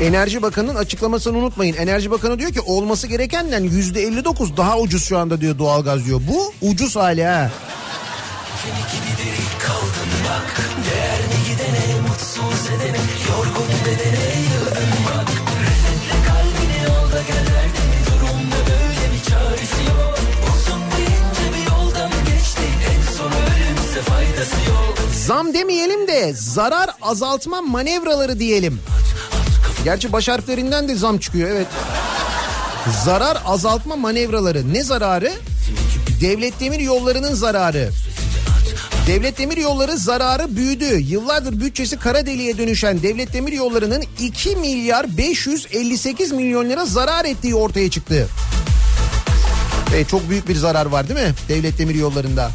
Enerji 0.00 0.42
Bakanı'nın 0.42 0.74
açıklamasını 0.74 1.38
unutmayın. 1.38 1.74
Enerji 1.76 2.10
Bakanı 2.10 2.38
diyor 2.38 2.52
ki 2.52 2.60
olması 2.60 3.06
gerekenden 3.06 3.60
yüzde 3.62 4.02
59 4.02 4.56
daha 4.56 4.78
ucuz 4.78 5.04
şu 5.04 5.18
anda 5.18 5.40
diyor 5.40 5.58
doğalgaz 5.58 6.04
diyor. 6.06 6.20
Bu 6.28 6.52
ucuz 6.68 6.96
hali 6.96 7.24
ha. 7.24 7.50
Zam 25.26 25.54
demeyelim 25.54 26.08
de 26.08 26.32
zarar 26.34 26.90
azaltma 27.02 27.60
manevraları 27.60 28.38
diyelim. 28.38 28.80
Gerçi 29.84 30.12
baş 30.12 30.28
harflerinden 30.28 30.88
de 30.88 30.94
zam 30.94 31.18
çıkıyor 31.18 31.50
evet. 31.50 31.66
Zarar 33.04 33.42
azaltma 33.44 33.96
manevraları. 33.96 34.72
Ne 34.72 34.84
zararı? 34.84 35.32
Devlet 36.20 36.60
Demir 36.60 36.80
Yolları'nın 36.80 37.34
zararı. 37.34 37.90
Devlet 39.06 39.38
Demir 39.38 39.56
Yolları 39.56 39.98
zararı 39.98 40.56
büyüdü. 40.56 41.00
Yıllardır 41.00 41.60
bütçesi 41.60 41.98
kara 41.98 42.26
deliğe 42.26 42.58
dönüşen 42.58 43.02
Devlet 43.02 43.32
Demir 43.32 43.52
Yolları'nın 43.52 44.04
2 44.20 44.56
milyar 44.56 45.16
558 45.16 46.32
milyon 46.32 46.70
lira 46.70 46.84
zarar 46.86 47.24
ettiği 47.24 47.54
ortaya 47.54 47.90
çıktı. 47.90 48.28
E, 49.96 50.04
çok 50.04 50.30
büyük 50.30 50.48
bir 50.48 50.56
zarar 50.56 50.86
var 50.86 51.08
değil 51.08 51.28
mi 51.28 51.34
Devlet 51.48 51.78
Demir 51.78 51.94
Yolları'nda? 51.94 52.50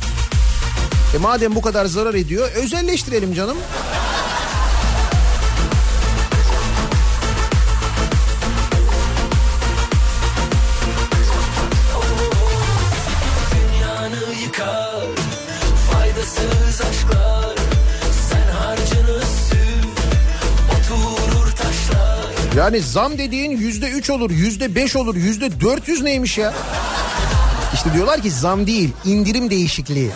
E 1.15 1.17
madem 1.17 1.55
bu 1.55 1.61
kadar 1.61 1.85
zarar 1.85 2.13
ediyor 2.13 2.51
özelleştirelim 2.51 3.33
canım. 3.33 3.57
Yani 22.57 22.81
zam 22.81 23.17
dediğin 23.17 23.51
yüzde 23.51 23.89
üç 23.89 24.09
olur, 24.09 24.31
yüzde 24.31 24.75
beş 24.75 24.95
olur, 24.95 25.15
yüzde 25.15 25.61
dört 25.61 25.87
yüz 25.87 26.01
neymiş 26.01 26.37
ya? 26.37 26.53
İşte 27.73 27.93
diyorlar 27.93 28.21
ki 28.21 28.31
zam 28.31 28.67
değil, 28.67 28.89
indirim 29.05 29.49
değişikliği. 29.49 30.11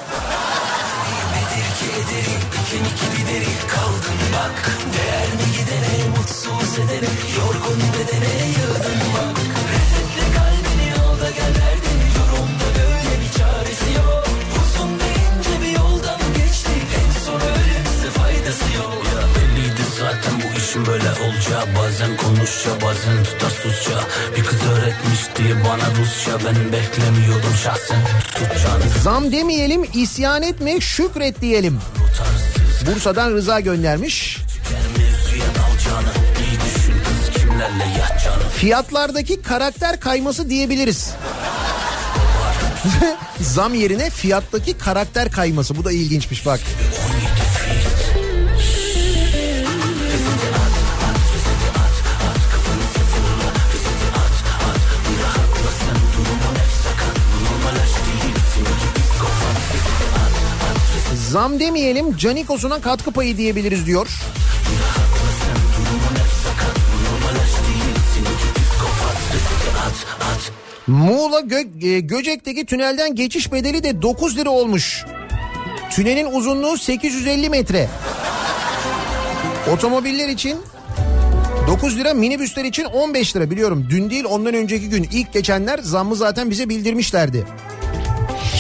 İşin 20.71 20.85
böyle 20.85 21.09
olacağı 21.11 21.65
Bazen 21.75 22.17
konuşça 22.17 22.69
bazen 22.81 23.23
tutarsızca 23.23 23.99
Bir 24.37 24.43
kız 24.43 24.59
öğretmişti 24.63 25.43
bana 25.65 26.01
Rusça 26.01 26.31
Ben 26.45 26.71
beklemiyordum 26.71 27.53
şahsen 27.63 27.99
tutacağını 28.21 28.83
Zam 29.03 29.31
demeyelim, 29.31 29.85
isyan 29.93 30.43
etme, 30.43 30.81
şükret 30.81 31.41
diyelim. 31.41 31.79
Bursa'dan 32.85 33.31
Rıza 33.31 33.59
göndermiş. 33.59 34.37
Fiyatlardaki 38.55 39.41
karakter 39.41 39.99
kayması 39.99 40.49
diyebiliriz. 40.49 41.11
Zam 43.41 43.73
yerine 43.73 44.09
fiyattaki 44.09 44.77
karakter 44.77 45.31
kayması. 45.31 45.77
Bu 45.77 45.85
da 45.85 45.91
ilginçmiş 45.91 46.45
bak. 46.45 46.59
Zam 61.31 61.59
demeyelim 61.59 62.17
Canikos'una 62.17 62.81
katkı 62.81 63.11
payı 63.11 63.37
diyebiliriz 63.37 63.85
diyor. 63.85 64.07
Muğla 70.87 71.39
Gö- 71.39 71.95
e, 71.95 71.99
Göcek'teki 71.99 72.65
tünelden 72.65 73.15
geçiş 73.15 73.51
bedeli 73.51 73.83
de 73.83 74.01
9 74.01 74.37
lira 74.37 74.49
olmuş. 74.49 75.05
Tünelin 75.91 76.25
uzunluğu 76.25 76.77
850 76.77 77.49
metre. 77.49 77.89
Otomobiller 79.73 80.29
için 80.29 80.57
9 81.67 81.97
lira 81.97 82.13
minibüsler 82.13 82.63
için 82.65 82.83
15 82.83 83.35
lira 83.35 83.51
biliyorum. 83.51 83.87
Dün 83.89 84.09
değil 84.09 84.25
ondan 84.29 84.53
önceki 84.53 84.89
gün 84.89 85.07
ilk 85.11 85.33
geçenler 85.33 85.79
zammı 85.79 86.15
zaten 86.15 86.49
bize 86.49 86.69
bildirmişlerdi. 86.69 87.45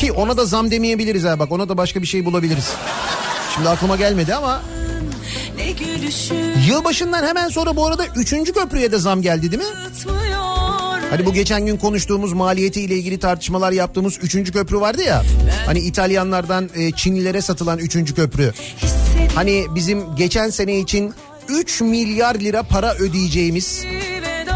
Ki 0.01 0.11
ona 0.11 0.37
da 0.37 0.45
zam 0.45 0.71
demeyebiliriz 0.71 1.23
ha 1.23 1.39
bak 1.39 1.51
ona 1.51 1.69
da 1.69 1.77
başka 1.77 2.01
bir 2.01 2.07
şey 2.07 2.25
bulabiliriz. 2.25 2.73
Şimdi 3.55 3.69
aklıma 3.69 3.95
gelmedi 3.95 4.35
ama 4.35 4.61
yılbaşından 6.67 7.23
hemen 7.27 7.49
sonra 7.49 7.75
bu 7.75 7.85
arada 7.87 8.05
3. 8.15 8.29
köprüye 8.53 8.91
de 8.91 8.97
zam 8.97 9.21
geldi 9.21 9.51
değil 9.51 9.63
mi? 9.63 9.69
Hani 11.09 11.25
bu 11.25 11.33
geçen 11.33 11.65
gün 11.65 11.77
konuştuğumuz 11.77 12.33
maliyetiyle 12.33 12.95
ilgili 12.95 13.19
tartışmalar 13.19 13.71
yaptığımız 13.71 14.19
3. 14.21 14.51
köprü 14.51 14.79
vardı 14.79 15.03
ya. 15.03 15.23
Hani 15.65 15.79
İtalyanlardan 15.79 16.69
e, 16.75 16.91
Çinlilere 16.91 17.41
satılan 17.41 17.79
3. 17.79 18.13
köprü. 18.15 18.53
Hani 19.35 19.65
bizim 19.75 20.15
geçen 20.15 20.49
sene 20.49 20.79
için 20.79 21.13
3 21.49 21.81
milyar 21.81 22.35
lira 22.35 22.63
para 22.63 22.93
ödeyeceğimiz 22.95 23.85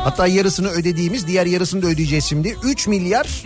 hatta 0.03 0.27
yarısını 0.27 0.69
ödediğimiz 0.69 1.27
diğer 1.27 1.45
yarısını 1.45 1.81
da 1.81 1.87
ödeyeceğiz 1.87 2.25
şimdi. 2.25 2.55
3 2.63 2.87
milyar 2.87 3.43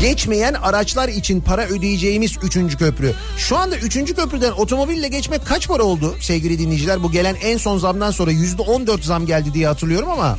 geçmeyen 0.00 0.54
araçlar 0.54 1.08
için 1.08 1.40
para 1.40 1.66
ödeyeceğimiz 1.66 2.36
3. 2.42 2.76
köprü. 2.78 3.14
Şu 3.38 3.56
anda 3.56 3.76
3. 3.76 4.14
köprüden 4.14 4.50
otomobille 4.52 5.08
geçmek 5.08 5.46
kaç 5.46 5.68
para 5.68 5.82
oldu 5.82 6.16
sevgili 6.20 6.58
dinleyiciler? 6.58 7.02
Bu 7.02 7.12
gelen 7.12 7.36
en 7.42 7.56
son 7.56 7.78
zamdan 7.78 8.10
sonra 8.10 8.32
%14 8.32 9.02
zam 9.02 9.26
geldi 9.26 9.54
diye 9.54 9.66
hatırlıyorum 9.66 10.10
ama 10.10 10.38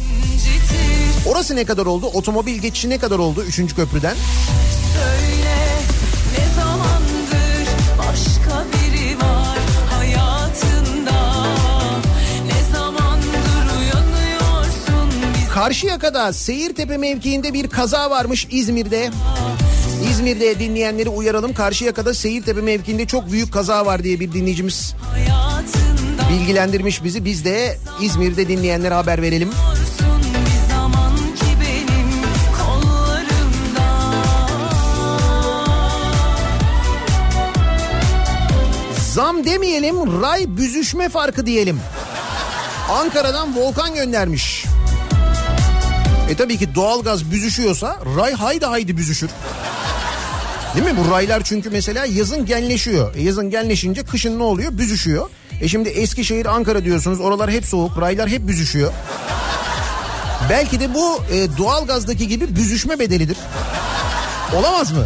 orası 1.26 1.56
ne 1.56 1.66
kadar 1.66 1.86
oldu? 1.86 2.06
Otomobil 2.06 2.58
geçişi 2.58 2.90
ne 2.90 2.98
kadar 2.98 3.20
oldu 3.20 3.44
3. 3.44 3.76
köprüden? 3.76 4.16
Karşıyaka'da 15.62 16.34
Seyirtepe 16.34 16.98
mevkiinde 16.98 17.54
bir 17.54 17.68
kaza 17.68 18.10
varmış 18.10 18.48
İzmir'de. 18.52 19.10
İzmir'de 20.12 20.60
dinleyenleri 20.60 21.10
uyaralım. 21.10 21.54
Karşıyaka'da 21.54 22.14
Seyirtepe 22.14 22.62
mevkiinde 22.62 23.06
çok 23.06 23.32
büyük 23.32 23.54
kaza 23.54 23.86
var 23.86 24.04
diye 24.04 24.20
bir 24.20 24.34
dinleyicimiz 24.34 24.96
bilgilendirmiş 26.30 27.04
bizi. 27.04 27.26
Biz 27.26 27.46
de 27.46 27.78
İzmir'de 28.02 28.48
dinleyenlere 28.48 28.94
haber 28.94 29.22
verelim. 29.22 29.50
Zam 39.14 39.46
demeyelim, 39.46 40.22
ray 40.22 40.46
büzüşme 40.48 41.10
farkı 41.10 41.46
diyelim. 41.46 41.80
Ankara'dan 42.90 43.56
Volkan 43.56 43.96
göndermiş. 43.96 44.66
E 46.32 46.36
tabii 46.36 46.58
ki 46.58 46.76
doğalgaz 46.76 47.32
büzüşüyorsa 47.32 48.00
ray 48.18 48.34
haydi 48.34 48.66
haydi 48.66 48.98
büzüşür. 48.98 49.30
Değil 50.76 50.86
mi? 50.86 50.94
Bu 50.98 51.12
raylar 51.12 51.44
çünkü 51.44 51.70
mesela 51.70 52.06
yazın 52.06 52.46
genleşiyor. 52.46 53.16
E 53.16 53.22
yazın 53.22 53.50
genleşince 53.50 54.04
kışın 54.04 54.40
ne 54.40 54.44
oluyor? 54.44 54.78
Büzüşüyor. 54.78 55.30
E 55.62 55.68
şimdi 55.68 55.90
Eskişehir, 55.90 56.46
Ankara 56.46 56.84
diyorsunuz. 56.84 57.20
Oralar 57.20 57.52
hep 57.52 57.66
soğuk. 57.66 58.02
Raylar 58.02 58.30
hep 58.30 58.48
büzüşüyor. 58.48 58.94
Belki 60.50 60.80
de 60.80 60.94
bu 60.94 61.24
e, 61.32 61.58
doğalgazdaki 61.58 62.28
gibi 62.28 62.56
büzüşme 62.56 63.00
bedelidir. 63.00 63.38
Olamaz 64.56 64.92
mı? 64.92 65.06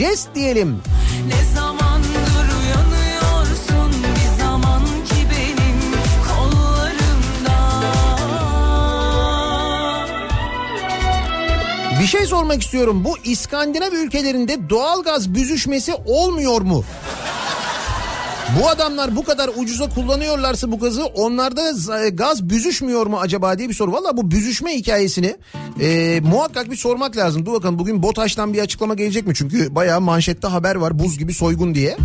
Jest 0.00 0.34
diyelim. 0.34 0.82
Ne 1.26 1.54
zamandır 1.60 2.46
uyanıyorsun 2.60 4.02
bir 4.02 4.42
zaman 4.42 4.80
ki 4.82 5.26
benim 5.30 5.80
kollarımda 6.28 7.58
Bir 12.00 12.06
şey 12.06 12.26
sormak 12.26 12.62
istiyorum. 12.62 13.04
Bu 13.04 13.18
İskandinav 13.24 13.92
ülkelerinde 13.92 14.70
doğalgaz 14.70 15.34
büzüşmesi 15.34 15.94
olmuyor 15.94 16.60
mu? 16.60 16.84
Bu 18.58 18.68
adamlar 18.68 19.16
bu 19.16 19.24
kadar 19.24 19.50
ucuza 19.56 19.88
kullanıyorlarsa 19.88 20.72
bu 20.72 20.78
gazı 20.78 21.04
onlarda 21.04 21.70
z- 21.70 22.16
gaz 22.16 22.48
büzüşmüyor 22.50 23.06
mu 23.06 23.18
acaba 23.20 23.58
diye 23.58 23.68
bir 23.68 23.74
soru. 23.74 23.92
Valla 23.92 24.16
bu 24.16 24.30
büzüşme 24.30 24.74
hikayesini 24.76 25.36
e, 25.80 26.20
muhakkak 26.20 26.70
bir 26.70 26.76
sormak 26.76 27.16
lazım. 27.16 27.46
Dur 27.46 27.52
bakalım 27.52 27.78
bugün 27.78 28.02
BOTAŞ'tan 28.02 28.52
bir 28.54 28.58
açıklama 28.58 28.94
gelecek 28.94 29.26
mi? 29.26 29.34
Çünkü 29.36 29.74
bayağı 29.74 30.00
manşette 30.00 30.48
haber 30.48 30.74
var 30.74 30.98
buz 30.98 31.18
gibi 31.18 31.34
soygun 31.34 31.74
diye. 31.74 31.96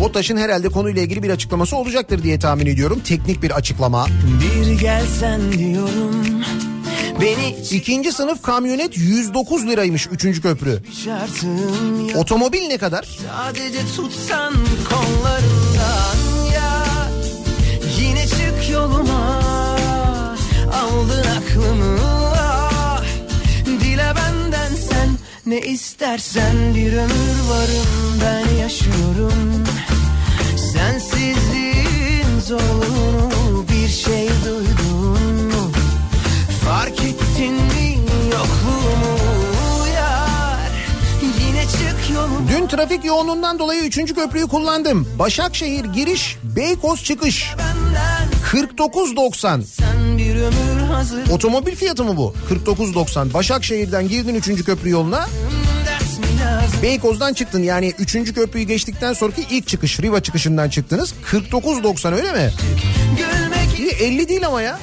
BOTAŞ'ın 0.00 0.36
herhalde 0.36 0.68
konuyla 0.68 1.02
ilgili 1.02 1.22
bir 1.22 1.30
açıklaması 1.30 1.76
olacaktır 1.76 2.22
diye 2.22 2.38
tahmin 2.38 2.66
ediyorum. 2.66 3.00
Teknik 3.04 3.42
bir 3.42 3.50
açıklama. 3.50 4.06
Bir 4.42 4.80
gelsen 4.80 5.52
diyorum 5.52 6.24
Beni 7.20 7.56
İkinci 7.70 8.12
sınıf 8.12 8.42
kamyonet 8.42 8.96
109 8.98 9.66
liraymış 9.66 10.06
3. 10.12 10.40
köprü. 10.42 10.82
Otomobil 12.16 12.62
ne 12.68 12.78
kadar? 12.78 13.08
Sadece 13.28 13.78
tutsan 13.96 14.54
kollarından 14.88 16.16
ya 16.54 16.84
Yine 18.00 18.26
çık 18.26 18.70
yoluma 18.72 19.40
Aldın 20.72 21.24
aklımı 21.38 21.98
ah. 22.36 23.02
Dile 23.66 24.12
benden 24.16 24.74
sen 24.90 25.08
ne 25.46 25.60
istersen 25.60 26.74
Bir 26.74 26.92
ömür 26.92 27.38
varım 27.50 28.20
ben 28.24 28.56
yaşıyorum 28.62 29.64
Sensizliğin 30.72 32.40
zorluğunu 32.46 33.64
bir 33.68 33.88
şey 33.88 34.28
duydun 34.44 34.68
mu? 34.68 34.87
Fark 36.78 37.00
ettin 37.00 37.52
mi 37.52 37.98
yokluğumu 38.32 39.86
yar 39.94 40.70
Yine 41.22 41.62
çık 41.62 42.14
yoluma 42.14 42.48
Dün 42.48 42.66
trafik 42.66 43.04
yoğunluğundan 43.04 43.58
dolayı 43.58 43.82
3. 43.82 44.14
köprüyü 44.14 44.46
kullandım. 44.46 45.08
Başakşehir 45.18 45.84
giriş, 45.84 46.36
Beykoz 46.42 47.04
çıkış. 47.04 47.54
benden 47.58 48.28
49.90. 48.76 49.62
Sen 49.62 50.18
bir 50.18 50.36
ömür 50.36 50.80
hazır 50.92 51.30
Otomobil 51.30 51.76
fiyatı 51.76 52.04
mı 52.04 52.16
bu? 52.16 52.34
49.90. 52.50 53.34
Başakşehir'den 53.34 54.08
girdin 54.08 54.34
3. 54.34 54.64
köprü 54.64 54.90
yoluna. 54.90 55.26
Beykoz'dan 56.82 57.34
çıktın 57.34 57.62
yani 57.62 57.92
3. 57.98 58.34
köprüyü 58.34 58.66
geçtikten 58.66 59.12
sonraki 59.12 59.46
ilk 59.50 59.66
çıkış 59.66 60.00
Riva 60.00 60.20
çıkışından 60.20 60.68
çıktınız. 60.68 61.14
49.90 61.32 62.14
öyle 62.14 62.32
mi? 62.32 62.50
İyi 63.78 63.90
50 63.90 64.28
değil 64.28 64.46
ama 64.46 64.62
ya. 64.62 64.78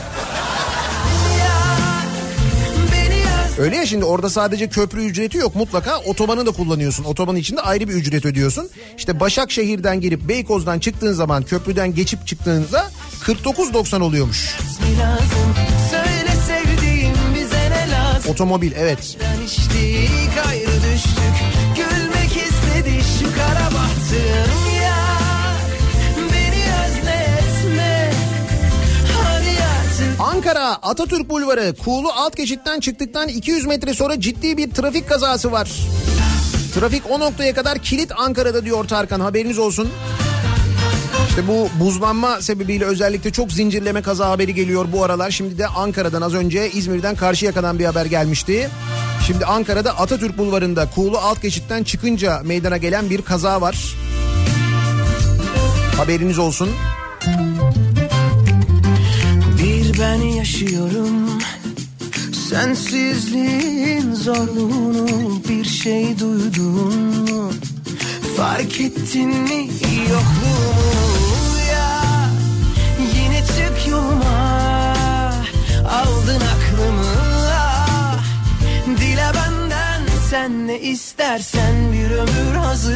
Öyle 3.59 3.75
ya 3.75 3.85
şimdi 3.85 4.05
orada 4.05 4.29
sadece 4.29 4.69
köprü 4.69 5.01
ücreti 5.01 5.37
yok. 5.37 5.55
Mutlaka 5.55 5.99
otobanı 5.99 6.45
da 6.45 6.51
kullanıyorsun. 6.51 7.03
Otoban 7.03 7.35
içinde 7.35 7.61
ayrı 7.61 7.87
bir 7.87 7.93
ücret 7.93 8.25
ödüyorsun. 8.25 8.69
İşte 8.97 9.19
Başakşehir'den 9.19 10.01
girip 10.01 10.27
Beykoz'dan 10.29 10.79
çıktığın 10.79 11.13
zaman 11.13 11.43
köprüden 11.43 11.95
geçip 11.95 12.27
çıktığınızda 12.27 12.91
49.90 13.23 14.03
oluyormuş. 14.03 14.55
Otomobil 18.29 18.71
evet. 18.77 19.17
Ben 19.21 19.45
Ankara 30.45 30.75
Atatürk 30.81 31.29
Bulvarı 31.29 31.73
Kuğulu 31.83 32.11
alt 32.11 32.37
geçitten 32.37 32.79
çıktıktan 32.79 33.27
200 33.27 33.65
metre 33.65 33.93
sonra 33.93 34.19
ciddi 34.19 34.57
bir 34.57 34.71
trafik 34.71 35.09
kazası 35.09 35.51
var. 35.51 35.71
Trafik 36.73 37.11
o 37.11 37.19
noktaya 37.19 37.53
kadar 37.53 37.79
kilit 37.79 38.11
Ankara'da 38.17 38.65
diyor 38.65 38.87
Tarkan 38.87 39.19
haberiniz 39.19 39.59
olsun. 39.59 39.89
İşte 41.29 41.47
bu 41.47 41.69
buzlanma 41.79 42.41
sebebiyle 42.41 42.85
özellikle 42.85 43.31
çok 43.31 43.51
zincirleme 43.51 44.01
kaza 44.01 44.29
haberi 44.29 44.53
geliyor 44.53 44.85
bu 44.93 45.03
aralar. 45.03 45.31
Şimdi 45.31 45.57
de 45.57 45.67
Ankara'dan 45.67 46.21
az 46.21 46.33
önce 46.33 46.71
İzmir'den 46.71 47.15
Karşıyaka'dan 47.15 47.79
bir 47.79 47.85
haber 47.85 48.05
gelmişti. 48.05 48.69
Şimdi 49.27 49.45
Ankara'da 49.45 49.97
Atatürk 49.99 50.37
Bulvarı'nda 50.37 50.89
Kuğulu 50.95 51.17
alt 51.17 51.41
geçitten 51.41 51.83
çıkınca 51.83 52.41
meydana 52.43 52.77
gelen 52.77 53.09
bir 53.09 53.21
kaza 53.21 53.61
var. 53.61 53.95
Haberiniz 55.97 56.39
olsun. 56.39 56.69
Bir 57.25 57.64
ben 59.99 60.21
yaşıyorum 60.21 61.39
Sensizliğin 62.49 64.13
zorluğunu 64.13 65.07
bir 65.49 65.65
şey 65.65 66.19
duydun 66.19 66.95
mu? 67.31 67.51
Fark 68.37 68.81
ettin 68.81 69.29
mi 69.29 69.69
yokluğumu 70.09 71.57
ya 71.71 72.29
Yine 73.15 73.39
çık 73.39 73.87
yoluma 73.89 74.65
Aldın 75.89 76.41
aklımı 76.41 77.15
ah. 77.51 78.23
Dile 78.97 79.31
benden 79.35 80.01
sen 80.29 80.67
ne 80.67 80.79
istersen 80.79 81.93
bir 81.93 82.11
ömür 82.11 82.55
hazırım 82.55 82.94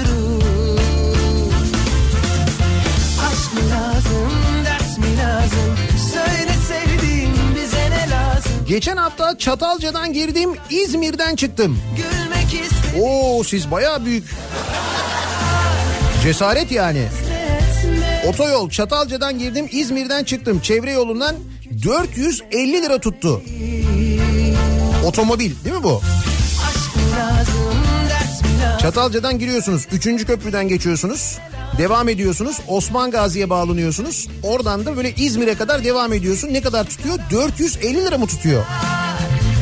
Geçen 8.80 8.98
hafta 8.98 9.38
Çatalca'dan 9.38 10.14
girdim 10.14 10.56
İzmir'den 10.70 11.36
çıktım. 11.36 11.80
Oo 13.02 13.44
siz 13.44 13.72
bayağı 13.72 14.06
büyük 14.06 14.36
cesaret 16.24 16.72
yani. 16.72 17.08
Otoyol 18.28 18.70
Çatalca'dan 18.70 19.40
girdim 19.40 19.70
İzmir'den 19.72 20.24
çıktım. 20.24 20.60
Çevre 20.60 20.92
yolundan 20.92 21.36
450 21.84 22.82
lira 22.82 23.00
tuttu. 23.00 23.42
Otomobil 25.06 25.52
değil 25.66 25.76
mi 25.76 25.84
bu? 25.84 26.02
Çatalca'dan 28.82 29.40
giriyorsunuz. 29.40 29.88
3. 29.92 30.26
köprüden 30.26 30.68
geçiyorsunuz. 30.68 31.38
Devam 31.80 32.10
ediyorsunuz. 32.10 32.58
Osman 32.68 33.12
Gazi'ye 33.12 33.50
bağlanıyorsunuz. 33.50 34.28
Oradan 34.44 34.86
da 34.86 34.98
böyle 34.98 35.16
İzmir'e 35.16 35.56
kadar 35.56 35.84
devam 35.84 36.14
ediyorsun. 36.14 36.54
Ne 36.54 36.62
kadar 36.62 36.86
tutuyor? 36.86 37.20
450 37.32 38.06
lira 38.06 38.18
mı 38.18 38.28
tutuyor? 38.28 38.66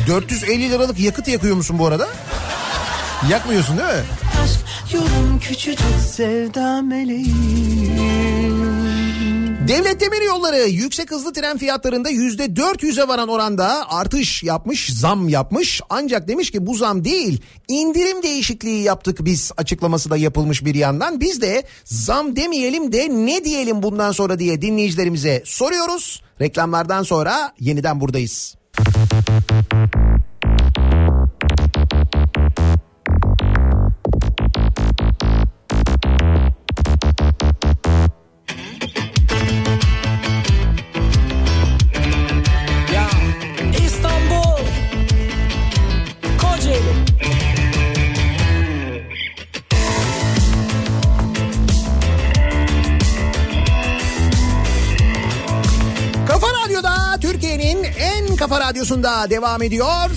450 0.08 0.70
liralık 0.70 1.00
yakıt 1.00 1.28
yakıyor 1.28 1.56
musun 1.56 1.78
bu 1.78 1.86
arada? 1.86 2.08
Yakmıyorsun 3.30 3.78
değil 3.78 3.88
mi? 3.88 4.04
Yolun 4.92 5.38
küçücük 5.38 6.00
sevda 6.14 6.82
meleğim 6.82 7.97
Devlet 9.68 10.00
Demir 10.00 10.22
Yolları 10.26 10.60
yüksek 10.60 11.10
hızlı 11.10 11.32
tren 11.32 11.58
fiyatlarında 11.58 12.08
yüzde 12.08 12.44
400'e 12.44 13.08
varan 13.08 13.28
oranda 13.28 13.90
artış 13.90 14.42
yapmış, 14.42 14.92
zam 14.92 15.28
yapmış. 15.28 15.80
Ancak 15.90 16.28
demiş 16.28 16.50
ki 16.50 16.66
bu 16.66 16.74
zam 16.74 17.04
değil, 17.04 17.40
indirim 17.68 18.22
değişikliği 18.22 18.82
yaptık 18.82 19.18
biz 19.20 19.52
açıklaması 19.56 20.10
da 20.10 20.16
yapılmış 20.16 20.64
bir 20.64 20.74
yandan. 20.74 21.20
Biz 21.20 21.42
de 21.42 21.62
zam 21.84 22.36
demeyelim 22.36 22.92
de 22.92 23.08
ne 23.10 23.44
diyelim 23.44 23.82
bundan 23.82 24.12
sonra 24.12 24.38
diye 24.38 24.62
dinleyicilerimize 24.62 25.42
soruyoruz. 25.44 26.22
Reklamlardan 26.40 27.02
sonra 27.02 27.52
yeniden 27.60 28.00
buradayız. 28.00 28.54
Kafa 58.48 58.60
radyosunda 58.60 59.30
devam 59.30 59.62
ediyor. 59.62 60.10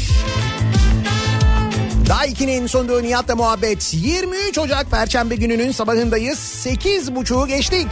Daiki'nin 2.10 2.68
sunduğu 2.68 3.04
Nihat'la 3.04 3.36
muhabbet 3.36 3.94
23 3.94 4.58
Ocak 4.58 4.92
Perşembe 4.92 5.36
gününün 5.36 5.72
sabahındayız. 5.72 6.40
8.30'u 6.40 7.48
geçtik. 7.48 7.88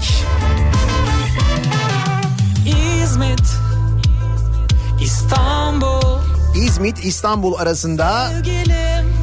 İzmit 2.65 3.41
İstanbul 5.01 6.19
İzmit 6.55 7.05
İstanbul 7.05 7.53
arasında 7.53 8.27
Sevgilim 8.27 9.13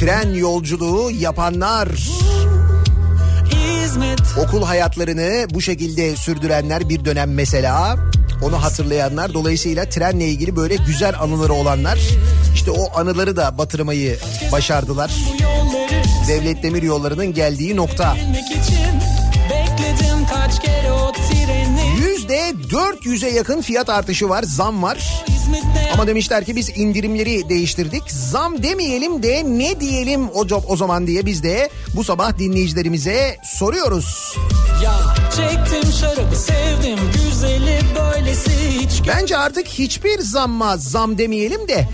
tren 0.00 0.34
yolculuğu 0.34 1.10
yapanlar, 1.10 1.88
İzmit 3.84 4.22
okul 4.38 4.62
hayatlarını 4.62 5.46
bu 5.50 5.60
şekilde 5.60 6.16
sürdürenler 6.16 6.88
bir 6.88 7.04
dönem 7.04 7.34
mesela. 7.34 7.96
Onu 8.44 8.62
hatırlayanlar 8.62 9.34
dolayısıyla 9.34 9.88
trenle 9.88 10.28
ilgili 10.28 10.56
böyle 10.56 10.76
güzel 10.76 11.20
anıları 11.20 11.52
olanlar 11.52 11.98
işte 12.54 12.70
o 12.70 12.98
anıları 13.00 13.36
da 13.36 13.58
batırmayı 13.58 14.18
başardılar. 14.52 15.12
Devlet 16.28 16.62
Demir 16.62 16.82
Yolları'nın 16.82 17.34
geldiği 17.34 17.76
nokta. 17.76 18.16
Yüzde 21.98 22.50
400'e 22.50 23.30
yakın 23.30 23.62
fiyat 23.62 23.88
artışı 23.88 24.28
var, 24.28 24.42
zam 24.42 24.82
var. 24.82 25.24
Ama 25.94 26.06
demişler 26.06 26.44
ki 26.44 26.56
biz 26.56 26.70
indirimleri 26.78 27.48
değiştirdik. 27.48 28.10
Zam 28.10 28.62
demeyelim 28.62 29.22
de 29.22 29.42
ne 29.46 29.80
diyelim 29.80 30.28
o, 30.28 30.46
o 30.68 30.76
zaman 30.76 31.06
diye 31.06 31.26
biz 31.26 31.42
de 31.42 31.70
bu 31.96 32.04
sabah 32.04 32.38
dinleyicilerimize 32.38 33.36
soruyoruz. 33.58 34.36
Ya 34.84 35.23
çektim 35.36 35.92
şarabı 35.92 36.36
sevdim 36.36 36.98
güzeli 37.14 37.80
böylesi 37.96 38.50
hiç 38.80 39.08
Bence 39.08 39.36
artık 39.36 39.68
hiçbir 39.68 40.18
zamma 40.18 40.76
zam 40.76 41.18
demeyelim 41.18 41.68
de 41.68 41.88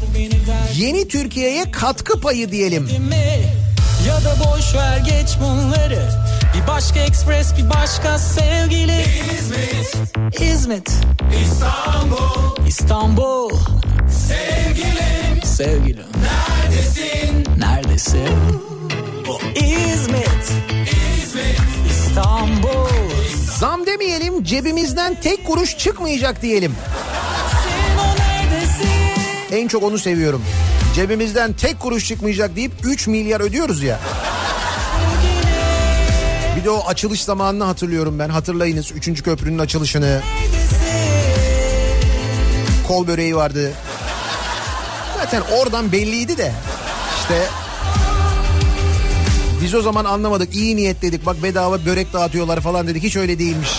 yeni 0.76 1.08
Türkiye'ye 1.08 1.70
katkı 1.70 2.20
payı 2.20 2.52
diyelim. 2.52 2.88
Ya 4.08 4.16
da 4.16 4.34
boş 4.44 4.74
ver 4.74 4.98
geç 4.98 5.28
bunları. 5.42 6.10
Bir 6.56 6.66
başka 6.68 7.00
ekspres 7.00 7.56
bir 7.58 7.70
başka 7.70 8.18
sevgili. 8.18 9.04
İzmit. 9.34 10.40
İzmit. 10.42 10.90
İstanbul. 11.42 12.66
İstanbul. 12.66 13.50
Sevgilim. 14.28 15.42
Sevgilim. 15.44 16.06
Neredesin? 16.22 17.44
Neredesin? 17.58 18.28
Bu 19.28 19.40
İzmit 19.60 19.89
cebimizden 24.50 25.20
tek 25.20 25.46
kuruş 25.46 25.78
çıkmayacak 25.78 26.42
diyelim. 26.42 26.74
En 29.52 29.68
çok 29.68 29.82
onu 29.82 29.98
seviyorum. 29.98 30.42
Cebimizden 30.94 31.52
tek 31.52 31.80
kuruş 31.80 32.08
çıkmayacak 32.08 32.56
deyip 32.56 32.72
3 32.84 33.06
milyar 33.06 33.40
ödüyoruz 33.40 33.82
ya. 33.82 34.00
Bir 36.56 36.64
de 36.64 36.70
o 36.70 36.86
açılış 36.86 37.24
zamanını 37.24 37.64
hatırlıyorum 37.64 38.18
ben. 38.18 38.28
Hatırlayınız 38.28 38.92
3. 38.92 39.22
köprünün 39.22 39.58
açılışını. 39.58 40.20
Kol 42.88 43.06
böreği 43.06 43.36
vardı. 43.36 43.72
Zaten 45.18 45.42
oradan 45.58 45.92
belliydi 45.92 46.38
de. 46.38 46.52
İşte 47.20 47.46
biz 49.62 49.74
o 49.74 49.82
zaman 49.82 50.04
anlamadık. 50.04 50.54
iyi 50.54 50.76
niyet 50.76 51.02
dedik. 51.02 51.26
Bak 51.26 51.42
bedava 51.42 51.86
börek 51.86 52.12
dağıtıyorlar 52.12 52.60
falan 52.60 52.88
dedik. 52.88 53.02
Hiç 53.02 53.16
öyle 53.16 53.38
değilmiş. 53.38 53.70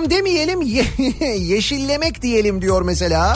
Zam 0.00 0.10
demeyelim 0.10 0.62
ye- 0.62 0.86
yeşillemek 1.38 2.22
diyelim 2.22 2.62
diyor 2.62 2.82
mesela. 2.82 3.34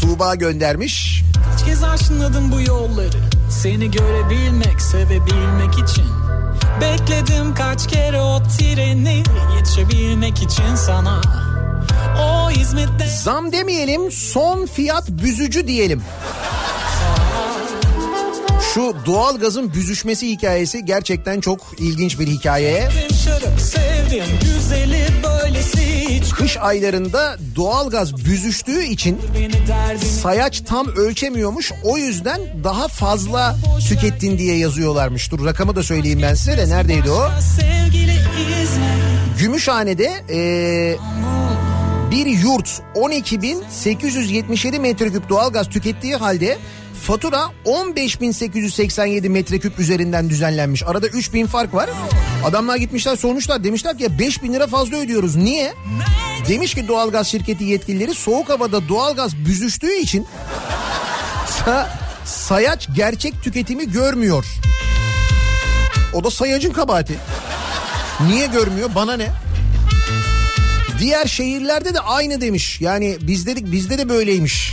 Tuğba 0.00 0.34
göndermiş. 0.34 1.22
Kaç 1.50 1.64
kez 1.66 1.82
aşınladım 1.84 2.52
bu 2.52 2.60
yolları 2.60 3.18
Seni 3.62 3.90
görebilmek, 3.90 4.80
sevebilmek 4.80 5.72
için 5.74 6.04
Bekledim 6.80 7.54
kaç 7.54 7.86
kere 7.86 8.20
o 8.20 8.42
treni 8.42 9.22
Yetişebilmek 9.56 10.42
için 10.42 10.74
sana 10.86 11.20
O 12.20 12.50
İzmit'te 12.50 13.06
Zam 13.22 13.52
demeyelim 13.52 14.12
son 14.12 14.66
fiyat 14.66 15.08
büzücü 15.08 15.66
diyelim. 15.66 16.02
Şu 18.74 18.94
doğalgazın 19.06 19.72
büzüşmesi 19.74 20.28
hikayesi 20.30 20.84
gerçekten 20.84 21.40
çok 21.40 21.60
ilginç 21.78 22.18
bir 22.18 22.26
hikaye. 22.26 22.88
Şarap 23.24 23.60
sevdim 23.60 24.24
güzeli 24.42 25.06
böylesi 25.24 25.61
hiç 25.61 25.61
Kış 26.42 26.56
aylarında 26.56 27.36
doğalgaz 27.56 28.24
büzüştüğü 28.24 28.82
için 28.82 29.18
sayaç 30.22 30.60
tam 30.60 30.88
ölçemiyormuş. 30.88 31.72
O 31.84 31.98
yüzden 31.98 32.40
daha 32.64 32.88
fazla 32.88 33.56
tükettin 33.88 34.38
diye 34.38 34.58
yazıyorlarmış. 34.58 35.30
Dur 35.30 35.46
rakamı 35.46 35.76
da 35.76 35.82
söyleyeyim 35.82 36.20
ben 36.22 36.34
size 36.34 36.58
de 36.58 36.68
neredeydi 36.68 37.10
o? 37.10 37.28
Gümüşhane'de 39.38 40.10
eee, 40.28 40.96
bir 42.10 42.26
yurt 42.26 42.68
12.877 42.94 44.78
metreküp 44.78 45.28
doğalgaz 45.28 45.68
tükettiği 45.68 46.16
halde 46.16 46.58
fatura 47.02 47.42
15.887 47.64 49.28
metreküp 49.28 49.78
üzerinden 49.78 50.30
düzenlenmiş. 50.30 50.82
Arada 50.82 51.06
3000 51.06 51.46
fark 51.46 51.74
var. 51.74 51.90
Adamlar 52.44 52.76
gitmişler 52.76 53.16
sormuşlar 53.16 53.64
demişler 53.64 53.96
ki 53.98 54.02
ya 54.02 54.18
5000 54.18 54.52
lira 54.52 54.66
fazla 54.66 54.96
ödüyoruz. 54.96 55.36
Niye? 55.36 55.74
Demiş 56.48 56.74
ki 56.74 56.88
doğalgaz 56.88 57.26
şirketi 57.28 57.64
yetkilileri 57.64 58.14
soğuk 58.14 58.48
havada 58.48 58.88
doğalgaz 58.88 59.36
büzüştüğü 59.36 59.92
için 59.94 60.26
sa- 61.66 61.86
sayaç 62.24 62.88
gerçek 62.94 63.42
tüketimi 63.42 63.90
görmüyor. 63.92 64.44
O 66.12 66.24
da 66.24 66.30
sayacın 66.30 66.72
kabahati. 66.72 67.14
Niye 68.28 68.46
görmüyor? 68.46 68.90
Bana 68.94 69.16
ne? 69.16 69.28
Diğer 71.00 71.26
şehirlerde 71.26 71.94
de 71.94 72.00
aynı 72.00 72.40
demiş. 72.40 72.80
Yani 72.80 73.16
biz 73.22 73.46
dedik 73.46 73.72
bizde 73.72 73.98
de 73.98 74.08
böyleymiş. 74.08 74.72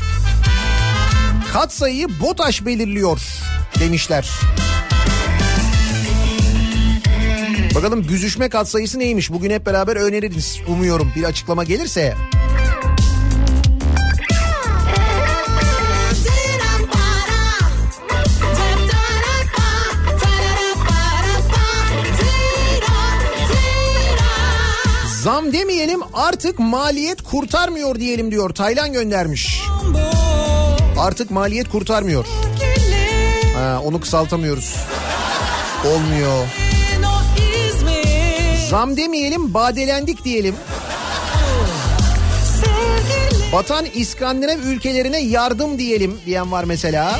Kat 1.54 1.74
sayıyı 1.74 2.08
BOTAŞ 2.20 2.66
belirliyor 2.66 3.22
demişler. 3.80 4.30
Bakalım 7.76 8.08
büzüşme 8.08 8.50
katsayısı 8.50 9.00
neymiş? 9.00 9.32
Bugün 9.32 9.50
hep 9.50 9.66
beraber 9.66 9.96
öneririz. 9.96 10.60
Umuyorum 10.68 11.12
bir 11.16 11.24
açıklama 11.24 11.64
gelirse. 11.64 12.16
Zam 25.24 25.54
demeyelim 25.54 26.00
artık 26.14 26.60
maliyet 26.60 27.22
kurtarmıyor 27.22 27.96
diyelim 27.96 28.32
diyor. 28.32 28.50
Taylan 28.50 28.94
göndermiş. 28.94 29.62
Artık 31.00 31.32
maliyet 31.32 31.70
kurtarmıyor. 31.70 32.26
Ha, 33.56 33.82
onu 33.86 34.02
kısaltamıyoruz. 34.02 34.76
Olmuyor. 35.86 36.69
Zam 38.70 38.98
demeyelim 38.98 39.54
badelendik 39.54 40.24
diyelim. 40.26 40.56
sevgili 42.62 43.54
Batan 43.54 43.86
İskandinav 43.96 44.58
ülkelerine 44.60 45.20
yardım 45.22 45.80
diyelim 45.80 46.20
diyen 46.26 46.52
var 46.52 46.64
mesela. 46.64 47.20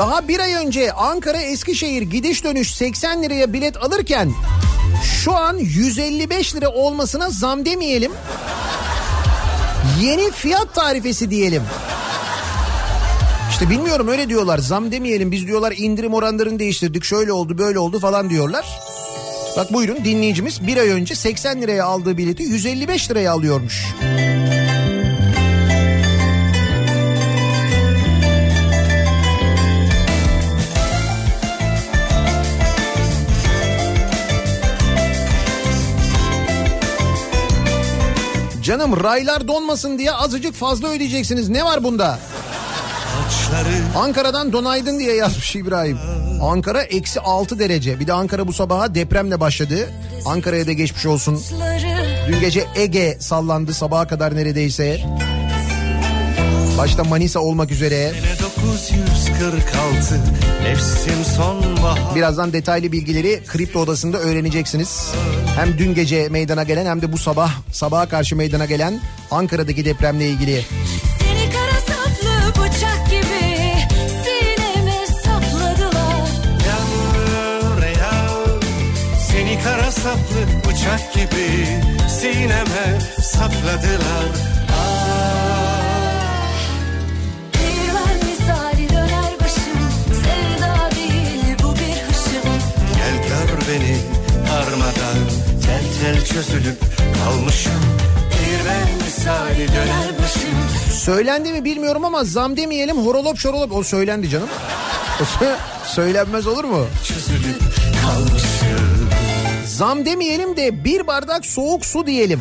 Daha 0.00 0.28
bir 0.28 0.40
ay 0.40 0.54
önce 0.54 0.92
Ankara 0.92 1.40
Eskişehir 1.40 2.02
gidiş 2.02 2.44
dönüş 2.44 2.74
80 2.74 3.22
liraya 3.22 3.52
bilet 3.52 3.76
alırken 3.76 4.32
şu 5.22 5.36
an 5.36 5.56
155 5.56 6.54
lira 6.54 6.68
olmasına 6.68 7.30
zam 7.30 7.64
demeyelim. 7.64 8.12
Yeni 10.02 10.30
fiyat 10.30 10.74
tarifesi 10.74 11.30
diyelim. 11.30 11.62
İşte 13.50 13.70
bilmiyorum 13.70 14.08
öyle 14.08 14.28
diyorlar 14.28 14.58
zam 14.58 14.92
demeyelim 14.92 15.32
biz 15.32 15.46
diyorlar 15.46 15.74
indirim 15.76 16.14
oranlarını 16.14 16.58
değiştirdik 16.58 17.04
şöyle 17.04 17.32
oldu 17.32 17.58
böyle 17.58 17.78
oldu 17.78 17.98
falan 17.98 18.30
diyorlar. 18.30 18.80
Bak 19.56 19.72
buyurun 19.72 20.04
dinleyicimiz 20.04 20.66
bir 20.66 20.76
ay 20.76 20.88
önce 20.88 21.14
80 21.14 21.62
liraya 21.62 21.84
aldığı 21.84 22.16
bileti 22.16 22.42
155 22.42 23.10
liraya 23.10 23.32
alıyormuş. 23.32 23.84
Canım 38.70 39.04
raylar 39.04 39.48
donmasın 39.48 39.98
diye 39.98 40.12
azıcık 40.12 40.54
fazla 40.54 40.88
ödeyeceksiniz. 40.88 41.48
Ne 41.48 41.64
var 41.64 41.84
bunda? 41.84 42.18
Ankara'dan 43.96 44.52
donaydın 44.52 44.98
diye 44.98 45.14
yazmış 45.14 45.56
İbrahim. 45.56 45.98
Ankara 46.42 46.82
eksi 46.82 47.20
6 47.20 47.58
derece. 47.58 48.00
Bir 48.00 48.06
de 48.06 48.12
Ankara 48.12 48.46
bu 48.46 48.52
sabaha 48.52 48.94
depremle 48.94 49.40
başladı. 49.40 49.90
Ankara'ya 50.26 50.66
da 50.66 50.72
geçmiş 50.72 51.06
olsun. 51.06 51.42
Dün 52.28 52.40
gece 52.40 52.66
Ege 52.76 53.16
sallandı 53.20 53.74
sabaha 53.74 54.08
kadar 54.08 54.36
neredeyse. 54.36 55.00
Başta 56.78 57.04
Manisa 57.04 57.40
olmak 57.40 57.70
üzere. 57.70 58.12
946 58.66 60.20
nefsim 60.62 61.24
sonbahar 61.36 62.14
Birazdan 62.14 62.52
detaylı 62.52 62.92
bilgileri 62.92 63.40
kripto 63.46 63.80
odasında 63.80 64.18
öğreneceksiniz. 64.18 65.12
Hem 65.56 65.78
dün 65.78 65.94
gece 65.94 66.28
meydana 66.28 66.62
gelen 66.62 66.86
hem 66.86 67.02
de 67.02 67.12
bu 67.12 67.18
sabah 67.18 67.52
sabaha 67.72 68.08
karşı 68.08 68.36
meydana 68.36 68.64
gelen 68.64 69.00
Ankara'daki 69.30 69.84
depremle 69.84 70.28
ilgili. 70.28 70.64
Seni 71.20 71.52
kara 71.52 71.80
saplı 71.80 72.62
bıçak 72.62 73.10
gibi 73.10 73.74
sineme 74.24 75.06
sapladılar. 75.06 76.28
Yağmur 76.66 77.82
yağ 77.98 78.36
Seni 79.30 79.62
kara 79.62 79.90
saplı 79.92 80.68
bıçak 80.68 81.14
gibi 81.14 81.66
sineme 82.08 82.98
sapladılar 83.22 84.59
Tel 96.00 96.24
çözülüp 96.24 96.76
kalmışım 97.24 97.72
Bir 98.30 98.68
ben 98.68 99.04
misali 99.04 99.68
döner 99.68 100.18
başım 100.22 100.92
Söylendi 100.92 101.52
mi 101.52 101.64
bilmiyorum 101.64 102.04
ama 102.04 102.24
zam 102.24 102.56
demeyelim 102.56 102.96
horolop 102.96 103.38
şorolop. 103.38 103.72
O 103.72 103.82
söylendi 103.82 104.28
canım. 104.28 104.48
Söylenmez 105.84 106.46
olur 106.46 106.64
mu? 106.64 106.86
Çözülüp 107.04 107.60
kalmışım 108.02 109.10
Zam 109.66 110.06
demeyelim 110.06 110.56
de 110.56 110.84
bir 110.84 111.06
bardak 111.06 111.46
soğuk 111.46 111.86
su 111.86 112.06
diyelim. 112.06 112.40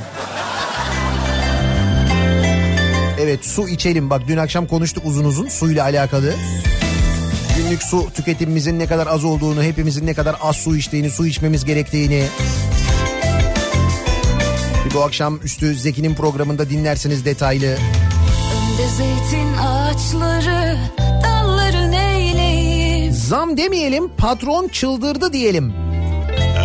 Evet 3.20 3.46
su 3.46 3.68
içelim. 3.68 4.10
Bak 4.10 4.22
dün 4.28 4.38
akşam 4.38 4.68
konuştuk 4.68 5.04
uzun 5.06 5.26
uzun 5.26 5.48
suyla 5.48 5.84
alakalı. 5.84 6.34
Günlük 7.58 7.84
su 7.84 8.08
tüketimimizin 8.14 8.80
ne 8.80 8.88
kadar 8.88 9.08
az 9.08 9.24
olduğunu, 9.24 9.64
hepimizin 9.64 10.06
ne 10.06 10.14
kadar 10.14 10.36
az 10.42 10.56
su 10.56 10.76
içtiğini, 10.76 11.10
su 11.10 11.26
içmemiz 11.26 11.66
gerektiğini. 11.66 12.28
Bir 14.90 14.94
bu 14.94 15.04
akşam 15.04 15.40
üstü 15.44 15.76
Zeki'nin 15.76 16.16
programında 16.16 16.70
dinlersiniz 16.70 17.26
detaylı. 17.26 17.66
Önde 17.66 18.88
zeytin 18.98 19.58
ağaçları 19.58 20.78
dalları 21.24 21.92
neyleyim. 21.92 23.14
Zam 23.14 23.58
demeyelim 23.58 24.10
patron 24.18 24.68
çıldırdı 24.68 25.34
diyelim. 25.34 25.74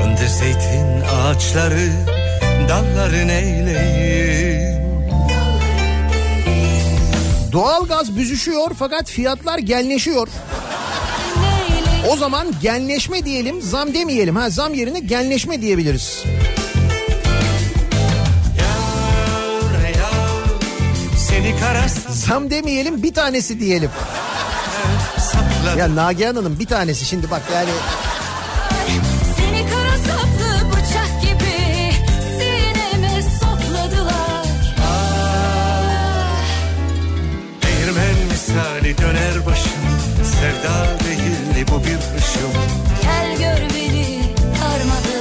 Önde 0.02 0.28
zeytin 0.28 1.00
ağaçları 1.00 1.90
dalları 2.68 3.28
neyleyim 3.28 4.84
Doğalgaz 7.52 8.16
büzüşüyor 8.16 8.70
fakat 8.78 9.10
fiyatlar 9.10 9.58
genleşiyor. 9.58 10.28
O 12.12 12.16
zaman 12.16 12.46
genleşme 12.62 13.24
diyelim 13.24 13.62
zam 13.62 13.94
demeyelim. 13.94 14.36
Ha 14.36 14.50
zam 14.50 14.74
yerine 14.74 15.00
genleşme 15.00 15.60
diyebiliriz. 15.62 16.24
Zam 22.10 22.50
demeyelim 22.50 23.02
bir 23.02 23.14
tanesi 23.14 23.60
diyelim. 23.60 23.90
Ya 25.78 25.96
Nagihan 25.96 26.36
Hanım 26.36 26.58
bir 26.58 26.66
tanesi. 26.66 27.04
Şimdi 27.04 27.30
bak 27.30 27.42
yani... 27.54 27.70
misali 38.30 38.98
döner 38.98 39.46
başım 39.46 39.72
Sevda 40.22 41.04
değil 41.04 41.66
bu 41.70 41.84
bir 41.84 42.18
ışım 42.18 42.52
Gel 43.02 43.38
gör 43.38 43.68
beni 43.74 44.20
karmadı 44.60 45.16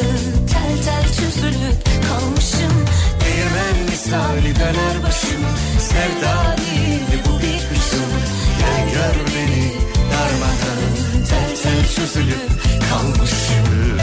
tel 0.51 0.83
tel 0.85 1.13
çözülüp 1.13 1.83
kalmışım. 2.09 2.85
Değirmen 3.21 3.89
misali 3.89 4.55
döner 4.55 5.03
başım 5.03 5.42
Sevda 5.93 6.55
değil 6.57 7.21
bu 7.25 7.39
bir 7.41 7.45
hüzün 7.45 8.09
Gel 8.59 8.93
gör 8.93 9.35
beni 9.35 9.71
darmadan. 10.11 10.79
Tel 11.29 11.55
tel 11.55 11.95
çözülüp 11.95 12.49
kalmışım 12.89 13.97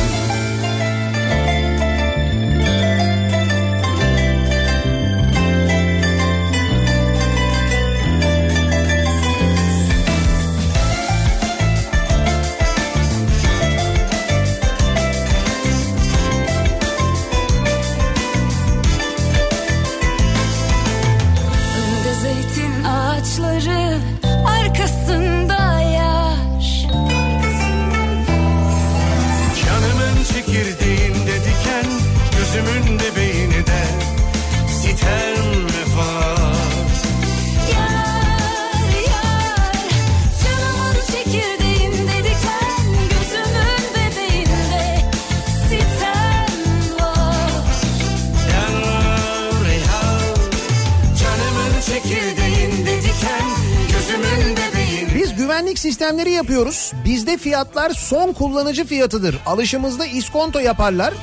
güvenlik 55.70 55.78
sistemleri 55.78 56.30
yapıyoruz. 56.30 56.92
Bizde 57.04 57.38
fiyatlar 57.38 57.90
son 57.90 58.32
kullanıcı 58.32 58.84
fiyatıdır. 58.84 59.38
Alışımızda 59.46 60.06
iskonto 60.06 60.58
yaparlar. 60.58 61.14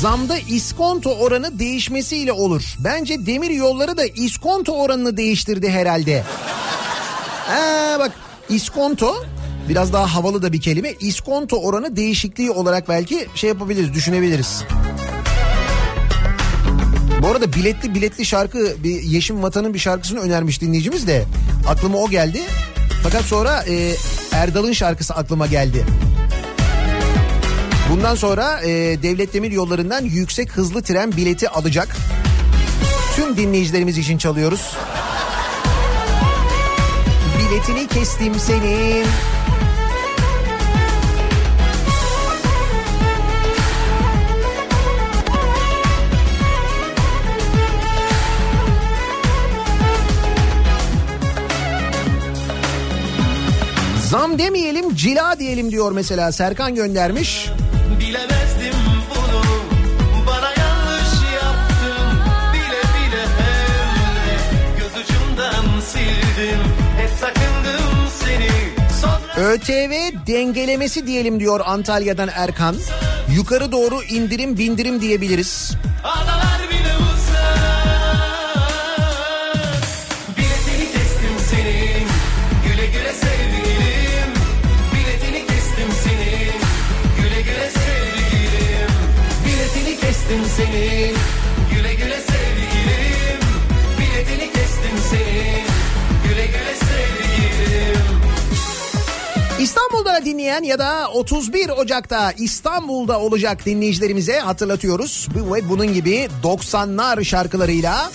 Zamda 0.00 0.38
iskonto 0.38 1.10
oranı 1.10 1.58
değişmesiyle 1.58 2.32
olur. 2.32 2.62
Bence 2.78 3.26
demir 3.26 3.50
yolları 3.50 3.96
da 3.96 4.04
iskonto 4.04 4.72
oranını 4.72 5.16
değiştirdi 5.16 5.70
herhalde. 5.70 6.22
Ha, 7.46 7.96
bak 7.98 8.12
iskonto 8.48 9.24
biraz 9.68 9.92
daha 9.92 10.14
havalı 10.14 10.42
da 10.42 10.52
bir 10.52 10.60
kelime. 10.60 10.94
İskonto 11.00 11.56
oranı 11.56 11.96
değişikliği 11.96 12.50
olarak 12.50 12.88
belki 12.88 13.26
şey 13.34 13.48
yapabiliriz, 13.48 13.94
düşünebiliriz. 13.94 14.64
Bu 17.22 17.28
arada 17.28 17.52
biletli 17.52 17.94
biletli 17.94 18.26
şarkı 18.26 18.76
bir 18.84 19.02
Yeşim 19.02 19.42
Vatan'ın 19.42 19.74
bir 19.74 19.78
şarkısını 19.78 20.20
önermiş 20.20 20.60
dinleyicimiz 20.60 21.06
de 21.06 21.24
aklıma 21.68 21.98
o 21.98 22.10
geldi. 22.10 22.40
Fakat 23.02 23.24
sonra 23.24 23.64
e, 23.68 23.94
Erdal'ın 24.32 24.72
şarkısı 24.72 25.14
aklıma 25.14 25.46
geldi. 25.46 25.84
Bundan 27.90 28.14
sonra 28.14 28.60
e, 28.60 28.68
Devlet 29.02 29.34
Demir 29.34 29.50
Yolları'ndan 29.50 30.04
yüksek 30.04 30.52
hızlı 30.52 30.82
tren 30.82 31.12
bileti 31.12 31.48
alacak. 31.48 31.96
Tüm 33.16 33.36
dinleyicilerimiz 33.36 33.98
için 33.98 34.18
çalıyoruz. 34.18 34.76
Biletini 37.38 37.86
kestim 37.88 38.34
senin. 38.34 39.06
Zam 54.10 54.38
demeyelim 54.38 54.94
cila 54.94 55.38
diyelim 55.38 55.70
diyor 55.70 55.92
mesela 55.92 56.32
Serkan 56.32 56.74
göndermiş. 56.74 57.48
Bilemezdim 58.00 58.78
bunu 59.10 59.42
Bana 60.26 60.50
yanlış 60.50 61.12
yaptın 61.34 62.18
Bile 62.54 62.80
bile 62.80 63.22
hem 63.38 64.26
de 64.26 64.36
Göz 64.78 65.04
ucumdan 65.04 65.80
sildim 65.80 66.60
Hep 66.96 67.10
sakındım 67.20 68.08
seni 68.20 68.48
Sonra 69.00 69.48
ÖTV 69.48 69.92
dengelemesi 70.26 71.06
diyelim 71.06 71.40
diyor 71.40 71.60
Antalya'dan 71.64 72.28
Erkan. 72.34 72.76
Yukarı 73.36 73.72
doğru 73.72 74.02
indirim 74.02 74.58
bindirim 74.58 75.00
diyebiliriz. 75.00 75.72
adalar 76.04 76.39
senin 90.60 91.16
Güle 91.74 91.94
güle 91.94 92.20
sevgilim 92.20 93.40
Biletini 93.98 94.52
kestim 94.52 94.96
senin 95.10 95.66
Güle 96.24 96.46
güle 96.46 96.74
sevgilim 96.74 98.00
İstanbul'da 99.60 100.24
dinleyen 100.24 100.62
ya 100.62 100.78
da 100.78 101.08
31 101.14 101.68
Ocak'ta 101.68 102.32
İstanbul'da 102.32 103.20
olacak 103.20 103.66
dinleyicilerimize 103.66 104.38
hatırlatıyoruz. 104.38 105.28
Ve 105.34 105.68
bunun 105.68 105.94
gibi 105.94 106.28
90'lar 106.42 107.24
şarkılarıyla 107.24 108.10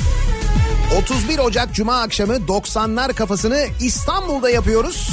31 1.02 1.40
Ocak 1.40 1.74
Cuma 1.74 2.02
akşamı 2.02 2.34
90'lar 2.36 3.14
kafasını 3.14 3.66
İstanbul'da 3.82 4.50
yapıyoruz. 4.50 5.10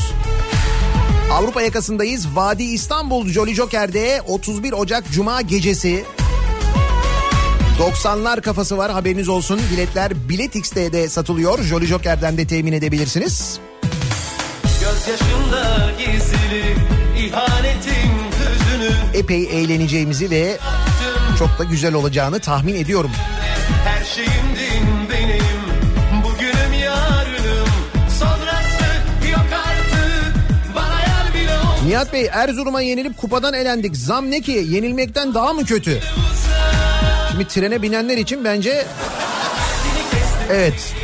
Avrupa 1.33 1.63
yakasındayız. 1.63 2.27
Vadi 2.35 2.63
İstanbul 2.63 3.29
Jolly 3.29 3.55
Joker'de 3.55 4.23
31 4.29 4.73
Ocak 4.73 5.05
Cuma 5.13 5.43
gecesi 5.43 6.05
90'lar 7.83 8.41
kafası 8.41 8.79
var 8.79 8.93
haberiniz 8.93 9.29
olsun. 9.29 9.61
Biletler 9.73 10.29
Bilet 10.29 10.57
X'te 10.57 10.93
de 10.93 11.09
satılıyor. 11.09 11.63
Jolly 11.63 11.87
Joker'den 11.87 12.39
de 12.39 12.47
temin 12.47 12.73
edebilirsiniz. 12.73 13.59
Gözyaşımda 14.81 15.91
gizli 15.99 16.77
ihanetin 17.27 18.13
hüzünü 18.39 18.93
Epey 19.15 19.43
eğleneceğimizi 19.43 20.31
ve 20.31 20.59
çok 21.39 21.59
da 21.59 21.65
güzel 21.65 21.95
olacağını 21.95 22.41
tahmin 22.41 22.75
ediyorum. 22.75 23.11
Her 23.85 24.05
şeyimdin 24.05 25.11
benim 25.11 25.53
Nihat 31.87 32.13
Bey 32.13 32.29
Erzurum'a 32.33 32.81
yenilip 32.81 33.17
kupadan 33.17 33.55
elendik. 33.55 33.97
Zam 33.97 34.31
ne 34.31 34.41
ki? 34.41 34.67
Yenilmekten 34.69 35.35
daha 35.35 35.53
mı 35.53 35.65
kötü? 35.65 36.01
Şimdi 37.33 37.49
trene 37.49 37.83
binenler 37.83 38.17
için 38.17 38.45
bence 38.45 38.87
evet. 40.51 40.95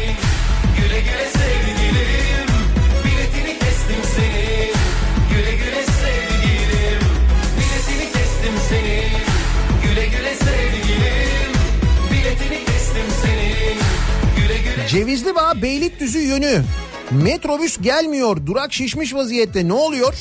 Cevizli 14.89 15.35
Bağ 15.35 15.63
Beylikdüzü 15.63 16.19
yönü. 16.19 16.63
Metrobüs 17.11 17.79
gelmiyor. 17.81 18.47
Durak 18.47 18.73
şişmiş 18.73 19.15
vaziyette. 19.15 19.69
Ne 19.69 19.73
oluyor? 19.73 20.15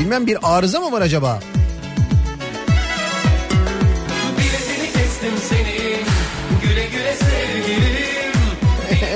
Bilmem 0.00 0.26
bir 0.26 0.38
arıza 0.42 0.80
mı 0.80 0.92
var 0.92 1.02
acaba? 1.02 1.40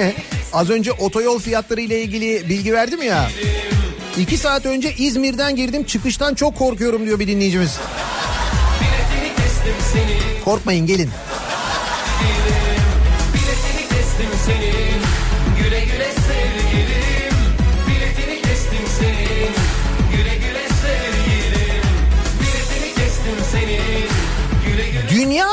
Az 0.52 0.70
önce 0.70 0.93
otoyol 0.93 1.39
fiyatları 1.39 1.81
ile 1.81 2.02
ilgili 2.02 2.48
bilgi 2.48 2.72
verdim 2.72 3.02
ya. 3.02 3.31
İki 4.18 4.39
saat 4.39 4.66
önce 4.66 4.94
İzmir'den 4.98 5.56
girdim 5.56 5.85
çıkıştan 5.85 6.35
çok 6.35 6.59
korkuyorum 6.59 7.06
diyor 7.06 7.18
bir 7.20 7.27
dinleyicimiz. 7.27 7.78
Korkmayın 10.44 10.86
gelin. 10.86 11.10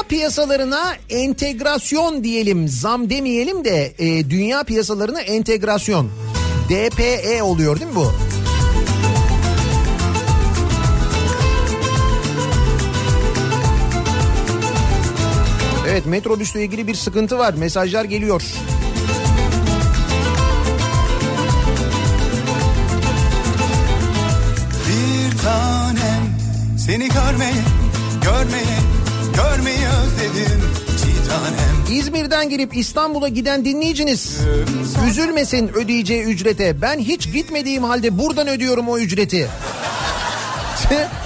Piyasalarına 0.04 0.96
entegrasyon 1.10 2.24
diyelim 2.24 2.68
zam 2.68 3.10
demeyelim 3.10 3.66
de 3.66 3.94
e, 3.98 4.30
dünya 4.30 4.64
piyasalarına 4.64 5.22
entegrasyon. 5.22 6.10
DPE 6.70 7.44
oluyor 7.44 7.80
değil 7.80 7.92
mi 7.92 7.96
bu? 7.96 8.12
Evet 15.90 16.06
metrobüsle 16.06 16.64
ilgili 16.64 16.88
bir 16.88 16.96
sıkıntı 16.96 17.38
var. 17.38 17.54
Mesajlar 17.54 18.06
geliyor. 18.06 18.44
Bir 24.88 25.38
tanem 25.38 26.24
seni 26.78 27.08
görmeye, 27.08 27.64
görmeye, 28.24 28.78
görmeyi 29.38 29.88
özledim. 29.88 30.62
İzmir'den 31.92 32.50
girip 32.50 32.78
İstanbul'a 32.78 33.28
giden 33.28 33.66
dinleyiciniz 33.66 34.38
üzülmesin 35.10 35.68
ödeyeceği 35.68 36.24
ücrete. 36.24 36.82
Ben 36.82 37.00
hiç 37.00 37.34
gitmediğim 37.34 37.84
halde 37.84 38.18
buradan 38.18 38.48
ödüyorum 38.48 38.90
o 38.90 38.98
ücreti. 38.98 39.48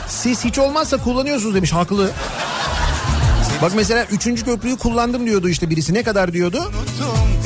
Siz 0.07 0.45
hiç 0.45 0.59
olmazsa 0.59 0.97
kullanıyorsunuz 0.97 1.55
demiş 1.55 1.73
haklı. 1.73 2.11
Bak 3.61 3.71
mesela 3.75 4.05
3. 4.11 4.43
köprüyü 4.45 4.77
kullandım 4.77 5.25
diyordu 5.25 5.49
işte 5.49 5.69
birisi. 5.69 5.93
Ne 5.93 6.03
kadar 6.03 6.33
diyordu? 6.33 6.71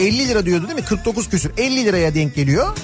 50 0.01 0.27
lira 0.27 0.45
diyordu 0.45 0.67
değil 0.67 0.79
mi? 0.79 0.85
49 0.85 1.29
küsür. 1.29 1.51
50 1.57 1.85
liraya 1.85 2.15
denk 2.15 2.35
geliyor. 2.35 2.77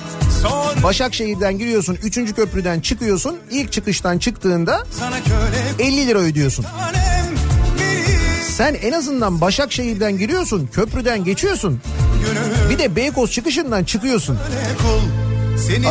Başakşehir'den 0.84 1.58
giriyorsun 1.58 1.98
3. 2.04 2.16
köprüden 2.36 2.80
çıkıyorsun. 2.80 3.38
İlk 3.52 3.72
çıkıştan 3.72 4.18
çıktığında 4.18 4.84
sana 5.00 5.16
köle 5.24 5.88
50 5.88 6.08
lira 6.08 6.20
ödüyorsun. 6.20 6.66
Sen 8.52 8.74
en 8.74 8.92
azından 8.92 9.42
Başakşehir'den 9.42 10.18
giriyorsun, 10.18 10.70
köprüden 10.74 11.24
geçiyorsun. 11.24 11.82
Bir 12.70 12.80
de 12.80 12.96
Beykoz 12.96 13.32
çıkışından 13.32 13.84
çıkıyorsun. 13.84 14.38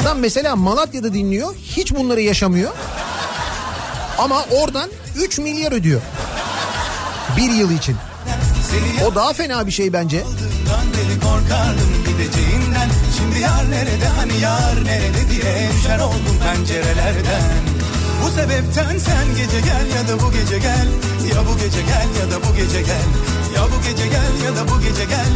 Adam 0.01 0.19
mesela 0.19 0.57
Malatya'da 0.57 1.15
dinliyor, 1.15 1.55
hiç 1.55 1.95
bunları 1.95 2.21
yaşamıyor. 2.21 2.71
Ama 4.19 4.45
oradan 4.51 4.91
3 5.17 5.39
milyar 5.39 5.73
ödüyor. 5.73 6.01
Bir 7.37 7.51
yıl 7.51 7.71
için. 7.71 7.97
O 9.07 9.15
daha 9.15 9.33
fena 9.33 9.67
bir 9.67 9.73
şey 9.73 9.93
bence. 9.93 10.25
korkardım 11.23 11.91
gideceğinden. 12.07 12.91
Şimdi 13.19 13.41
yar 13.41 13.71
nerede 13.71 14.07
hani 14.19 14.41
yar 14.41 14.85
nerede 14.85 15.31
diye 15.31 15.69
düşer 15.79 15.99
oldum 15.99 16.37
pencerelerden. 16.45 17.43
Bu 18.25 18.31
sebepten 18.31 18.99
sen 18.99 19.29
gece 19.37 19.61
gel 19.61 19.87
ya 19.97 20.09
da 20.09 20.23
bu 20.23 20.33
gece 20.33 20.59
gel. 20.59 20.87
Ya 21.29 21.47
bu 21.47 21.59
gece 21.59 21.83
gel 21.83 22.09
ya 22.21 22.31
da 22.31 22.37
bu 22.43 22.55
gece 22.57 22.83
gel. 22.83 23.09
Ya 23.55 23.63
bu 23.63 23.77
gece 23.87 24.07
gel 24.09 24.33
ya 24.45 24.57
da 24.57 24.69
bu 24.69 24.81
gece 24.81 25.05
gel. 25.05 25.31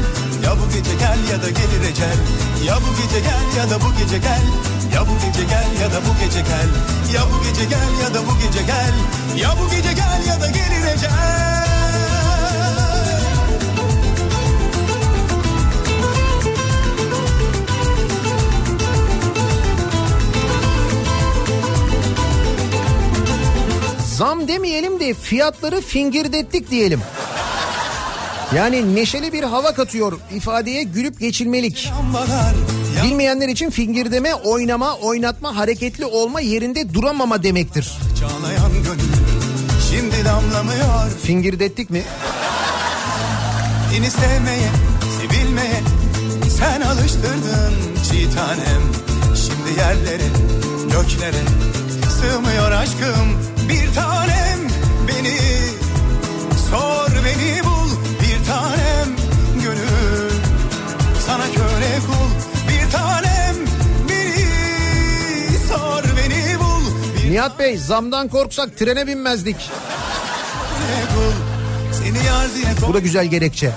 Ya 0.44 0.52
bu 0.58 0.64
gece 0.74 0.94
gel 1.02 1.18
ya 1.30 1.42
da 1.42 1.50
gelir 1.50 1.82
ecel. 1.90 2.18
Ya 2.66 2.76
bu 2.76 2.90
gece 3.02 3.20
gel 3.20 3.44
ya 3.56 3.70
da 3.70 3.76
bu 3.80 3.88
gece 3.98 4.18
gel. 4.18 4.44
Ya 4.94 5.00
bu 5.06 5.14
gece 5.22 5.44
gel 5.44 5.68
ya 5.80 5.88
da 5.92 5.98
bu 6.06 6.12
gece 6.20 6.40
gel. 6.40 6.68
Ya 7.14 7.22
bu 7.30 7.36
gece 7.44 7.64
gel 7.64 7.92
ya 8.02 8.14
da 8.14 8.20
bu 8.26 8.32
gece 8.38 8.62
gel. 8.62 8.94
Ya 9.42 9.50
bu 9.58 9.70
gece 9.70 9.92
gel 9.92 10.20
ya 10.28 10.40
da 10.40 10.46
gelir 10.46 10.86
ecel. 10.94 11.73
Zam 24.18 24.48
demeyelim 24.48 25.00
de 25.00 25.14
fiyatları 25.14 25.80
fingirdettik 25.80 26.70
diyelim. 26.70 27.00
Yani 28.56 28.94
neşeli 28.94 29.32
bir 29.32 29.42
hava 29.42 29.74
katıyor 29.74 30.12
ifadeye 30.34 30.82
gülüp 30.82 31.20
geçilmelik. 31.20 31.92
Bilmeyenler 33.04 33.48
için 33.48 33.70
fingirdeme, 33.70 34.34
oynama, 34.34 34.94
oynatma, 34.94 35.56
hareketli 35.56 36.06
olma, 36.06 36.40
yerinde 36.40 36.94
duramama 36.94 37.42
demektir. 37.42 37.92
Şimdi 39.90 40.24
damlamıyor 40.24 41.10
Fingirdettik 41.22 41.90
mi? 41.90 42.02
Beni 43.92 44.10
sevmeye, 44.10 44.70
sevilmeye 45.20 45.82
sen 46.58 46.80
alıştırdın 46.80 47.74
çiğ 48.10 48.34
tanem 48.34 48.82
Şimdi 49.34 49.80
yerlere, 49.80 50.28
göklere 50.84 51.73
sığmıyor 52.24 52.72
aşkım 52.72 53.38
bir 53.68 53.94
tanem 53.94 54.60
Beni 55.08 55.38
sor 56.70 57.10
beni 57.24 57.64
bul 57.64 57.90
bir 58.20 58.46
tanem 58.46 59.08
gönül 59.62 60.30
Sana 61.26 61.44
köle 61.44 61.98
kul 62.06 62.30
bir 62.68 62.90
tanem 62.92 63.56
Beni 64.08 65.58
sor 65.68 66.04
beni 66.16 66.58
bul 66.58 66.90
Nihat 67.30 67.58
Bey 67.58 67.78
zamdan 67.78 68.28
korksak 68.28 68.78
trene 68.78 69.06
binmezdik. 69.06 69.70
Bu 72.88 72.94
da 72.94 72.98
güzel 72.98 73.26
gerekçe. 73.26 73.70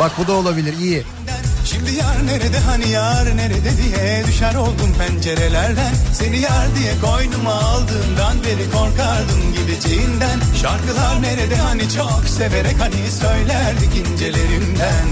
Bak 0.00 0.12
bu 0.18 0.26
da 0.26 0.32
olabilir 0.32 0.74
iyi. 0.80 1.04
Şimdi 1.84 1.98
yar 1.98 2.26
nerede 2.26 2.58
hani 2.58 2.88
yar 2.88 3.36
nerede 3.36 3.70
diye 3.76 4.24
düşer 4.26 4.54
oldum 4.54 4.94
pencerelerden. 4.98 5.94
Seni 6.12 6.38
yar 6.40 6.66
diye 6.76 6.92
koynuma 7.00 7.52
aldığımdan 7.52 8.44
beri 8.44 8.70
korkardım 8.70 9.54
gideceğinden. 9.56 10.40
Şarkılar 10.62 11.22
nerede 11.22 11.56
hani 11.56 11.82
çok 11.90 12.22
severek 12.28 12.80
hani 12.80 13.10
söylerdik 13.20 13.96
incelerinden 13.96 15.06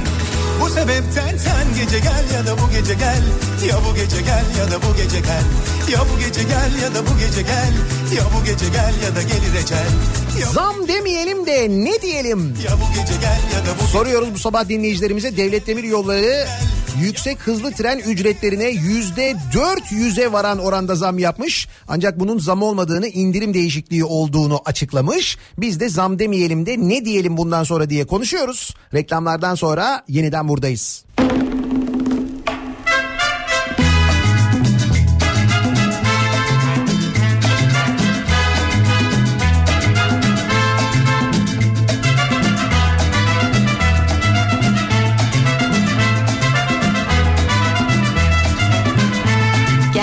Bu 0.61 0.69
sebepten 0.69 1.37
sen 1.37 1.67
gece 1.85 1.99
gel 1.99 2.25
ya 2.35 2.47
da 2.47 2.59
bu 2.59 2.71
gece 2.71 2.95
gel. 2.95 3.23
Ya 3.69 3.77
bu 3.89 3.95
gece 3.95 4.21
gel 4.23 4.45
ya 4.59 4.71
da 4.71 4.83
bu 4.83 4.97
gece 4.97 5.21
gel. 5.21 5.45
Ya 5.93 6.01
bu 6.01 6.19
gece 6.19 6.43
gel 6.43 6.83
ya 6.83 6.95
da 6.95 7.07
bu 7.07 7.19
gece 7.19 7.43
gel. 7.43 7.73
Ya 8.17 8.25
bu 8.35 8.45
gece 8.45 8.69
gel 8.69 8.95
ya 9.05 9.17
da 9.17 9.23
gelir 9.23 9.55
ecel 9.63 9.93
Zam 10.41 10.89
demeyelim 10.89 11.47
de 11.47 11.69
ne 11.71 12.03
diyelim? 12.03 12.57
bu 13.83 13.87
Soruyoruz 13.87 14.35
bu 14.35 14.39
sabah 14.39 14.69
dinleyicilerimize 14.69 15.37
Devlet 15.37 15.67
Demir 15.67 15.85
Yolları 15.85 16.47
yüksek 17.01 17.39
hızlı 17.39 17.73
tren 17.73 17.99
ücretlerine 17.99 18.69
yüzde 18.69 19.37
400'e 19.53 20.33
varan 20.33 20.59
oranda 20.59 20.95
zam 20.95 21.19
yapmış. 21.19 21.69
Ancak 21.89 22.21
bunun 22.21 22.39
zam 22.39 22.63
olmadığını 22.63 23.09
indirim 23.09 23.55
değişikliği 23.55 24.05
olduğunu 24.05 24.61
açıklamış. 24.65 25.39
Biz 25.59 25.81
de 25.81 25.89
zam 25.89 26.19
demeyelim 26.19 26.67
de 26.67 26.77
ne 26.79 27.05
diyelim 27.05 27.37
bundan 27.37 27.65
sonra 27.65 27.91
diye 27.91 28.07
konuşuyoruz. 28.07 28.75
Reklamlardan 28.95 29.55
sonra 29.55 30.05
yeniden 30.09 30.49
buradayız. 30.49 31.05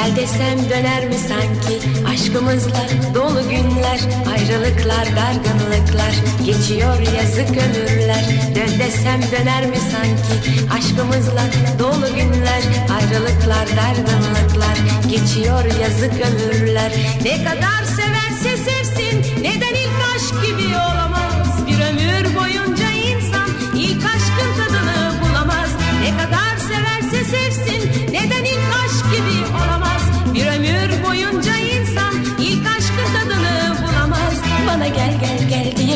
Gel 0.10 0.16
desem 0.16 0.70
döner 0.70 1.06
mi 1.08 1.16
sanki? 1.16 1.76
Aşkımızla 2.08 2.84
dolu 3.16 3.50
günler 3.50 4.00
Ayrılıklar 4.32 5.06
dargınlıklar. 5.16 6.14
Geçiyor 6.46 7.00
yazık 7.00 7.50
ömürler. 7.50 8.26
Dön 8.56 8.80
desem 8.80 9.22
döner 9.32 9.66
mi 9.66 9.78
sanki? 9.92 10.64
Aşkımızla 10.78 11.44
dolu 11.80 12.16
günler 12.16 12.62
Ayrılıklar 12.96 13.68
dargınlıklar. 13.78 14.78
Geçiyor 15.10 15.66
yazık 15.82 16.14
ömürler. 16.14 16.92
Ne 17.24 17.44
kadar 17.44 17.84
severse 17.84 18.58
sevsin 18.58 19.44
Neden 19.44 19.74
ilk 19.74 20.00
aşk 20.16 20.46
gibi 20.46 20.76
olamaz 20.76 21.19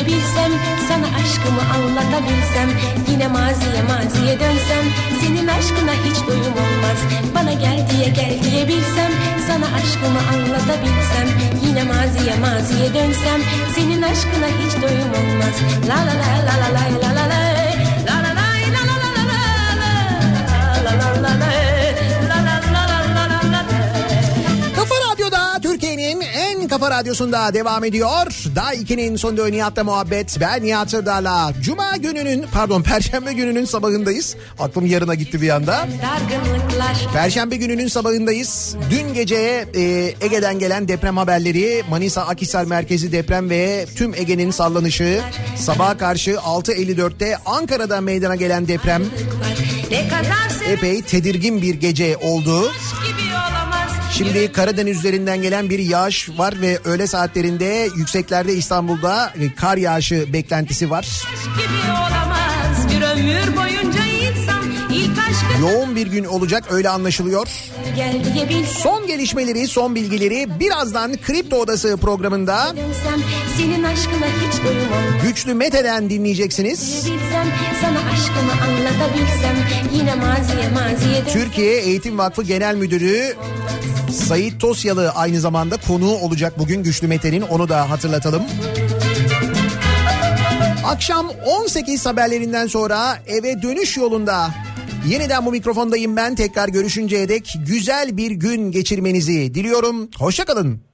diyebilsem 0.06 0.52
Sana 0.88 1.06
aşkımı 1.06 1.62
anlatabilsem 1.74 2.68
Yine 3.10 3.28
maziye 3.28 3.82
maziye 3.82 4.40
dönsem 4.40 4.84
Senin 5.20 5.48
aşkına 5.48 5.92
hiç 6.04 6.28
doyum 6.28 6.54
olmaz. 6.64 6.98
Bana 7.34 7.52
gel 7.52 7.86
diye 7.90 8.08
gel 8.08 8.42
diyebilsem 8.42 9.12
Sana 9.46 9.66
aşkımı 9.66 10.20
anlatabilsem 10.32 11.28
Yine 11.66 11.82
maziye 11.82 12.36
maziye 12.36 12.94
dönsem 12.94 13.40
Senin 13.74 14.02
aşkına 14.02 14.48
hiç 14.60 14.82
doyum 14.82 15.10
olmaz. 15.10 15.56
La 15.88 15.96
la 15.96 16.14
la 16.20 16.32
la 16.46 16.56
la 16.74 16.84
la 17.02 17.14
la 17.16 17.28
La 17.28 17.53
Kafa 26.74 26.90
Radyosu'nda 26.90 27.54
devam 27.54 27.84
ediyor. 27.84 28.26
Daha 28.54 28.74
2'nin 28.74 29.16
sonunda 29.16 29.46
Nihat'la 29.46 29.84
muhabbet. 29.84 30.36
Ben 30.40 30.62
Nihat 30.62 30.90
Sırdar'la. 30.90 31.52
Cuma 31.62 31.96
gününün 31.96 32.44
pardon 32.52 32.82
Perşembe 32.90 33.32
gününün 33.32 33.64
sabahındayız. 33.64 34.36
Aklım 34.58 34.86
yarına 34.86 35.14
gitti 35.14 35.42
bir 35.42 35.48
anda. 35.48 35.88
Perşembe 37.12 37.56
gününün 37.56 37.88
sabahındayız. 37.88 38.76
Dün 38.90 39.14
gece 39.14 39.66
e, 39.74 39.82
Ege'den 40.20 40.58
gelen 40.58 40.88
deprem 40.88 41.16
haberleri, 41.16 41.82
Manisa 41.90 42.22
Akhisar 42.22 42.64
merkezi 42.64 43.12
deprem 43.12 43.50
ve 43.50 43.86
tüm 43.96 44.14
Ege'nin 44.14 44.50
sallanışı. 44.50 45.20
Sabaha 45.56 45.98
karşı 45.98 46.30
6.54'te 46.30 47.36
Ankara'da 47.46 48.00
meydana 48.00 48.34
gelen 48.34 48.68
deprem 48.68 49.02
epey 50.68 51.02
tedirgin 51.02 51.62
bir 51.62 51.74
gece 51.74 52.16
oldu. 52.16 52.72
Şimdi 54.16 54.52
Karadeniz 54.52 54.98
üzerinden 54.98 55.42
gelen 55.42 55.70
bir 55.70 55.78
yağış 55.78 56.30
var 56.38 56.60
ve 56.60 56.78
öğle 56.84 57.06
saatlerinde 57.06 57.88
yükseklerde 57.96 58.54
İstanbul'da 58.54 59.32
kar 59.56 59.76
yağışı 59.76 60.32
beklentisi 60.32 60.90
var. 60.90 61.08
Bir 62.92 63.02
ömür 63.02 63.58
aşkı 63.58 63.73
Yoğun 65.60 65.96
bir 65.96 66.06
gün 66.06 66.24
olacak 66.24 66.64
öyle 66.70 66.88
anlaşılıyor. 66.88 67.48
Son 68.82 69.06
gelişmeleri, 69.06 69.68
son 69.68 69.94
bilgileri 69.94 70.60
birazdan 70.60 71.16
Kripto 71.16 71.56
Odası 71.56 71.96
programında. 71.96 72.74
Güçlü 75.22 75.54
Mete'den 75.54 76.10
dinleyeceksiniz. 76.10 77.06
Türkiye 81.32 81.80
Eğitim 81.80 82.18
Vakfı 82.18 82.42
Genel 82.42 82.74
Müdürü 82.76 83.34
Sayit 84.12 84.60
Tosyalı 84.60 85.10
aynı 85.10 85.40
zamanda 85.40 85.76
konuğu 85.76 86.14
olacak 86.14 86.58
bugün 86.58 86.82
Güçlü 86.82 87.06
Mete'nin 87.08 87.42
onu 87.42 87.68
da 87.68 87.90
hatırlatalım. 87.90 88.42
Akşam 90.86 91.30
18 91.46 92.06
haberlerinden 92.06 92.66
sonra 92.66 93.18
eve 93.26 93.62
dönüş 93.62 93.96
yolunda 93.96 94.50
yeniden 95.08 95.46
bu 95.46 95.50
mikrofondayım 95.50 96.16
ben 96.16 96.34
tekrar 96.34 96.68
görüşünceye 96.68 97.28
dek 97.28 97.54
güzel 97.66 98.16
bir 98.16 98.30
gün 98.30 98.70
geçirmenizi 98.70 99.54
diliyorum. 99.54 100.08
Hoşçakalın. 100.18 100.84